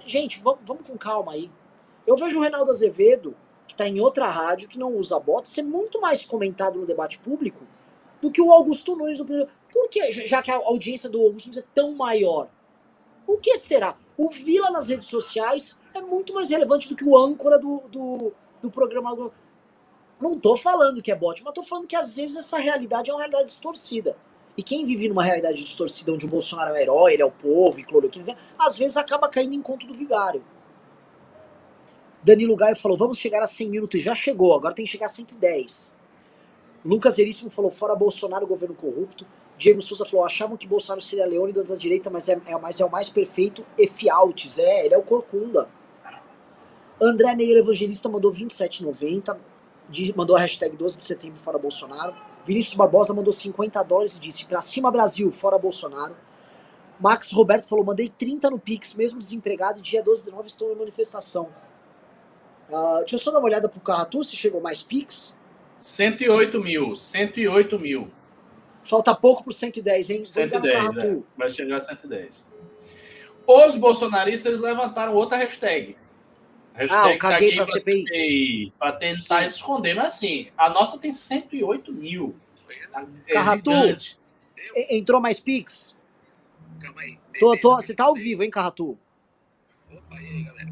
[0.03, 1.51] Gente, vamos, vamos com calma aí.
[2.07, 3.35] Eu vejo o Reinaldo Azevedo,
[3.67, 7.19] que está em outra rádio, que não usa bots, ser muito mais comentado no debate
[7.19, 7.63] público
[8.23, 9.19] do que o Augusto Nunes.
[9.19, 12.47] no primeiro- Por que, já que a audiência do Augusto Nunes é tão maior?
[13.27, 13.97] O que será?
[14.17, 18.31] O Vila nas redes sociais é muito mais relevante do que o âncora do, do,
[18.61, 19.31] do programa.
[20.21, 23.13] Não tô falando que é bot, mas tô falando que às vezes essa realidade é
[23.13, 24.15] uma realidade distorcida.
[24.55, 27.31] E quem vive numa realidade distorcida onde o Bolsonaro é o herói, ele é o
[27.31, 30.43] povo e cloroquina, às vezes acaba caindo em conto do vigário.
[32.23, 34.01] Danilo Gaio falou: vamos chegar a 100 minutos.
[34.01, 35.92] Já chegou, agora tem que chegar a 110.
[36.83, 39.25] Lucas Veríssimo falou: fora Bolsonaro, governo corrupto.
[39.57, 42.85] Diego Souza falou: achavam que Bolsonaro seria Leônidas da direita, mas é, é, mas é
[42.85, 44.59] o mais perfeito e fialtes.
[44.59, 45.69] É, ele é o Corcunda.
[47.01, 49.37] André Neira Evangelista mandou 27,90.
[49.89, 52.15] de- Mandou a hashtag 12 de setembro fora Bolsonaro.
[52.45, 56.15] Vinícius Barbosa mandou 50 dólares e disse: pra cima Brasil, fora Bolsonaro.
[56.99, 60.69] Max Roberto falou: mandei 30 no Pix, mesmo desempregado, e dia 12 de nove estou
[60.69, 61.49] na manifestação.
[62.71, 65.37] Ah, deixa eu só dar uma olhada pro Carratu se chegou mais Pix.
[65.83, 66.95] 108 mil.
[66.95, 68.09] 108 mil.
[68.83, 70.23] Falta pouco pro 110, hein?
[70.23, 71.25] Vou ligar no 110, Carratu.
[71.27, 71.37] é.
[71.37, 72.47] Vai chegar a 110.
[73.45, 75.97] Os bolsonaristas levantaram outra hashtag.
[76.89, 78.73] Ah, o caguei pra CPI.
[78.79, 79.45] Para tentar Sim.
[79.45, 79.93] esconder.
[79.93, 82.33] Mas assim, a nossa tem 108 mil.
[83.27, 83.71] É Carratu.
[83.71, 84.19] gigante.
[84.89, 85.93] Entrou mais Pix?
[86.79, 87.19] Calma aí.
[87.39, 88.97] Tô, tô, você tá ao vivo, hein, Carratu?
[89.91, 90.71] Opa, e aí, galera?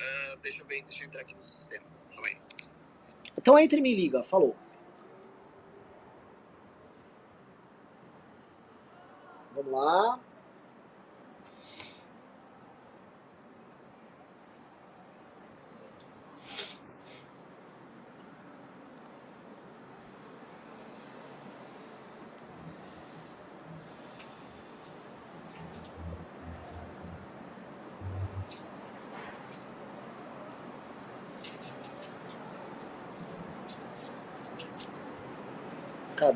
[0.00, 1.84] Ah, deixa eu ver, deixa eu entrar aqui no sistema.
[2.12, 2.36] Calma aí.
[3.38, 4.56] Então entre e me liga, falou.
[9.54, 10.18] Vamos lá.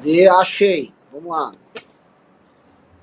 [0.02, 0.28] Cadê?
[0.28, 0.92] Achei.
[1.12, 1.52] Vamos lá.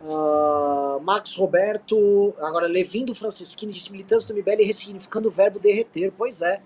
[0.01, 6.11] Uh, Max Roberto, agora Levindo Francisquini disse militantes do MBL ressignificando o verbo derreter.
[6.17, 6.61] Pois é.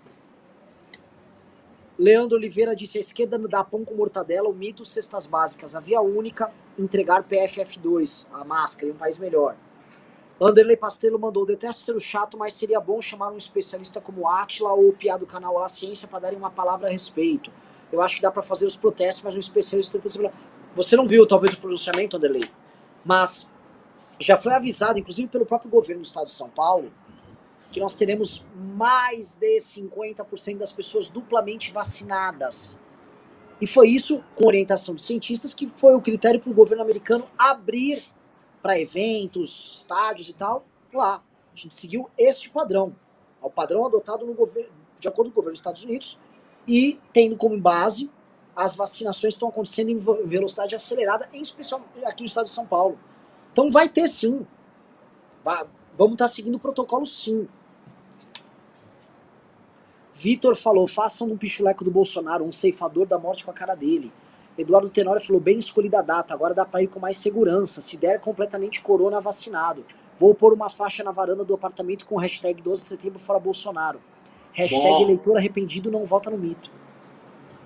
[1.99, 5.75] Leandro Oliveira disse: a esquerda dá pão com mortadela, o mito, cestas básicas.
[5.75, 9.55] A via única, entregar PFF2, a máscara, e um país melhor.
[10.41, 14.73] Anderley Pastelo mandou: detesto ser o chato, mas seria bom chamar um especialista como Atila
[14.73, 17.51] ou o Piá do canal La Ciência para darem uma palavra a respeito.
[17.93, 20.33] Eu acho que dá para fazer os protestos, mas um especialista tenta
[20.73, 22.43] Você não viu, talvez, o pronunciamento, Anderley?
[23.05, 23.51] Mas
[24.19, 26.91] já foi avisado, inclusive pelo próprio governo do estado de São Paulo,
[27.71, 32.81] que nós teremos mais de 50% das pessoas duplamente vacinadas.
[33.61, 37.29] E foi isso, com orientação de cientistas, que foi o critério para o governo americano
[37.37, 38.03] abrir
[38.59, 41.23] para eventos, estádios e tal, lá.
[41.53, 42.95] A gente seguiu este padrão.
[43.39, 46.19] O padrão adotado no governo, de acordo com o governo dos Estados Unidos
[46.67, 48.09] e tendo como base
[48.55, 52.97] as vacinações estão acontecendo em velocidade acelerada, em especial aqui no estado de São Paulo.
[53.51, 54.45] Então vai ter sim.
[55.43, 55.65] Vai,
[55.97, 57.47] vamos estar tá seguindo o protocolo sim.
[60.13, 64.13] Vitor falou: façam um pichuleco do Bolsonaro, um ceifador da morte com a cara dele.
[64.57, 67.81] Eduardo Tenório falou: bem escolhida a data, agora dá para ir com mais segurança.
[67.81, 69.83] Se der completamente corona vacinado.
[70.15, 73.99] Vou pôr uma faixa na varanda do apartamento com hashtag 12 de setembro fora Bolsonaro.
[74.53, 75.01] Hashtag Bom.
[75.01, 76.71] eleitor arrependido não vota no mito.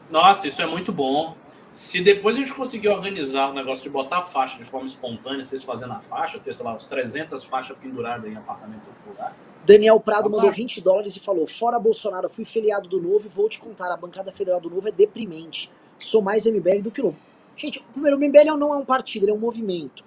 [0.10, 1.36] Nossa, isso é muito bom.
[1.74, 5.64] Se depois a gente conseguir organizar o negócio de botar faixa de forma espontânea, vocês
[5.64, 9.36] fazendo a faixa, ter, sei lá, uns 300 faixas penduradas em apartamento do lugar.
[9.66, 13.50] Daniel Prado mandou 20 dólares e falou: Fora Bolsonaro, fui filiado do Novo e vou
[13.50, 15.70] te contar, a bancada federal do Novo é deprimente.
[16.00, 17.20] Sou mais MBL do que o Novo.
[17.56, 20.06] Gente, primeiro, o MBL não é um partido, ele é um movimento.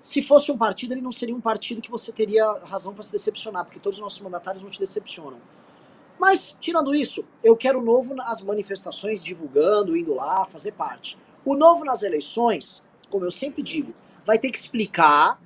[0.00, 3.10] Se fosse um partido, ele não seria um partido que você teria razão para se
[3.10, 5.38] decepcionar, porque todos os nossos mandatários não te decepcionam.
[6.18, 11.18] Mas, tirando isso, eu quero o novo nas manifestações, divulgando, indo lá, fazer parte.
[11.44, 13.94] O novo nas eleições, como eu sempre digo,
[14.24, 15.40] vai ter que explicar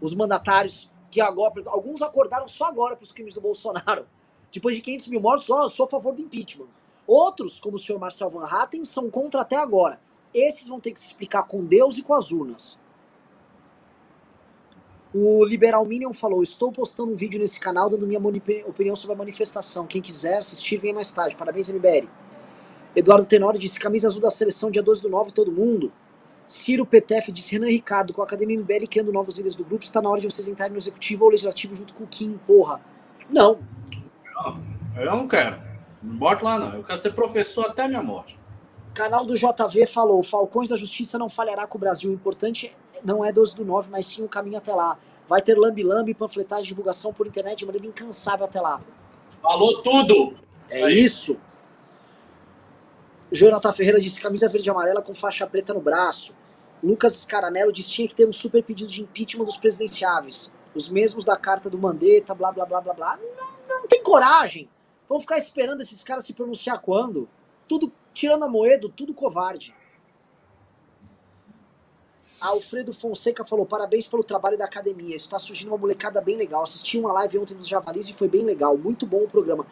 [0.00, 4.06] os mandatários que agora, alguns acordaram só agora para os crimes do Bolsonaro.
[4.52, 6.68] Depois de 500 mil mortos, ó, oh, sou a favor do impeachment.
[7.06, 10.00] Outros, como o senhor Marcel Van Hatten, são contra até agora.
[10.34, 12.78] Esses vão ter que se explicar com Deus e com as urnas.
[15.14, 18.20] O Liberal Minion falou: Estou postando um vídeo nesse canal dando minha
[18.66, 19.86] opinião sobre a manifestação.
[19.86, 21.36] Quem quiser assistir, venha mais tarde.
[21.36, 22.08] Parabéns, MBL.
[22.94, 25.92] Eduardo Tenório disse: Camisa azul da seleção, dia 12 do 9, todo mundo.
[26.46, 30.00] Ciro PTF disse: Renan Ricardo, com a Academia MBL criando novos líderes do grupo, está
[30.02, 32.80] na hora de vocês entrarem no executivo ou legislativo junto com o Kim, porra.
[33.30, 33.58] Não.
[34.96, 35.58] Eu não quero.
[36.02, 36.74] Não bote lá, não.
[36.74, 38.37] Eu quero ser professor até a minha morte.
[38.98, 42.10] Canal do JV falou: Falcões da Justiça não falhará com o Brasil.
[42.10, 42.74] O importante
[43.04, 44.98] não é 12 do 9, mas sim o caminho até lá.
[45.28, 48.80] Vai ter lambi-lambi, panfletagem, divulgação por internet de maneira incansável até lá.
[49.40, 50.34] Falou tudo!
[50.68, 51.38] É isso.
[53.30, 56.34] Jonathan Ferreira disse camisa verde e amarela com faixa preta no braço.
[56.82, 60.52] Lucas Scaranello disse tinha que ter um super pedido de impeachment dos presidenciáveis.
[60.74, 63.16] Os mesmos da carta do Mandetta, blá blá blá blá blá.
[63.68, 64.68] Não, não tem coragem.
[65.08, 67.28] Vão ficar esperando esses caras se pronunciar quando?
[67.68, 69.72] Tudo tirando a moeda, tudo covarde.
[72.40, 75.14] Alfredo Fonseca falou: parabéns pelo trabalho da academia.
[75.14, 76.64] Está surgindo uma molecada bem legal.
[76.64, 78.76] Assisti uma live ontem dos Javalis e foi bem legal.
[78.76, 79.64] Muito bom o programa.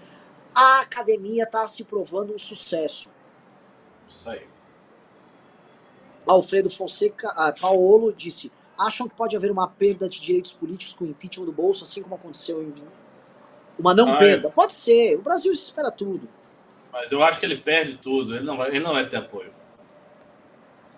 [0.55, 3.11] A academia está se provando um sucesso.
[4.07, 4.47] Isso aí.
[6.25, 11.05] Alfredo Fonseca, ah, Paolo disse: acham que pode haver uma perda de direitos políticos com
[11.05, 12.73] o impeachment do bolso, assim como aconteceu em.
[13.77, 14.47] Uma não ah, perda?
[14.47, 14.51] É.
[14.53, 15.17] Pode ser.
[15.17, 16.29] O Brasil espera tudo.
[16.97, 18.35] Mas eu acho que ele perde tudo.
[18.35, 19.53] Ele não vai, ele não vai ter apoio.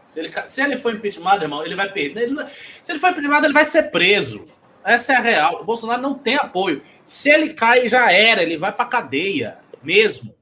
[0.07, 2.23] Se ele, se ele for impeachment, irmão, ele vai perder.
[2.23, 2.37] Ele,
[2.81, 4.47] se ele for impeachment, ele vai ser preso.
[4.85, 5.61] Essa é a real.
[5.61, 6.83] O Bolsonaro não tem apoio.
[7.05, 8.45] Se ele cai, já era.
[8.45, 10.33] Ele vai pra cadeia mesmo.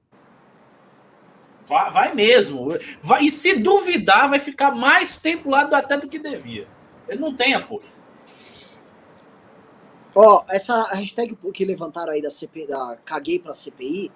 [1.65, 2.69] Vai, vai mesmo.
[3.01, 6.69] Vai, e se duvidar, vai ficar mais tempo lá até do que devia.
[7.09, 7.97] Ele não tem apoio.
[10.15, 14.13] Ó, oh, essa hashtag que levantaram aí da CPI, da caguei pra CPI,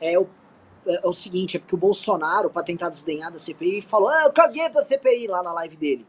[0.00, 0.28] é o
[0.88, 4.24] é, é o seguinte, é porque o Bolsonaro, para tentar desdenhar da CPI, falou, ah,
[4.24, 6.06] eu caguei pra CPI lá na live dele.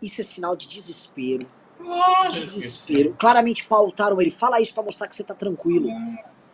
[0.00, 1.46] Isso é sinal de desespero.
[1.80, 2.44] Lógico.
[2.44, 3.14] Desespero.
[3.18, 4.30] Claramente pautaram ele.
[4.30, 5.88] Fala isso para mostrar que você tá tranquilo.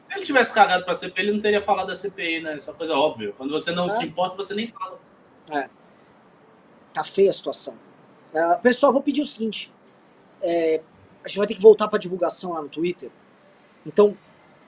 [0.05, 2.57] Se ele tivesse cagado pra CPI, ele não teria falado da CPI, né?
[2.57, 3.33] Isso é uma coisa óbvia.
[3.37, 3.91] Quando você não é.
[3.91, 4.99] se importa, você nem fala.
[5.51, 5.69] É.
[6.93, 7.75] Tá feia a situação.
[8.35, 9.73] Uh, pessoal, vou pedir o seguinte.
[10.41, 10.83] É,
[11.25, 13.11] a gente vai ter que voltar pra divulgação lá no Twitter.
[13.87, 14.17] Então,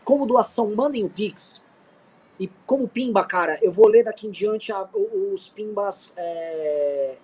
[0.04, 1.63] como doação, mandem o Pix.
[2.38, 4.88] E como pimba, cara, eu vou ler daqui em diante a,
[5.32, 7.16] os pimbas é,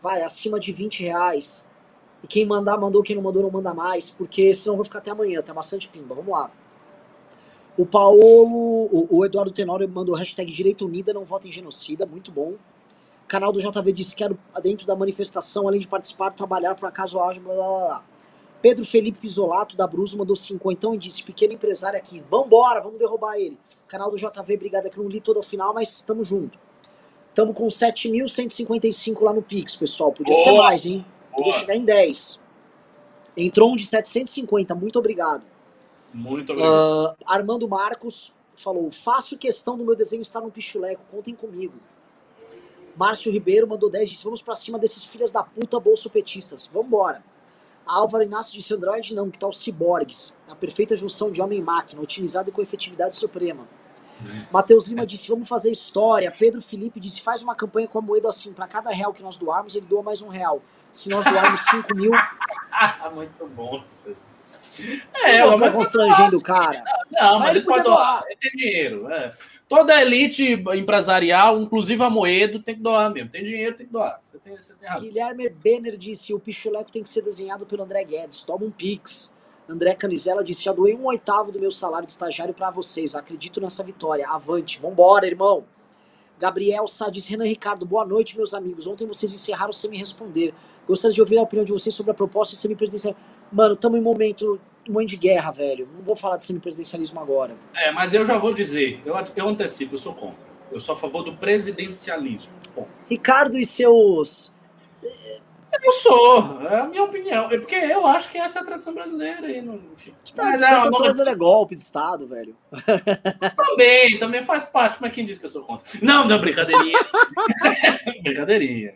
[0.00, 1.68] vai acima de 20 reais.
[2.22, 5.10] E quem mandar, mandou, quem não mandou, não manda mais, porque senão vai ficar até
[5.10, 6.14] amanhã, tem bastante pimba.
[6.14, 6.50] Vamos lá.
[7.76, 12.30] O Paulo, o, o Eduardo Tenório mandou hashtag Direita Unida, não vota em genocida, muito
[12.30, 12.54] bom.
[13.24, 17.20] O canal do JV disse: quero dentro da manifestação, além de participar, trabalhar por acaso
[17.20, 18.04] ágil, blá blá blá.
[18.62, 23.36] Pedro Felipe Fisolato da Brus mandou 50 e disse: pequeno empresário aqui, vambora, vamos derrubar
[23.36, 23.58] ele.
[23.88, 26.58] Canal do JV, obrigado, é que não li todo o final, mas estamos junto.
[27.28, 30.12] Estamos com 7.155 lá no Pix, pessoal.
[30.12, 30.64] Podia ser Boa.
[30.64, 31.04] mais, hein?
[31.30, 31.58] Podia Boa.
[31.58, 32.40] chegar em 10.
[33.36, 35.42] Entrou um de 750, muito obrigado.
[36.12, 36.72] Muito obrigado.
[36.72, 41.74] Ah, Armando Marcos falou: faço questão do meu desenho estar no pichuleco, contem comigo.
[42.96, 46.66] Márcio Ribeiro mandou 10 disse: vamos pra cima desses filhas da puta bolsopetistas.
[46.66, 47.22] Vambora.
[47.86, 50.36] Álvaro Inácio disse: Android não, que tal Ciborgues?
[50.48, 53.66] A perfeita junção de homem e máquina, otimizado e com efetividade suprema.
[54.50, 56.30] Matheus Lima disse: vamos fazer história.
[56.30, 59.36] Pedro Felipe disse: faz uma campanha com a moeda assim, para cada real que nós
[59.36, 60.62] doarmos, ele doa mais um real.
[60.92, 62.12] Se nós doarmos 5 mil,
[63.14, 64.14] muito bom isso.
[65.24, 66.82] é, eu vou ficar mas- constrangendo o cara.
[67.10, 67.96] Não, Mas mas ele ele pode doar.
[67.96, 68.24] doar.
[68.28, 69.10] Ele tem dinheiro.
[69.12, 69.32] é.
[69.68, 73.30] Toda elite empresarial, inclusive a Moedo, tem que doar mesmo.
[73.30, 74.20] Tem dinheiro, tem que doar.
[74.24, 75.08] Você tem, você tem razão.
[75.08, 78.42] Guilherme Benner disse: o pichuleco tem que ser desenhado pelo André Guedes.
[78.42, 79.32] Toma um pix.
[79.68, 83.14] André Canizela disse: já doei um oitavo do meu salário de estagiário para vocês.
[83.14, 84.28] Acredito nessa vitória.
[84.28, 84.78] Avante.
[84.80, 85.64] Vambora, irmão.
[86.38, 88.86] Gabriel Sá disse: Renan Ricardo, boa noite, meus amigos.
[88.86, 90.52] Ontem vocês encerraram sem me responder.
[90.86, 93.16] Gostaria de ouvir a opinião de vocês sobre a proposta de semipresidencial.
[93.50, 95.88] Mano, estamos em momento, um momento de guerra, velho.
[95.94, 97.56] Não vou falar de semipresidencialismo agora.
[97.74, 100.44] É, mas eu já vou dizer, eu, eu antecipo, eu sou contra.
[100.70, 102.50] Eu sou a favor do presidencialismo.
[102.74, 104.52] Bom, Ricardo e seus.
[105.82, 107.50] eu sou, é a minha opinião.
[107.50, 109.48] É porque eu acho que essa é a tradição brasileira.
[109.50, 109.78] E não.
[109.96, 112.56] Que Mas tradição é, uma essa brasileira é golpe de Estado, velho.
[113.56, 115.84] Também, também faz parte, mas quem disse que eu sou contra?
[116.02, 116.98] Não, não, brincadeirinha.
[118.22, 118.94] brincadeirinha.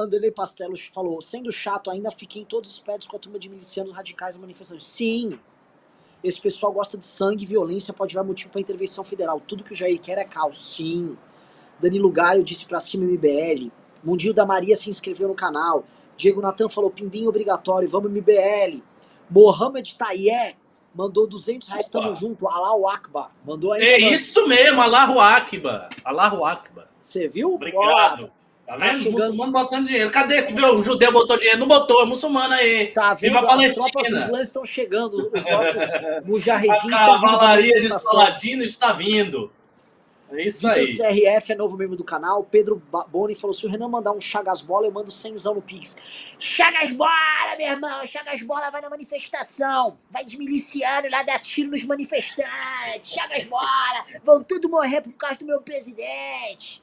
[0.00, 4.34] Anderley Pastelo falou, sendo chato, ainda fiquei todos espertos com a turma de milicianos radicais
[4.34, 4.80] na manifestação.
[4.80, 5.38] Sim,
[6.22, 9.40] esse pessoal gosta de sangue e violência, pode virar motivo para intervenção federal.
[9.40, 10.56] Tudo que o Jair quer é caos.
[10.58, 11.16] Sim.
[11.80, 13.70] Danilo Gaio disse pra cima MBL.
[14.04, 15.84] Mundinho da Maria se inscreveu no canal.
[16.16, 18.82] Diego Natan falou, pimbinho obrigatório, vamos MBL.
[19.30, 20.56] Mohamed Tayé
[20.94, 22.00] mandou 200 reais, Opa.
[22.00, 22.46] tamo junto.
[22.46, 23.32] Allahu Akbar.
[23.44, 23.82] Mandou aí.
[23.82, 25.88] É isso mesmo, Allahu Akbar.
[26.04, 26.88] Allahu Akbar.
[27.00, 27.54] Você viu?
[27.54, 28.30] Obrigado.
[28.70, 28.98] Tá Tá vendo?
[29.00, 30.10] Os muçulmanos botando dinheiro.
[30.10, 31.58] Cadê que o judeu botou dinheiro?
[31.58, 32.86] Não botou, é muçulmano aí.
[32.88, 33.32] Tá vendo?
[33.34, 35.14] Viva a As tropas dos lãs estão chegando.
[35.14, 37.92] Os nossos A mujahedins pra cavalaria de.
[37.92, 39.50] Saladino está vindo.
[40.32, 41.30] É isso Vitor aí.
[41.32, 42.44] CRF é novo membro do canal.
[42.44, 45.96] Pedro Boni falou: se o Renan mandar um Chagas Bola, eu mando 100 no Pix.
[46.38, 48.06] Chagas Bola, meu irmão!
[48.06, 49.98] Chagas Bola vai na manifestação.
[50.08, 53.10] Vai de miliciano lá dar tiro nos manifestantes.
[53.10, 54.04] Chagas Bola!
[54.22, 56.79] Vão tudo morrer por causa do meu presidente.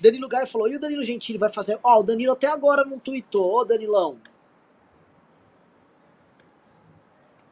[0.00, 1.78] Danilo Gaio falou: e o Danilo Gentili vai fazer?
[1.82, 4.16] Ó, o Danilo até agora não tweetou, ô Danilão.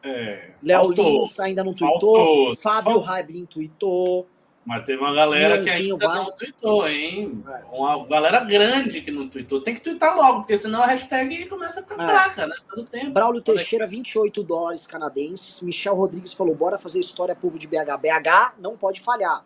[0.02, 0.90] É, Léo.
[0.92, 2.16] Lins ainda não tweetou.
[2.16, 2.56] Faltou.
[2.56, 3.00] Fábio Faltou.
[3.02, 4.26] Raiblin tweetou.
[4.64, 6.18] Mas teve uma galera que ainda vai.
[6.18, 7.42] não tweetou, hein?
[7.48, 7.64] É.
[7.74, 9.62] Uma galera grande que não tweetou.
[9.62, 12.06] Tem que tweetar logo, porque senão a hashtag começa a ficar É.
[12.06, 12.54] fraca, né?
[12.68, 13.10] Todo tempo.
[13.12, 15.60] Braulio Teixeira, 28 dólares canadenses.
[15.62, 17.96] Michel Rodrigues falou: bora fazer história, povo de BH.
[17.98, 19.44] BH não pode falhar.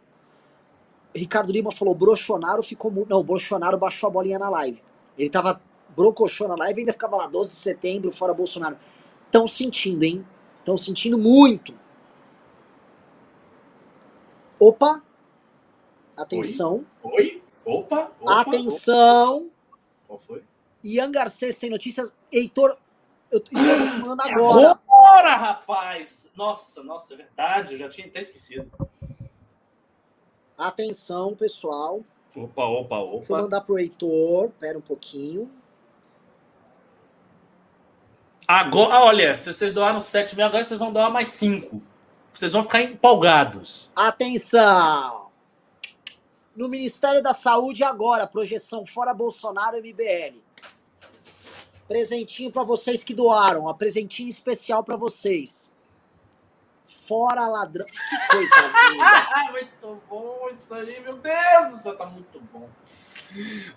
[1.15, 2.91] Ricardo Lima falou: Brochonaro ficou.
[2.91, 4.83] mu- Não, Bolsonaro baixou a bolinha na live.
[5.19, 5.61] Ele tava
[5.97, 8.79] brocochô na live e ainda ficava lá 12 de setembro, fora Bolsonaro.
[9.27, 10.27] Estão sentindo, hein?
[10.61, 11.79] Estão sentindo muito.
[14.59, 15.03] Opa!
[16.17, 17.43] Atenção, Oi?
[17.65, 18.41] Opa, opa.
[18.43, 19.47] atenção!
[19.47, 19.79] opa.
[20.07, 20.45] Qual foi?
[20.85, 22.15] Ian Garcês tem notícias.
[22.33, 22.77] Heitor,
[23.31, 23.51] eu tô
[24.01, 24.79] falando agora.
[24.87, 26.33] Agora, rapaz!
[26.37, 27.75] Nossa, nossa, é verdade.
[27.75, 28.71] Eu já tinha até esquecido.
[30.57, 32.01] Atenção, pessoal.
[32.35, 33.43] Opa, opa, Deixa eu opa.
[33.43, 34.51] mandar pro Heitor.
[34.61, 35.51] Pera um pouquinho.
[38.47, 41.77] Agora, olha, se vocês doaram 7 mil, agora vocês vão doar mais 5.
[42.33, 43.91] Vocês vão ficar empolgados.
[43.97, 45.31] Atenção!
[46.55, 50.37] No Ministério da Saúde agora, projeção fora Bolsonaro MBL.
[51.89, 55.72] Presentinho pra vocês que doaram, ó, presentinho especial pra vocês.
[57.07, 57.87] Fora ladrão.
[57.87, 58.57] Que coisa
[58.91, 59.51] linda.
[59.53, 62.69] Muito bom isso aí, meu Deus do céu, tá muito bom.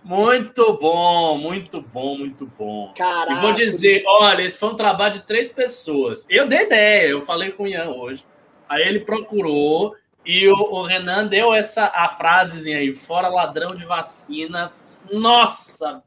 [0.04, 2.94] Muito bom, muito bom, muito bom.
[2.94, 3.32] Caraca.
[3.32, 6.26] E vou dizer, olha, esse foi um trabalho de três pessoas.
[6.30, 8.26] Eu dei ideia, eu falei com o Ian hoje.
[8.68, 13.86] Aí ele procurou e o, o Renan deu essa a frasezinha aí, fora ladrão de
[13.86, 14.74] vacina.
[15.12, 16.04] Nossa,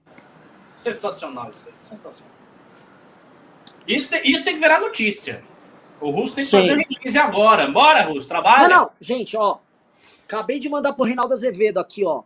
[0.69, 2.35] sensacional isso, aí, sensacional.
[3.87, 5.43] Isso isso tem que virar notícia.
[6.01, 6.59] O Russo tem que Sim.
[6.59, 7.67] fazer release agora.
[7.67, 8.69] Bora, Russo, trabalha.
[8.69, 9.59] Não, não, gente, ó.
[10.25, 12.23] Acabei de mandar pro Reinaldo Azevedo aqui, ó.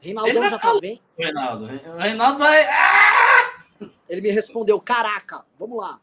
[0.00, 1.00] Reinaldão Ele vai já tá vendo?
[1.16, 1.64] O Reinaldo.
[1.64, 2.64] O Reinaldo vai.
[2.68, 3.52] Ah!
[4.08, 6.00] Ele me respondeu: Caraca, vamos lá.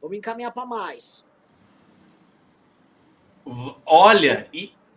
[0.00, 1.24] Vamos encaminhar pra mais.
[3.84, 4.48] Olha,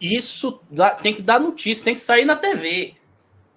[0.02, 2.96] Isso dá- tem que dar notícia, tem que sair na TV.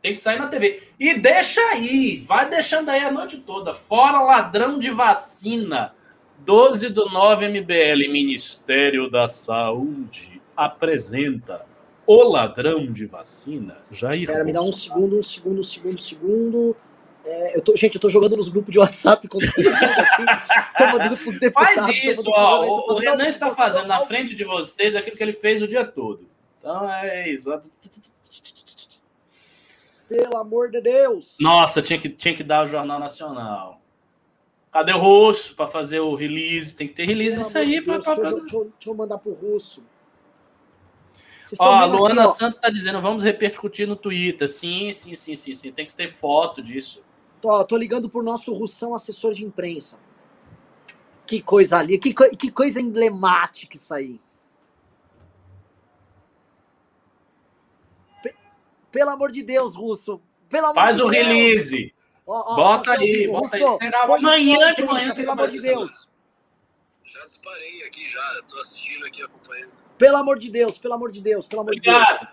[0.02, 0.82] Tem que sair na TV.
[0.98, 3.72] E deixa aí, vai deixando aí a noite toda.
[3.72, 5.94] Fora ladrão de vacina.
[6.44, 11.64] 12 do 9 MBL, Ministério da Saúde, apresenta
[12.06, 13.76] o ladrão de vacina.
[13.90, 16.76] Jair Espera, me dá um segundo, um segundo, um segundo, um segundo.
[17.24, 19.38] É, eu tô, gente, eu tô jogando nos grupos de WhatsApp com.
[20.76, 21.74] Tô mandando pros deputados.
[21.76, 22.66] Faz isso, ó.
[22.66, 25.84] O, o Renan está fazendo na frente de vocês aquilo que ele fez o dia
[25.84, 26.26] todo.
[26.58, 27.48] Então é isso.
[30.08, 31.36] Pelo amor de Deus.
[31.40, 33.81] Nossa, tinha que, tinha que dar o Jornal Nacional.
[34.72, 36.74] Cadê o Russo para fazer o release?
[36.74, 37.80] Tem que ter release amor de aí.
[37.84, 39.84] Deus, pra- deixa, eu, pra- deixa eu- deixa eu mandar pro russo.
[41.58, 42.32] Ó, a Luana aqui.
[42.34, 44.48] Santos está dizendo, vamos repercutir no Twitter.
[44.48, 45.70] Sim, sim, sim, sim, sim.
[45.72, 47.02] Tem que ter foto disso.
[47.40, 50.00] Tô, tô ligando pro nosso russão assessor de imprensa.
[51.26, 54.18] Que coisa ali, que, coi- que coisa emblemática isso aí.
[58.22, 58.34] Pe-
[58.90, 60.20] pelo amor de Deus, Russo.
[60.48, 61.16] Pelo Faz de o Deus.
[61.22, 61.94] release.
[62.26, 63.32] Ó, ó, Bota aí, vivo.
[63.32, 63.62] bota aí.
[63.62, 66.08] Russo, põe amanhã de manhã Pelo amor de Deus.
[67.04, 68.40] Já disparei aqui, já.
[68.48, 69.72] Tô assistindo aqui, acompanhando.
[69.98, 71.96] Pelo amor de Deus, pelo amor de Deus, pelo amor de Deus.
[71.96, 72.28] Obrigado.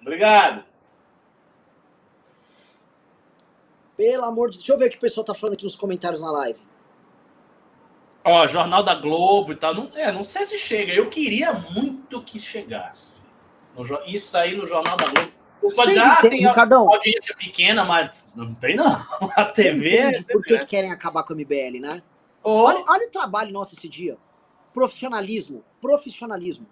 [0.00, 0.64] Obrigado.
[3.96, 6.22] Pelo amor de Deixa eu ver o que o pessoal tá falando aqui nos comentários
[6.22, 6.60] na live.
[8.24, 9.74] Ó, Jornal da Globo e tal.
[9.74, 10.92] Não, é, não sei se chega.
[10.92, 13.22] Eu queria muito que chegasse.
[13.76, 15.32] No isso aí no Jornal da Globo.
[15.60, 16.88] Você pode dizer, ah, tem, Ricardão.
[16.88, 18.86] audiência pequena, mas não tem não.
[19.36, 20.66] A TV é Entende por que sempre...
[20.66, 22.02] querem acabar com a MBL, né?
[22.42, 24.16] Ô, Olha, olha o trabalho nosso esse dia.
[24.72, 25.62] Profissionalismo.
[25.80, 26.66] Profissionalismo.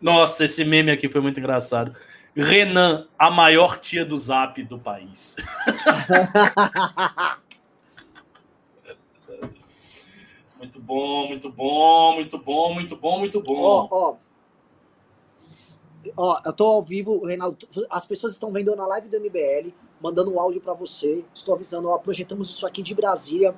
[0.00, 1.94] Nossa, esse meme aqui foi muito engraçado.
[2.34, 5.36] Renan, a maior tia do zap do país.
[10.58, 13.60] Muito bom, muito bom, muito bom, muito bom, muito bom.
[13.60, 14.16] Ó, ó.
[16.16, 17.56] Ó, eu tô ao vivo, Reinaldo.
[17.90, 21.24] As pessoas estão vendo na live do MBL, mandando um áudio pra você.
[21.32, 23.54] Estou avisando, ó, projetamos isso aqui de Brasília.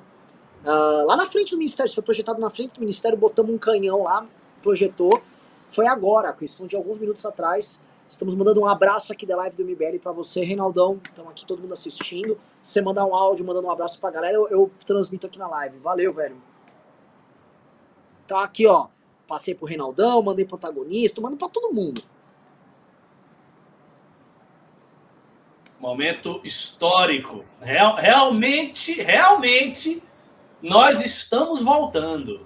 [0.65, 3.57] Ah, lá na frente do Ministério, isso foi projetado na frente do Ministério, botamos um
[3.57, 4.27] canhão lá,
[4.61, 5.21] projetou.
[5.69, 7.81] Foi agora, questão de alguns minutos atrás.
[8.07, 10.99] Estamos mandando um abraço aqui da live do MBL pra você, Reinaldão.
[11.03, 12.37] Estão aqui todo mundo assistindo.
[12.61, 15.77] Você mandar um áudio, mandando um abraço pra galera, eu, eu transmito aqui na live.
[15.79, 16.41] Valeu, velho.
[18.27, 18.87] Tá aqui, ó.
[19.27, 22.01] Passei pro Reinaldão, mandei pro antagonista, mando pra todo mundo.
[25.85, 27.45] Momento histórico.
[27.61, 30.01] Real- realmente, realmente,
[30.59, 32.43] nós estamos voltando.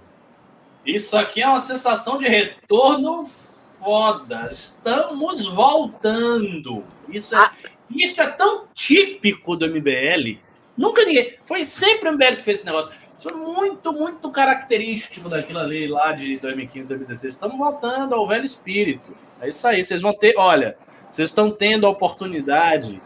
[0.85, 4.49] Isso aqui é uma sensação de retorno foda.
[4.51, 6.83] Estamos voltando.
[7.07, 7.51] Isso é, Ah.
[7.89, 10.41] isso é tão típico do MBL.
[10.77, 11.35] Nunca ninguém.
[11.45, 12.91] Foi sempre o MBL que fez esse negócio.
[13.17, 17.33] Isso é muito, muito característico daquilo ali lá de 2015, 2016.
[17.35, 19.15] Estamos voltando ao velho espírito.
[19.39, 19.81] É isso aí.
[19.81, 20.33] Vocês vão ter.
[20.37, 20.77] Olha,
[21.09, 23.01] vocês estão tendo a oportunidade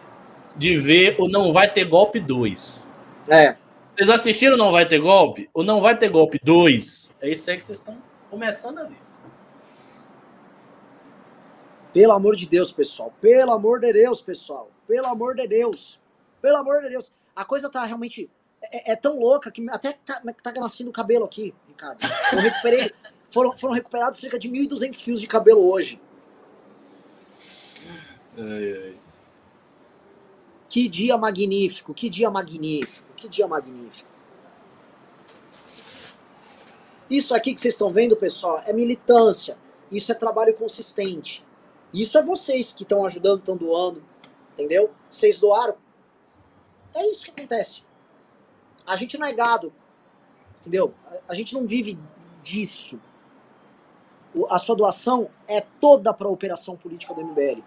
[0.56, 2.86] de ver o Não Vai Ter Golpe 2.
[3.30, 3.56] É.
[3.96, 5.50] Vocês assistiram o Não Vai Ter Golpe?
[5.54, 7.98] O Não Vai Ter Golpe 2 é isso aí que vocês estão
[8.30, 8.98] começando a ver.
[11.94, 13.14] Pelo amor de Deus, pessoal.
[13.22, 14.70] Pelo amor de Deus, pessoal.
[14.86, 16.02] Pelo amor de Deus.
[16.42, 17.14] Pelo amor de Deus.
[17.34, 18.30] A coisa tá realmente.
[18.62, 22.00] É, é tão louca que até tá, tá nascendo cabelo aqui, Ricardo.
[22.34, 22.92] Eu recuperei.
[23.32, 26.00] Foram, foram recuperados cerca de 1.200 fios de cabelo hoje.
[30.74, 34.10] Que dia magnífico, que dia magnífico, que dia magnífico.
[37.08, 39.56] Isso aqui que vocês estão vendo, pessoal, é militância.
[39.92, 41.46] Isso é trabalho consistente.
[41.94, 44.04] Isso é vocês que estão ajudando, estão doando.
[44.54, 44.92] Entendeu?
[45.08, 45.76] Vocês doaram.
[46.96, 47.84] É isso que acontece.
[48.84, 49.72] A gente não é gado.
[50.58, 50.96] Entendeu?
[51.28, 52.00] A, gente não vive
[52.42, 53.00] disso.
[54.50, 57.62] A sua doação é toda para a operação política do MBL.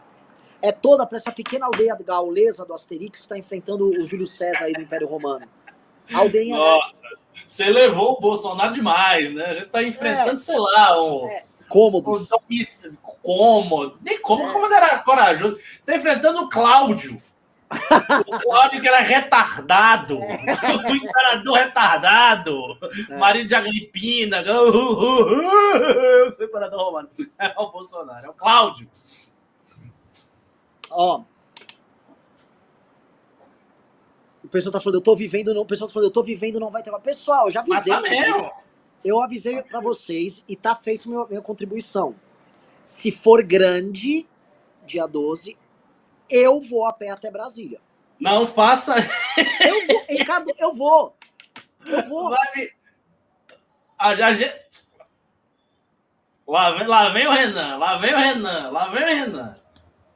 [0.66, 4.64] É toda para essa pequena aldeia gaulesa do Asterix que está enfrentando o Júlio César
[4.64, 5.46] aí do Império Romano.
[6.12, 7.00] A aldeia Nossa,
[7.46, 9.44] você levou o Bolsonaro demais, né?
[9.44, 11.24] A gente tá enfrentando, sei lá, um.
[11.24, 12.28] É, um cômodos.
[13.22, 13.98] cômodo.
[14.02, 14.52] Nem como, É.
[14.52, 15.56] como era corajoso.
[15.84, 17.16] Tá enfrentando o Cláudio.
[18.26, 20.18] O Cláudio que era retardado.
[20.18, 22.78] O imperador retardado.
[23.08, 23.16] É.
[23.16, 24.42] Marido de Agripina.
[24.46, 27.08] O imperador romano.
[27.38, 28.26] É o Bolsonaro.
[28.26, 28.88] É o Cláudio.
[30.90, 31.22] Ó.
[34.44, 35.62] O pessoal tá falando, eu tô vivendo, não.
[35.62, 36.92] O pessoal tá falando, eu tô vivendo, não vai ter.
[37.00, 37.92] Pessoal, eu já Mas avisei.
[37.94, 38.32] tá inclusive.
[38.32, 38.52] mesmo.
[39.04, 42.14] eu avisei pra vocês e tá feito meu, minha contribuição.
[42.84, 44.26] Se for grande,
[44.84, 45.56] dia 12,
[46.30, 47.80] eu vou a pé até Brasília.
[48.20, 48.94] Não faça.
[49.60, 51.14] Eu vou, Ricardo, eu vou.
[51.84, 52.30] Eu vou.
[52.30, 52.70] Vai
[53.98, 54.56] A, a gente-
[56.48, 59.56] Lá vem, lá vem o Renan, lá vem o Renan, lá vem o Renan.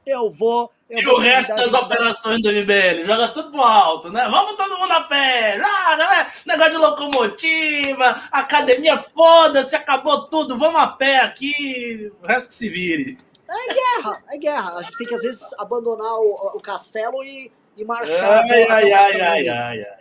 [0.05, 0.71] Eu vou.
[0.89, 3.05] Eu E vou o resto das operações do MBL?
[3.05, 4.27] Joga tudo pro alto, né?
[4.29, 5.57] Vamos todo mundo a pé!
[5.57, 6.31] Joga, né?
[6.45, 12.67] Negócio de locomotiva, academia, foda-se, acabou tudo, vamos a pé aqui, o resto que se
[12.67, 13.17] vire.
[13.49, 14.77] É guerra, é guerra.
[14.77, 18.43] A gente tem que, às vezes, abandonar o, o castelo e, e marchar.
[18.49, 20.00] Ai, ai, ai, ai, ai, ai.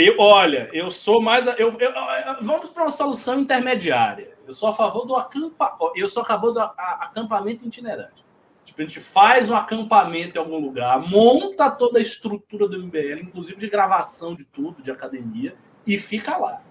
[0.00, 1.44] Eu, olha, eu sou mais.
[1.58, 1.92] Eu, eu-
[2.40, 4.38] vamos para uma solução intermediária.
[4.46, 8.24] Eu sou a favor do acampa, eu sou a favor do acampamento itinerante.
[8.64, 13.22] Tipo, a gente faz um acampamento em algum lugar, monta toda a estrutura do MBL,
[13.24, 16.62] inclusive de gravação de tudo, de academia, e fica lá.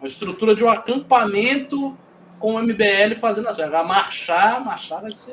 [0.00, 1.96] Uma estrutura de um acampamento
[2.40, 3.72] com o MBL fazendo as coisas.
[3.86, 5.32] Marchar, marchar vai ser.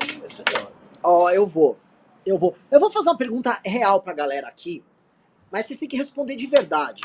[1.01, 1.79] Ó, eu vou.
[2.23, 2.55] Eu vou.
[2.69, 4.83] Eu vou fazer uma pergunta real pra galera aqui,
[5.51, 7.01] mas vocês têm que responder de verdade.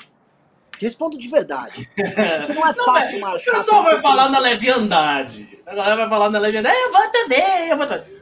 [0.81, 1.89] Respondo de verdade.
[1.95, 3.55] Porque não é Não, fácil O marchar.
[3.55, 5.59] pessoal vai falar na leviandade.
[5.67, 6.77] A galera vai falar na leviandade.
[6.77, 8.19] Eu vou também, eu vou também.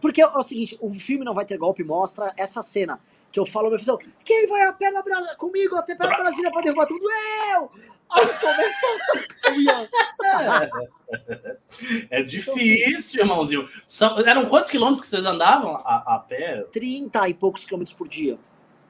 [0.00, 3.00] Porque é o seguinte, o filme Não Vai Ter Golpe mostra essa cena
[3.32, 6.62] que eu falo meu filho, quem vai a pé Bra- comigo até pra Brasília pra
[6.62, 7.04] derrubar tudo?
[7.52, 7.70] Eu!
[8.10, 9.88] Aí começou o Ian.
[12.10, 13.68] É difícil, irmãozinho.
[13.86, 16.62] São- eram quantos quilômetros que vocês andavam a, a pé?
[16.72, 18.38] 30 e poucos quilômetros por dia.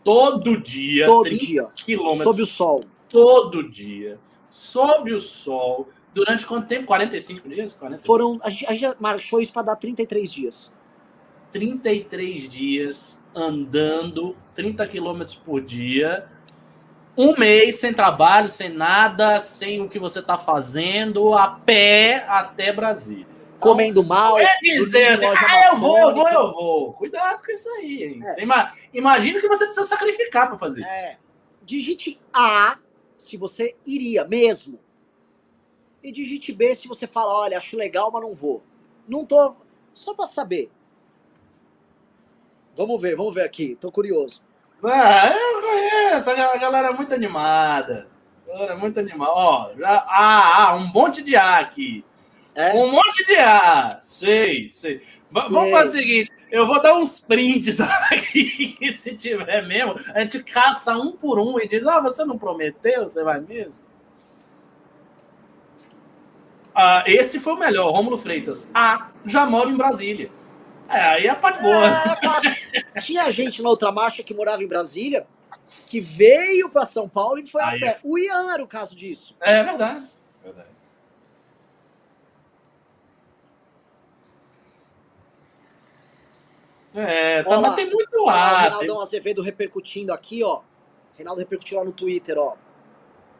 [0.04, 1.06] Todo dia.
[1.06, 1.66] Todo 30 dia.
[1.74, 2.22] Quilômetros.
[2.22, 2.80] Sob o sol.
[3.08, 4.18] Todo dia.
[4.48, 5.88] Sob o sol.
[6.14, 6.86] Durante quanto tempo?
[6.86, 7.72] 45 dias?
[7.74, 8.02] 40?
[8.02, 8.38] Foram.
[8.42, 10.72] A gente, a gente já marchou isso pra dar 33 dias.
[11.52, 16.28] 33 dias andando 30 quilômetros por dia.
[17.16, 22.72] Um mês sem trabalho, sem nada, sem o que você está fazendo, a pé até
[22.72, 23.26] Brasília.
[23.60, 24.38] Comendo mal.
[24.38, 26.92] É dizer assim, ah, eu vou, eu vou, eu vou.
[26.94, 28.20] Cuidado com isso aí, hein?
[28.24, 28.42] É.
[28.42, 30.90] Ima- Imagina que você precisa sacrificar para fazer isso.
[30.90, 31.18] É.
[31.62, 32.78] Digite A
[33.16, 34.78] se você iria mesmo.
[36.02, 38.62] E digite B se você fala, olha, acho legal, mas não vou.
[39.08, 39.54] Não tô.
[39.92, 40.70] Só pra saber.
[42.76, 43.74] Vamos ver, vamos ver aqui.
[43.74, 44.42] Tô curioso.
[44.84, 48.08] Ah, eu conheço, a galera é muito animada.
[48.46, 49.32] A galera é muito animada.
[49.32, 52.04] Ó, já, ah, ah, um monte de A aqui.
[52.58, 52.74] É?
[52.74, 53.98] Um monte de A.
[54.00, 55.00] Sei, sei.
[55.24, 55.42] Sei.
[55.48, 57.80] Vamos fazer o seguinte: eu vou dar uns prints
[58.10, 62.24] aqui, que se tiver mesmo, a gente caça um por um e diz: Ah, você
[62.24, 63.04] não prometeu?
[63.08, 63.72] Você vai mesmo?
[66.74, 68.68] Ah, esse foi o melhor, Rômulo Freitas.
[68.74, 70.28] Ah, já moro em Brasília.
[70.88, 71.86] É, aí é a parte boa.
[72.72, 73.00] É.
[73.00, 75.26] Tinha gente na outra marcha que morava em Brasília
[75.86, 77.98] que veio pra São Paulo e foi a Aí pé.
[78.02, 79.36] O Ian era o caso disso.
[79.40, 80.06] É verdade.
[80.42, 80.77] verdade.
[87.00, 87.74] É, tá, lá.
[87.74, 88.54] tem muito lá, ar.
[88.62, 90.60] tem- Reinaldão Azevedo repercutindo aqui, ó.
[91.14, 92.54] Reinaldo repercutiu lá no Twitter, ó.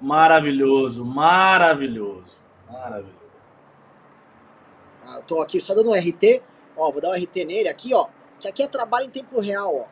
[0.01, 2.37] Maravilhoso, maravilhoso.
[2.71, 3.19] Maravilhoso.
[5.05, 6.43] Ah, eu tô aqui só dando um RT.
[6.77, 8.07] Ó, vou dar um RT nele aqui, ó.
[8.39, 9.87] Que aqui é trabalho em tempo real, ó.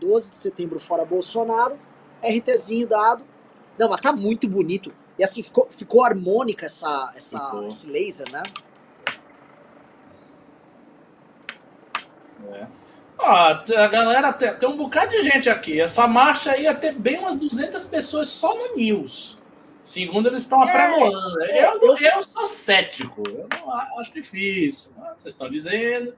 [0.00, 1.78] 12 de setembro fora Bolsonaro.
[2.22, 3.24] RTzinho dado.
[3.78, 4.92] Não, mas tá muito bonito.
[5.18, 7.66] E assim, ficou, ficou harmônica essa, essa, Ficou.
[7.66, 8.42] esse laser, né?
[12.52, 12.66] É.
[13.18, 15.80] Ó, a galera tem, tem um bocado de gente aqui.
[15.80, 19.38] Essa marcha aí ia ter bem umas 200 pessoas só no News.
[19.82, 21.42] Segundo eles estão É, apregoando.
[21.44, 23.22] é, eu, eu- eu sou cético.
[23.28, 24.90] Eu não acho difícil.
[24.96, 26.14] Mas Vocês estão dizendo.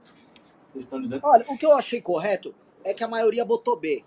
[0.67, 1.21] Vocês estão dizendo.
[1.23, 2.53] Olha, o que eu achei correto
[2.83, 4.03] é que a maioria botou B.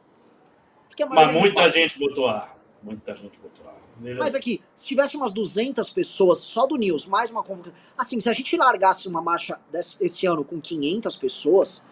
[0.99, 2.53] Mas maioria não muita gente botou A.
[2.83, 3.75] Muita gente botou A.
[4.17, 7.77] Mas aqui, se tivesse umas 200 pessoas só do News, mais uma convocação.
[7.97, 11.85] Assim, se a gente largasse uma marcha desse, esse ano com 500 pessoas,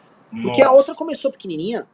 [0.42, 1.86] porque a Nossa, outra começou pequenininha,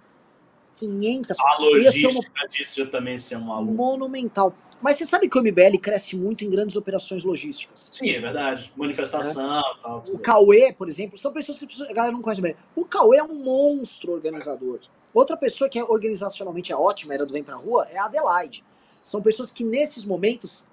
[0.75, 3.73] 500 A logística disso já também ser um aluno.
[3.73, 4.55] monumental.
[4.81, 7.89] Mas você sabe que o MBL cresce muito em grandes operações logísticas.
[7.93, 8.73] Sim, é verdade.
[8.77, 10.05] Manifestação e tal.
[10.09, 10.19] O.
[10.19, 12.57] Cauê, por exemplo, são pessoas que a galera não conhece bem.
[12.75, 14.81] O Cauê é um monstro organizador.
[15.15, 18.65] Outra pessoa que é organizacionalmente é ótima, era do Vem Pra Rua, é a Adelaide.
[19.05, 20.67] São pessoas que nesses momentos,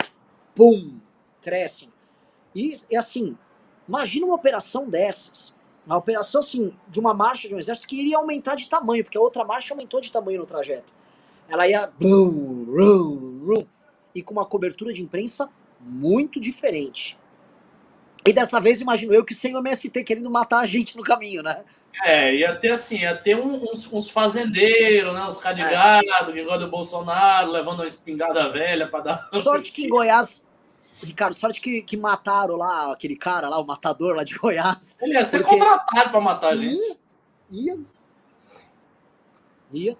[0.56, 0.98] pum,
[1.41, 1.90] crescem.
[2.56, 3.38] E, e assim,
[3.88, 5.53] imagina uma operação dessas.
[5.90, 9.18] Uma operação, assim, de uma marcha de um exército que iria aumentar de tamanho, porque
[9.18, 10.94] a outra marcha aumentou de tamanho no trajeto.
[11.49, 11.91] Ela ia.
[14.14, 15.49] E com uma cobertura de imprensa
[15.82, 17.18] muito diferente.
[18.24, 21.41] E dessa vez, imagino eu que sem o MST querendo matar a gente no caminho,
[21.41, 21.64] né?
[22.06, 25.26] É, ia ter assim, ia ter uns, uns fazendeiros, né?
[25.26, 25.41] Uns É.
[25.41, 29.30] cadigados que gostam do Bolsonaro, levando uma espingarda velha para dar.
[29.41, 30.45] Sorte que em Goiás.
[31.01, 34.97] Ricardo, sorte que, que mataram lá aquele cara lá, o matador lá de Goiás.
[35.01, 36.97] Ele ia ser Porque- contratado para matar a gente.
[37.51, 37.73] Ia.
[37.73, 37.80] Ia.
[39.71, 39.97] Ia.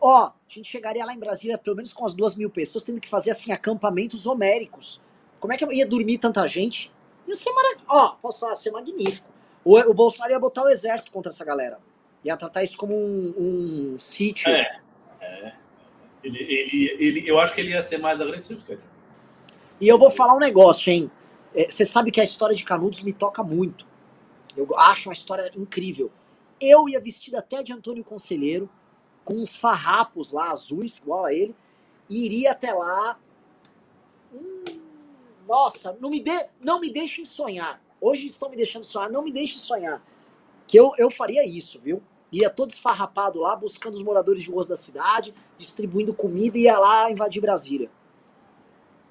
[0.00, 3.00] Ó, a gente chegaria lá em Brasília pelo menos com as duas mil pessoas, tendo
[3.00, 5.00] que fazer assim acampamentos homéricos.
[5.38, 6.90] Como é que ia dormir tanta gente?
[7.28, 7.86] Ia ser maravilhoso.
[7.88, 9.28] Ó, posso ser magnífico.
[9.64, 11.78] O, o Bolsonaro ia botar o exército contra essa galera.
[12.24, 14.50] Ia tratar isso como um, um sítio.
[14.50, 14.80] É,
[15.20, 15.52] é.
[16.22, 18.80] Ele, ele, ele, eu acho que ele ia ser mais agressivo, cara.
[19.80, 21.10] E eu vou falar um negócio, hein?
[21.54, 23.86] É, Você sabe que a história de Canudos me toca muito.
[24.56, 26.10] Eu acho uma história incrível.
[26.60, 28.68] Eu ia vestido até de Antônio Conselheiro,
[29.24, 31.54] com uns farrapos lá azuis, igual a ele,
[32.10, 33.18] e iria até lá.
[34.34, 34.64] Hum,
[35.48, 37.82] nossa, não me, de, não me deixem sonhar.
[38.00, 40.02] Hoje estão me deixando sonhar, não me deixem sonhar.
[40.66, 42.02] Que eu, eu faria isso, viu?
[42.30, 46.78] Ia todo esfarrapado lá, buscando os moradores de ruas da cidade, distribuindo comida e ia
[46.78, 47.90] lá invadir Brasília.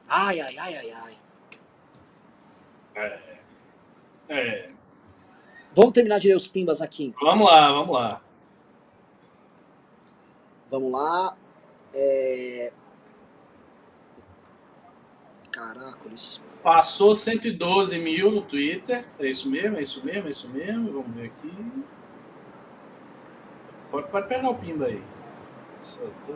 [0.10, 1.18] Ai, ai, ai, ai, ai.
[2.96, 3.20] É.
[4.30, 4.72] é.
[5.76, 7.14] Vamos terminar de ler os pimbas aqui.
[7.22, 8.22] Vamos lá, vamos lá.
[10.72, 11.38] Vamos lá.
[11.94, 12.74] É...
[15.52, 16.42] Caracoles.
[16.64, 19.06] Passou 112 mil no Twitter.
[19.22, 20.92] É isso mesmo, é isso mesmo, é isso mesmo.
[20.92, 21.54] Vamos ver aqui.
[23.92, 25.02] Pode, pode pegar o pimba aí.
[25.82, 26.34] Só tô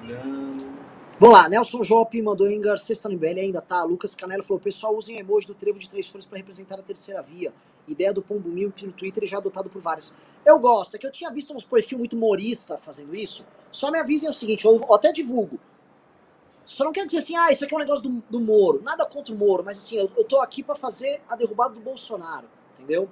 [0.00, 0.86] olhando.
[1.18, 3.82] Vamos lá, Nelson Jope mandou Engar, sexta no IBL ainda tá.
[3.84, 7.22] Lucas Canelo falou: pessoal, usem emoji do trevo de três folhas para representar a terceira
[7.22, 7.54] via.
[7.88, 10.14] Ideia do Pombo Mil no Twitter já adotado por vários.
[10.44, 13.46] Eu gosto, é que eu tinha visto uns perfil muito humorista fazendo isso.
[13.72, 15.58] Só me avisem o seguinte: eu até divulgo.
[16.66, 18.82] Só não quero dizer assim, ah, isso aqui é um negócio do, do Moro.
[18.82, 21.80] Nada contra o Moro, mas assim, eu, eu tô aqui para fazer a derrubada do
[21.80, 23.08] Bolsonaro, entendeu?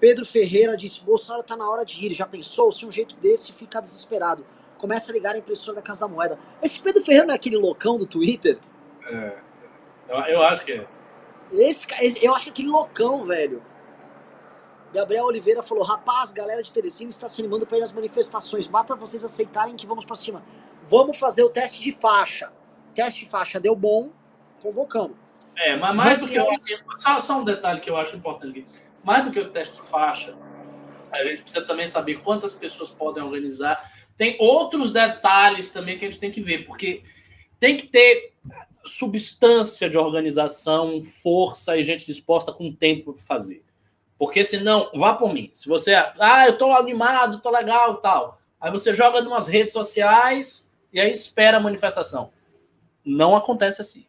[0.00, 2.12] Pedro Ferreira disse: Bolsonaro tá na hora de ir.
[2.12, 2.72] Já pensou?
[2.72, 4.44] Se um jeito desse fica desesperado.
[4.80, 6.38] Começa a ligar a impressora da Casa da Moeda.
[6.62, 8.58] Esse Pedro Ferreira não é aquele loucão do Twitter?
[9.04, 9.36] É.
[10.08, 10.86] Eu, eu acho que é.
[11.52, 11.86] Esse,
[12.22, 13.62] eu acho que aquele loucão, velho.
[14.90, 18.66] Gabriel Oliveira falou: rapaz, galera de Teresina está se animando para ir às manifestações.
[18.66, 20.42] Basta vocês aceitarem que vamos para cima.
[20.84, 22.50] Vamos fazer o teste de faixa.
[22.94, 24.08] Teste de faixa deu bom,
[24.62, 25.14] convocamos.
[25.58, 26.46] É, mas mais do que eu,
[26.96, 28.66] só, só um detalhe que eu acho importante aqui.
[29.04, 30.34] Mais do que o teste de faixa,
[31.12, 33.99] a gente precisa também saber quantas pessoas podem organizar.
[34.20, 37.02] Tem outros detalhes também que a gente tem que ver, porque
[37.58, 38.34] tem que ter
[38.84, 43.64] substância de organização, força e gente disposta com tempo para fazer.
[44.18, 45.48] Porque senão, vá por mim.
[45.54, 48.38] Se você, ah, eu tô animado, tô legal, tal.
[48.60, 52.30] Aí você joga numas redes sociais e aí espera a manifestação.
[53.02, 54.04] Não acontece assim.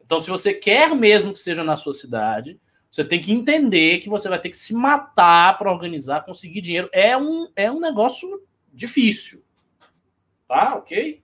[0.00, 2.56] Então, se você quer mesmo que seja na sua cidade,
[2.88, 6.88] você tem que entender que você vai ter que se matar para organizar, conseguir dinheiro.
[6.92, 8.48] É um, é um negócio
[8.80, 9.44] difícil.
[10.48, 10.76] Tá?
[10.76, 11.22] Ok?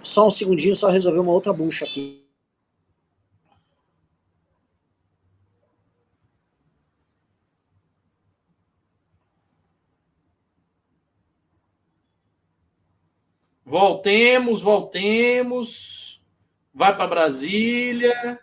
[0.00, 2.22] Só um segundinho, só resolver uma outra bucha aqui.
[13.64, 16.22] Voltemos, voltemos.
[16.74, 18.40] Vai para Brasília.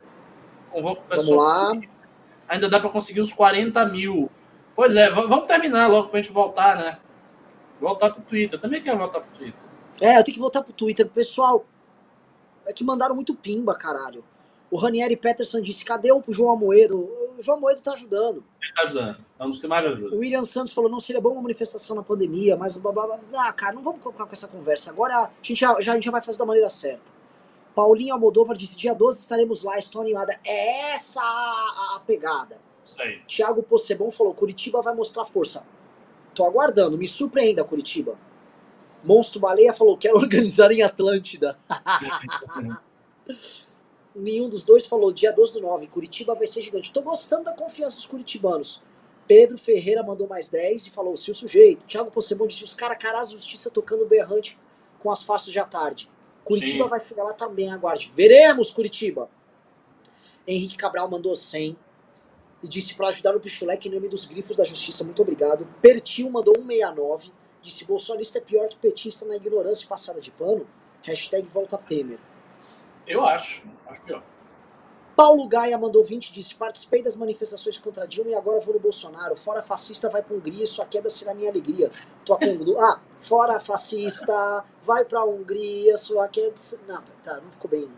[0.72, 1.74] Convoca o Vamos pessoal.
[1.74, 1.82] lá.
[2.48, 4.30] Ainda dá para conseguir uns 40 mil.
[4.76, 7.00] Pois é, vamos terminar logo para a gente voltar, né?
[7.80, 8.58] Voltar pro Twitter.
[8.58, 9.60] Eu também quero voltar pro Twitter.
[10.02, 11.08] É, eu tenho que voltar pro Twitter.
[11.08, 11.66] Pessoal,
[12.66, 14.24] é que mandaram muito pimba, caralho.
[14.72, 16.98] O Ranieri Peterson disse: cadê o João Amoedo?
[17.38, 18.44] O João Amoedo tá ajudando.
[18.62, 19.18] Ele tá ajudando.
[19.40, 20.16] É um dos que mais ajuda.
[20.16, 23.20] O William Santos falou: não seria bom uma manifestação na pandemia, mas blá blá blá.
[23.36, 24.92] Ah, cara, não vamos colocar com essa conversa.
[24.92, 27.19] Agora a gente já, já, a gente já vai fazer da maneira certa.
[27.76, 30.40] Paulinho Almodóvar disse: dia 12 estaremos lá, estou animada.
[30.44, 32.60] É essa a, a pegada.
[32.98, 33.22] Aí.
[33.28, 35.66] Thiago Possebon falou: Curitiba vai mostrar força.
[36.34, 38.18] Tô aguardando, me surpreenda, Curitiba.
[39.04, 41.58] Monstro Baleia falou: quero organizar em Atlântida.
[44.16, 46.92] Nenhum dos dois falou: dia 12 do 9, Curitiba vai ser gigante.
[46.92, 48.84] Tô gostando da confiança dos curitibanos.
[49.28, 51.86] Pedro Ferreira mandou mais 10 e falou: se o sujeito.
[51.86, 54.60] Thiago Possebon disse: os caras caras justiça tocando berrante
[55.00, 56.10] com as faces de à tarde.
[56.50, 56.90] Curitiba Sim.
[56.90, 58.12] vai chegar lá também, aguarde.
[58.16, 59.30] Veremos, Curitiba.
[60.48, 61.78] Henrique Cabral mandou 100
[62.64, 65.04] e disse para ajudar o Pichulec em nome dos grifos da justiça.
[65.04, 65.68] Muito obrigado.
[65.80, 67.32] Pertil mandou 169.
[67.62, 70.68] Disse: bolsonarista é pior que petista na ignorância passada de pano.
[71.04, 72.18] Hashtag volta Temer.
[73.06, 73.62] Eu acho.
[73.86, 74.24] Acho pior.
[75.20, 79.36] Paulo Gaia mandou 20 disse: participei das manifestações contra Dilma e agora vou no Bolsonaro.
[79.36, 81.92] Fora fascista, vai pra Hungria, sua queda será minha alegria.
[82.24, 82.80] Tua condu...
[82.80, 86.56] Ah, fora fascista, vai pra Hungria, sua queda.
[86.88, 87.90] Não, tá, não ficou bem.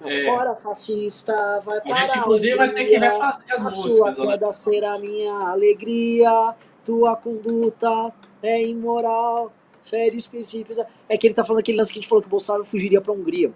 [0.00, 0.24] Não, É.
[0.24, 1.34] Fora fascista,
[1.64, 4.18] vai A para gente, inclusive, vai ter que refazer as A sua músicas.
[4.18, 4.30] né?
[4.30, 6.54] queda será minha alegria,
[6.84, 8.12] tua conduta
[8.44, 9.52] é imoral,
[9.82, 10.78] fere os princípios.
[11.08, 13.00] É que ele tá falando aquele lance que a gente falou que o Bolsonaro fugiria
[13.00, 13.52] pra Hungria.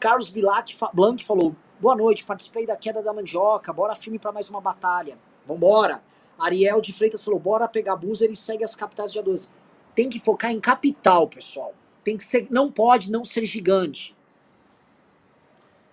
[0.00, 4.48] Carlos Bilac, Blanc falou: Boa noite, participei da queda da mandioca, bora filme pra mais
[4.48, 5.18] uma batalha.
[5.44, 6.02] Vambora!
[6.38, 9.50] Ariel de Freitas falou: bora pegar buzzer e segue as capitais dia 12.
[9.94, 11.74] Tem que focar em capital, pessoal.
[12.02, 14.16] Tem que ser, não pode não ser gigante.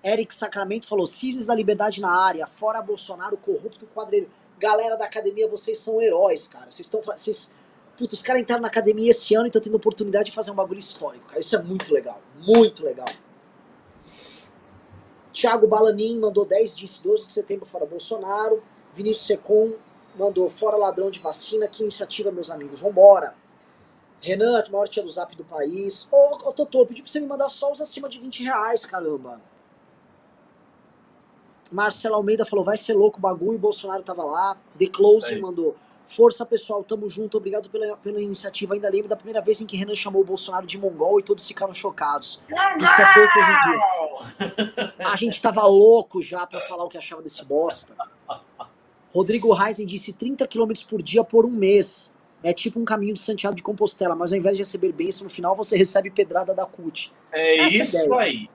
[0.02, 4.30] Eric Sacramento falou: Cisnes da Liberdade na área, fora Bolsonaro, corrupto quadrilho.
[4.58, 6.72] Galera da academia, vocês são heróis, cara.
[6.72, 7.02] Vocês estão.
[7.02, 7.54] Vocês,
[7.98, 10.56] Putz, os caras entraram na academia esse ano e estão tendo oportunidade de fazer um
[10.56, 11.42] bagulho histórico, cara.
[11.42, 12.22] Isso é muito legal.
[12.40, 13.08] Muito legal.
[15.34, 18.64] Thiago Balanin mandou 10, disse 12 de setembro fora Bolsonaro.
[18.94, 19.74] Vinícius Secom
[20.16, 21.68] mandou fora ladrão de vacina.
[21.68, 22.82] Que iniciativa, meus amigos.
[22.82, 23.36] Vambora.
[24.22, 26.08] Renan, maior tia do zap do país.
[26.12, 29.42] Ô, ô Totô, pedi pra você me mandar só os acima de 20 reais, caramba.
[31.72, 34.56] Marcelo Almeida falou, vai ser louco o bagulho, Bolsonaro tava lá.
[34.78, 38.74] The Close mandou, força pessoal, tamo junto, obrigado pela, pela iniciativa.
[38.74, 41.48] Ainda lembro da primeira vez em que Renan chamou o Bolsonaro de mongol e todos
[41.48, 42.42] ficaram chocados.
[42.50, 44.84] Isso é pouco ridículo.
[45.00, 47.96] A gente tava louco já pra falar o que achava desse bosta.
[49.14, 52.14] Rodrigo Reisen disse 30 km por dia por um mês.
[52.44, 55.30] É tipo um caminho de Santiago de Compostela, mas ao invés de receber bênção, no
[55.30, 57.14] final você recebe pedrada da CUT.
[57.32, 58.20] É Essa isso ideia.
[58.20, 58.50] aí.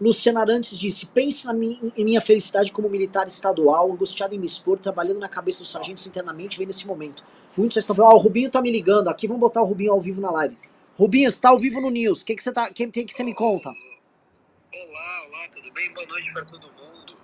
[0.00, 4.78] Luciana Arantes disse: pense na em minha felicidade como militar estadual, angustiado em me expor,
[4.78, 7.24] trabalhando na cabeça dos sargentos internamente, vendo esse momento.
[7.56, 10.00] Muitos estão falando: Ó, o Rubinho tá me ligando aqui, vamos botar o Rubinho ao
[10.00, 10.56] vivo na live.
[10.96, 12.22] Rubinho, você tá ao vivo no News.
[12.22, 12.72] O que, que você tá.
[12.72, 13.68] Quem tem que você me conta?
[13.68, 15.92] Olá, olá, tudo bem?
[15.94, 17.18] Boa noite para todo mundo.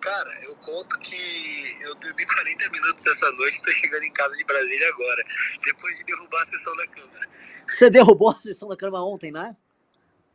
[0.00, 1.16] Cara, eu conto que
[1.84, 5.24] eu dormi 40 minutos essa noite, tô chegando em casa de Brasília agora,
[5.64, 7.28] depois de derrubar a sessão da Câmara.
[7.66, 9.56] Você derrubou a sessão da Câmara ontem, né?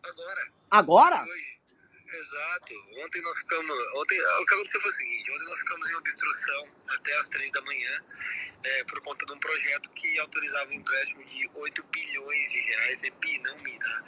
[0.03, 1.23] Agora, Agora?
[1.23, 1.52] hoje,
[2.17, 2.73] exato.
[3.03, 3.77] Ontem nós ficamos.
[3.95, 7.51] Ontem, o que aconteceu foi o seguinte: ontem nós ficamos em obstrução até as 3
[7.51, 8.03] da manhã,
[8.63, 13.03] é, por conta de um projeto que autorizava um empréstimo de 8 bilhões de reais,
[13.03, 14.03] é bi, não mi, tá?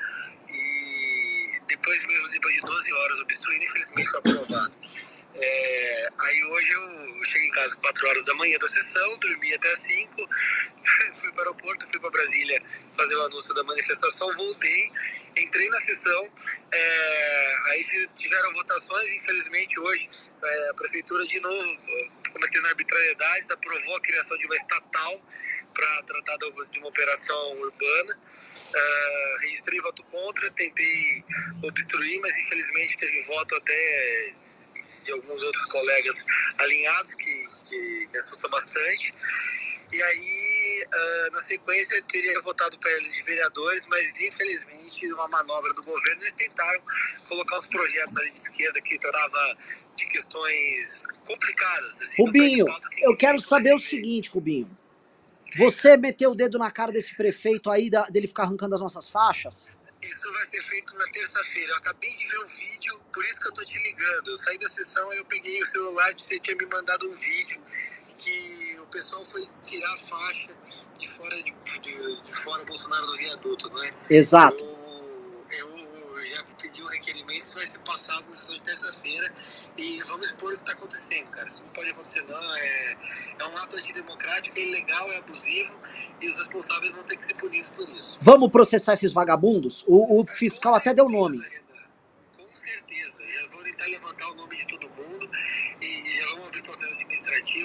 [0.49, 4.75] E depois, mesmo depois de 12 horas obstruindo, infelizmente foi aprovado.
[5.35, 9.71] É, aí hoje eu cheguei em casa 4 horas da manhã da sessão, dormi até
[9.71, 10.15] as 5,
[11.19, 12.61] fui para o aeroporto, fui para Brasília
[12.95, 14.91] fazer o anúncio da manifestação, voltei,
[15.37, 16.29] entrei na sessão,
[16.71, 20.09] é, aí tiveram votações, infelizmente hoje
[20.43, 25.21] é, a prefeitura de novo, eh, cometendo arbitrariedades, aprovou a criação de uma estatal
[25.73, 26.37] para tratar
[26.71, 28.19] de uma operação urbana.
[28.73, 31.23] É, registrei voto contra, tentei
[31.63, 34.33] obstruir, mas infelizmente teve voto até
[35.03, 36.25] de alguns outros colegas
[36.57, 39.13] alinhados, que, que me assusta bastante.
[39.91, 45.27] E aí, ah, na sequência, eu teria votado para eles de vereadores, mas infelizmente, numa
[45.27, 46.81] manobra do governo, eles tentaram
[47.27, 49.57] colocar os projetos ali de esquerda que tratava
[49.95, 52.01] de questões complicadas.
[52.01, 54.69] assim, Rubinho, pauta, assim, eu quero que saber o seguinte, Rubinho.
[55.57, 59.09] Você meteu o dedo na cara desse prefeito aí, da- dele ficar arrancando as nossas
[59.09, 59.77] faixas?
[60.01, 61.71] Isso vai ser feito na terça-feira.
[61.71, 64.27] Eu acabei de ver o vídeo, por isso que eu tô te ligando.
[64.29, 67.61] Eu saí da sessão, eu peguei o celular, você tinha me mandado um vídeo
[68.17, 70.49] que o pessoal foi tirar a faixa
[70.97, 73.93] de fora de, de, de fora do Bolsonaro do viaduto, não é?
[74.09, 74.63] Exato.
[74.63, 79.33] Eu, eu já pedi o requerimento, isso vai ser passado na sessão de terça-feira
[79.77, 81.47] e vamos expor o que está acontecendo, cara.
[81.47, 82.55] Isso não pode acontecer, não.
[82.55, 82.97] É,
[83.39, 85.73] é um ato antidemocrático, é ilegal, é abusivo
[86.21, 88.17] e os responsáveis vão ter que ser punidos por isso.
[88.21, 89.83] Vamos processar esses vagabundos?
[89.87, 91.37] O, o fiscal até deu nome.
[92.35, 93.23] Com certeza.
[93.27, 95.29] Já vou tentar levantar o nome de todo mundo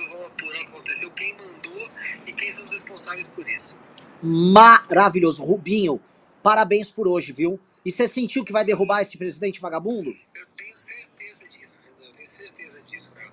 [0.09, 1.91] vamos apurar o que aconteceu, quem mandou
[2.27, 3.77] e quem são os responsáveis por isso.
[4.23, 5.43] Maravilhoso.
[5.43, 6.01] Rubinho,
[6.43, 7.59] parabéns por hoje, viu?
[7.85, 10.11] E você sentiu que vai derrubar esse presidente vagabundo?
[10.11, 12.09] Eu tenho certeza disso, Renan.
[12.09, 13.33] Eu tenho certeza disso, cara.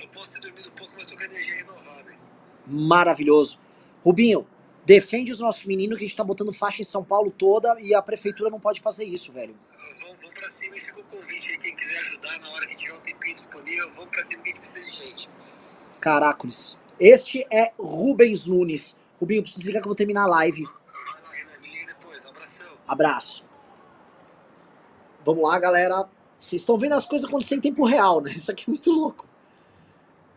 [0.00, 2.26] Eu posso ter dormido pouco, mas tô com a energia renovada aqui.
[2.66, 3.60] Maravilhoso.
[4.02, 4.46] Rubinho,
[4.84, 7.94] defende os nossos meninos que a gente tá botando faixa em São Paulo toda e
[7.94, 9.56] a prefeitura não pode fazer isso, velho.
[9.76, 11.58] Vamos, vamos pra cima e fica o convite aí.
[11.58, 14.52] Quem quiser ajudar na hora que tiver um tempinho disponível, vamos pra cima que a
[14.52, 15.30] gente precisa de gente.
[16.04, 16.78] Caracoles.
[17.00, 18.94] Este é Rubens Nunes.
[19.18, 20.62] Rubinho, preciso desligar que eu vou terminar a live.
[22.86, 23.46] Abraço.
[25.24, 26.06] Vamos lá, galera.
[26.38, 28.32] Vocês estão vendo as coisas acontecerem em tempo real, né?
[28.32, 29.26] Isso aqui é muito louco.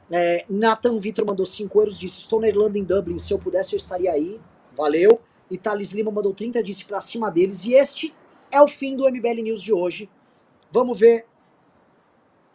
[0.09, 3.17] É, Nathan Vitor mandou 5 euros, disse: Estou na Irlanda, em Dublin.
[3.17, 4.39] Se eu pudesse, eu estaria aí.
[4.73, 5.19] Valeu.
[5.51, 7.65] E Thales Lima mandou 30, disse pra cima deles.
[7.65, 8.15] E este
[8.49, 10.09] é o fim do MBL News de hoje.
[10.71, 11.25] Vamos ver.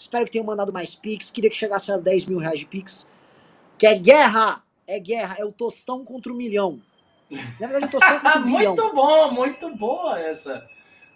[0.03, 1.31] Espero que tenham mandado mais Pix.
[1.31, 3.09] Queria que chegasse a 10 mil reais de Pix.
[3.79, 4.63] Que é guerra!
[4.87, 5.37] É guerra.
[5.39, 6.81] É o tostão contra o milhão.
[7.31, 8.75] Na verdade, é o tostão contra o milhão.
[8.75, 10.67] muito bom, muito boa essa.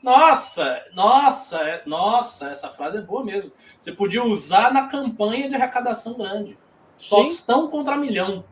[0.03, 3.51] Nossa, nossa, é- nossa, essa frase é boa mesmo.
[3.77, 6.57] Você podia usar na campanha de arrecadação grande.
[6.97, 7.09] Sim.
[7.17, 8.45] Tostão contra milhão.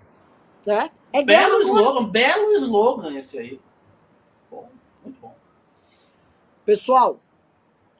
[0.66, 1.22] É, é.
[1.22, 3.60] Belo slogan, belo slogan esse aí.
[4.50, 4.68] Bom,
[5.04, 5.34] muito bom.
[6.64, 7.20] Pessoal,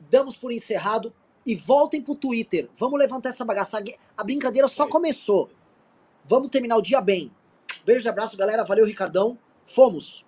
[0.01, 2.69] damos por encerrado e voltem pro Twitter.
[2.77, 3.83] Vamos levantar essa bagaça.
[4.17, 5.51] A brincadeira só começou.
[6.25, 7.31] Vamos terminar o dia bem.
[7.85, 8.65] Beijo e abraço, galera.
[8.65, 9.39] Valeu, Ricardão.
[9.67, 10.25] Fomos!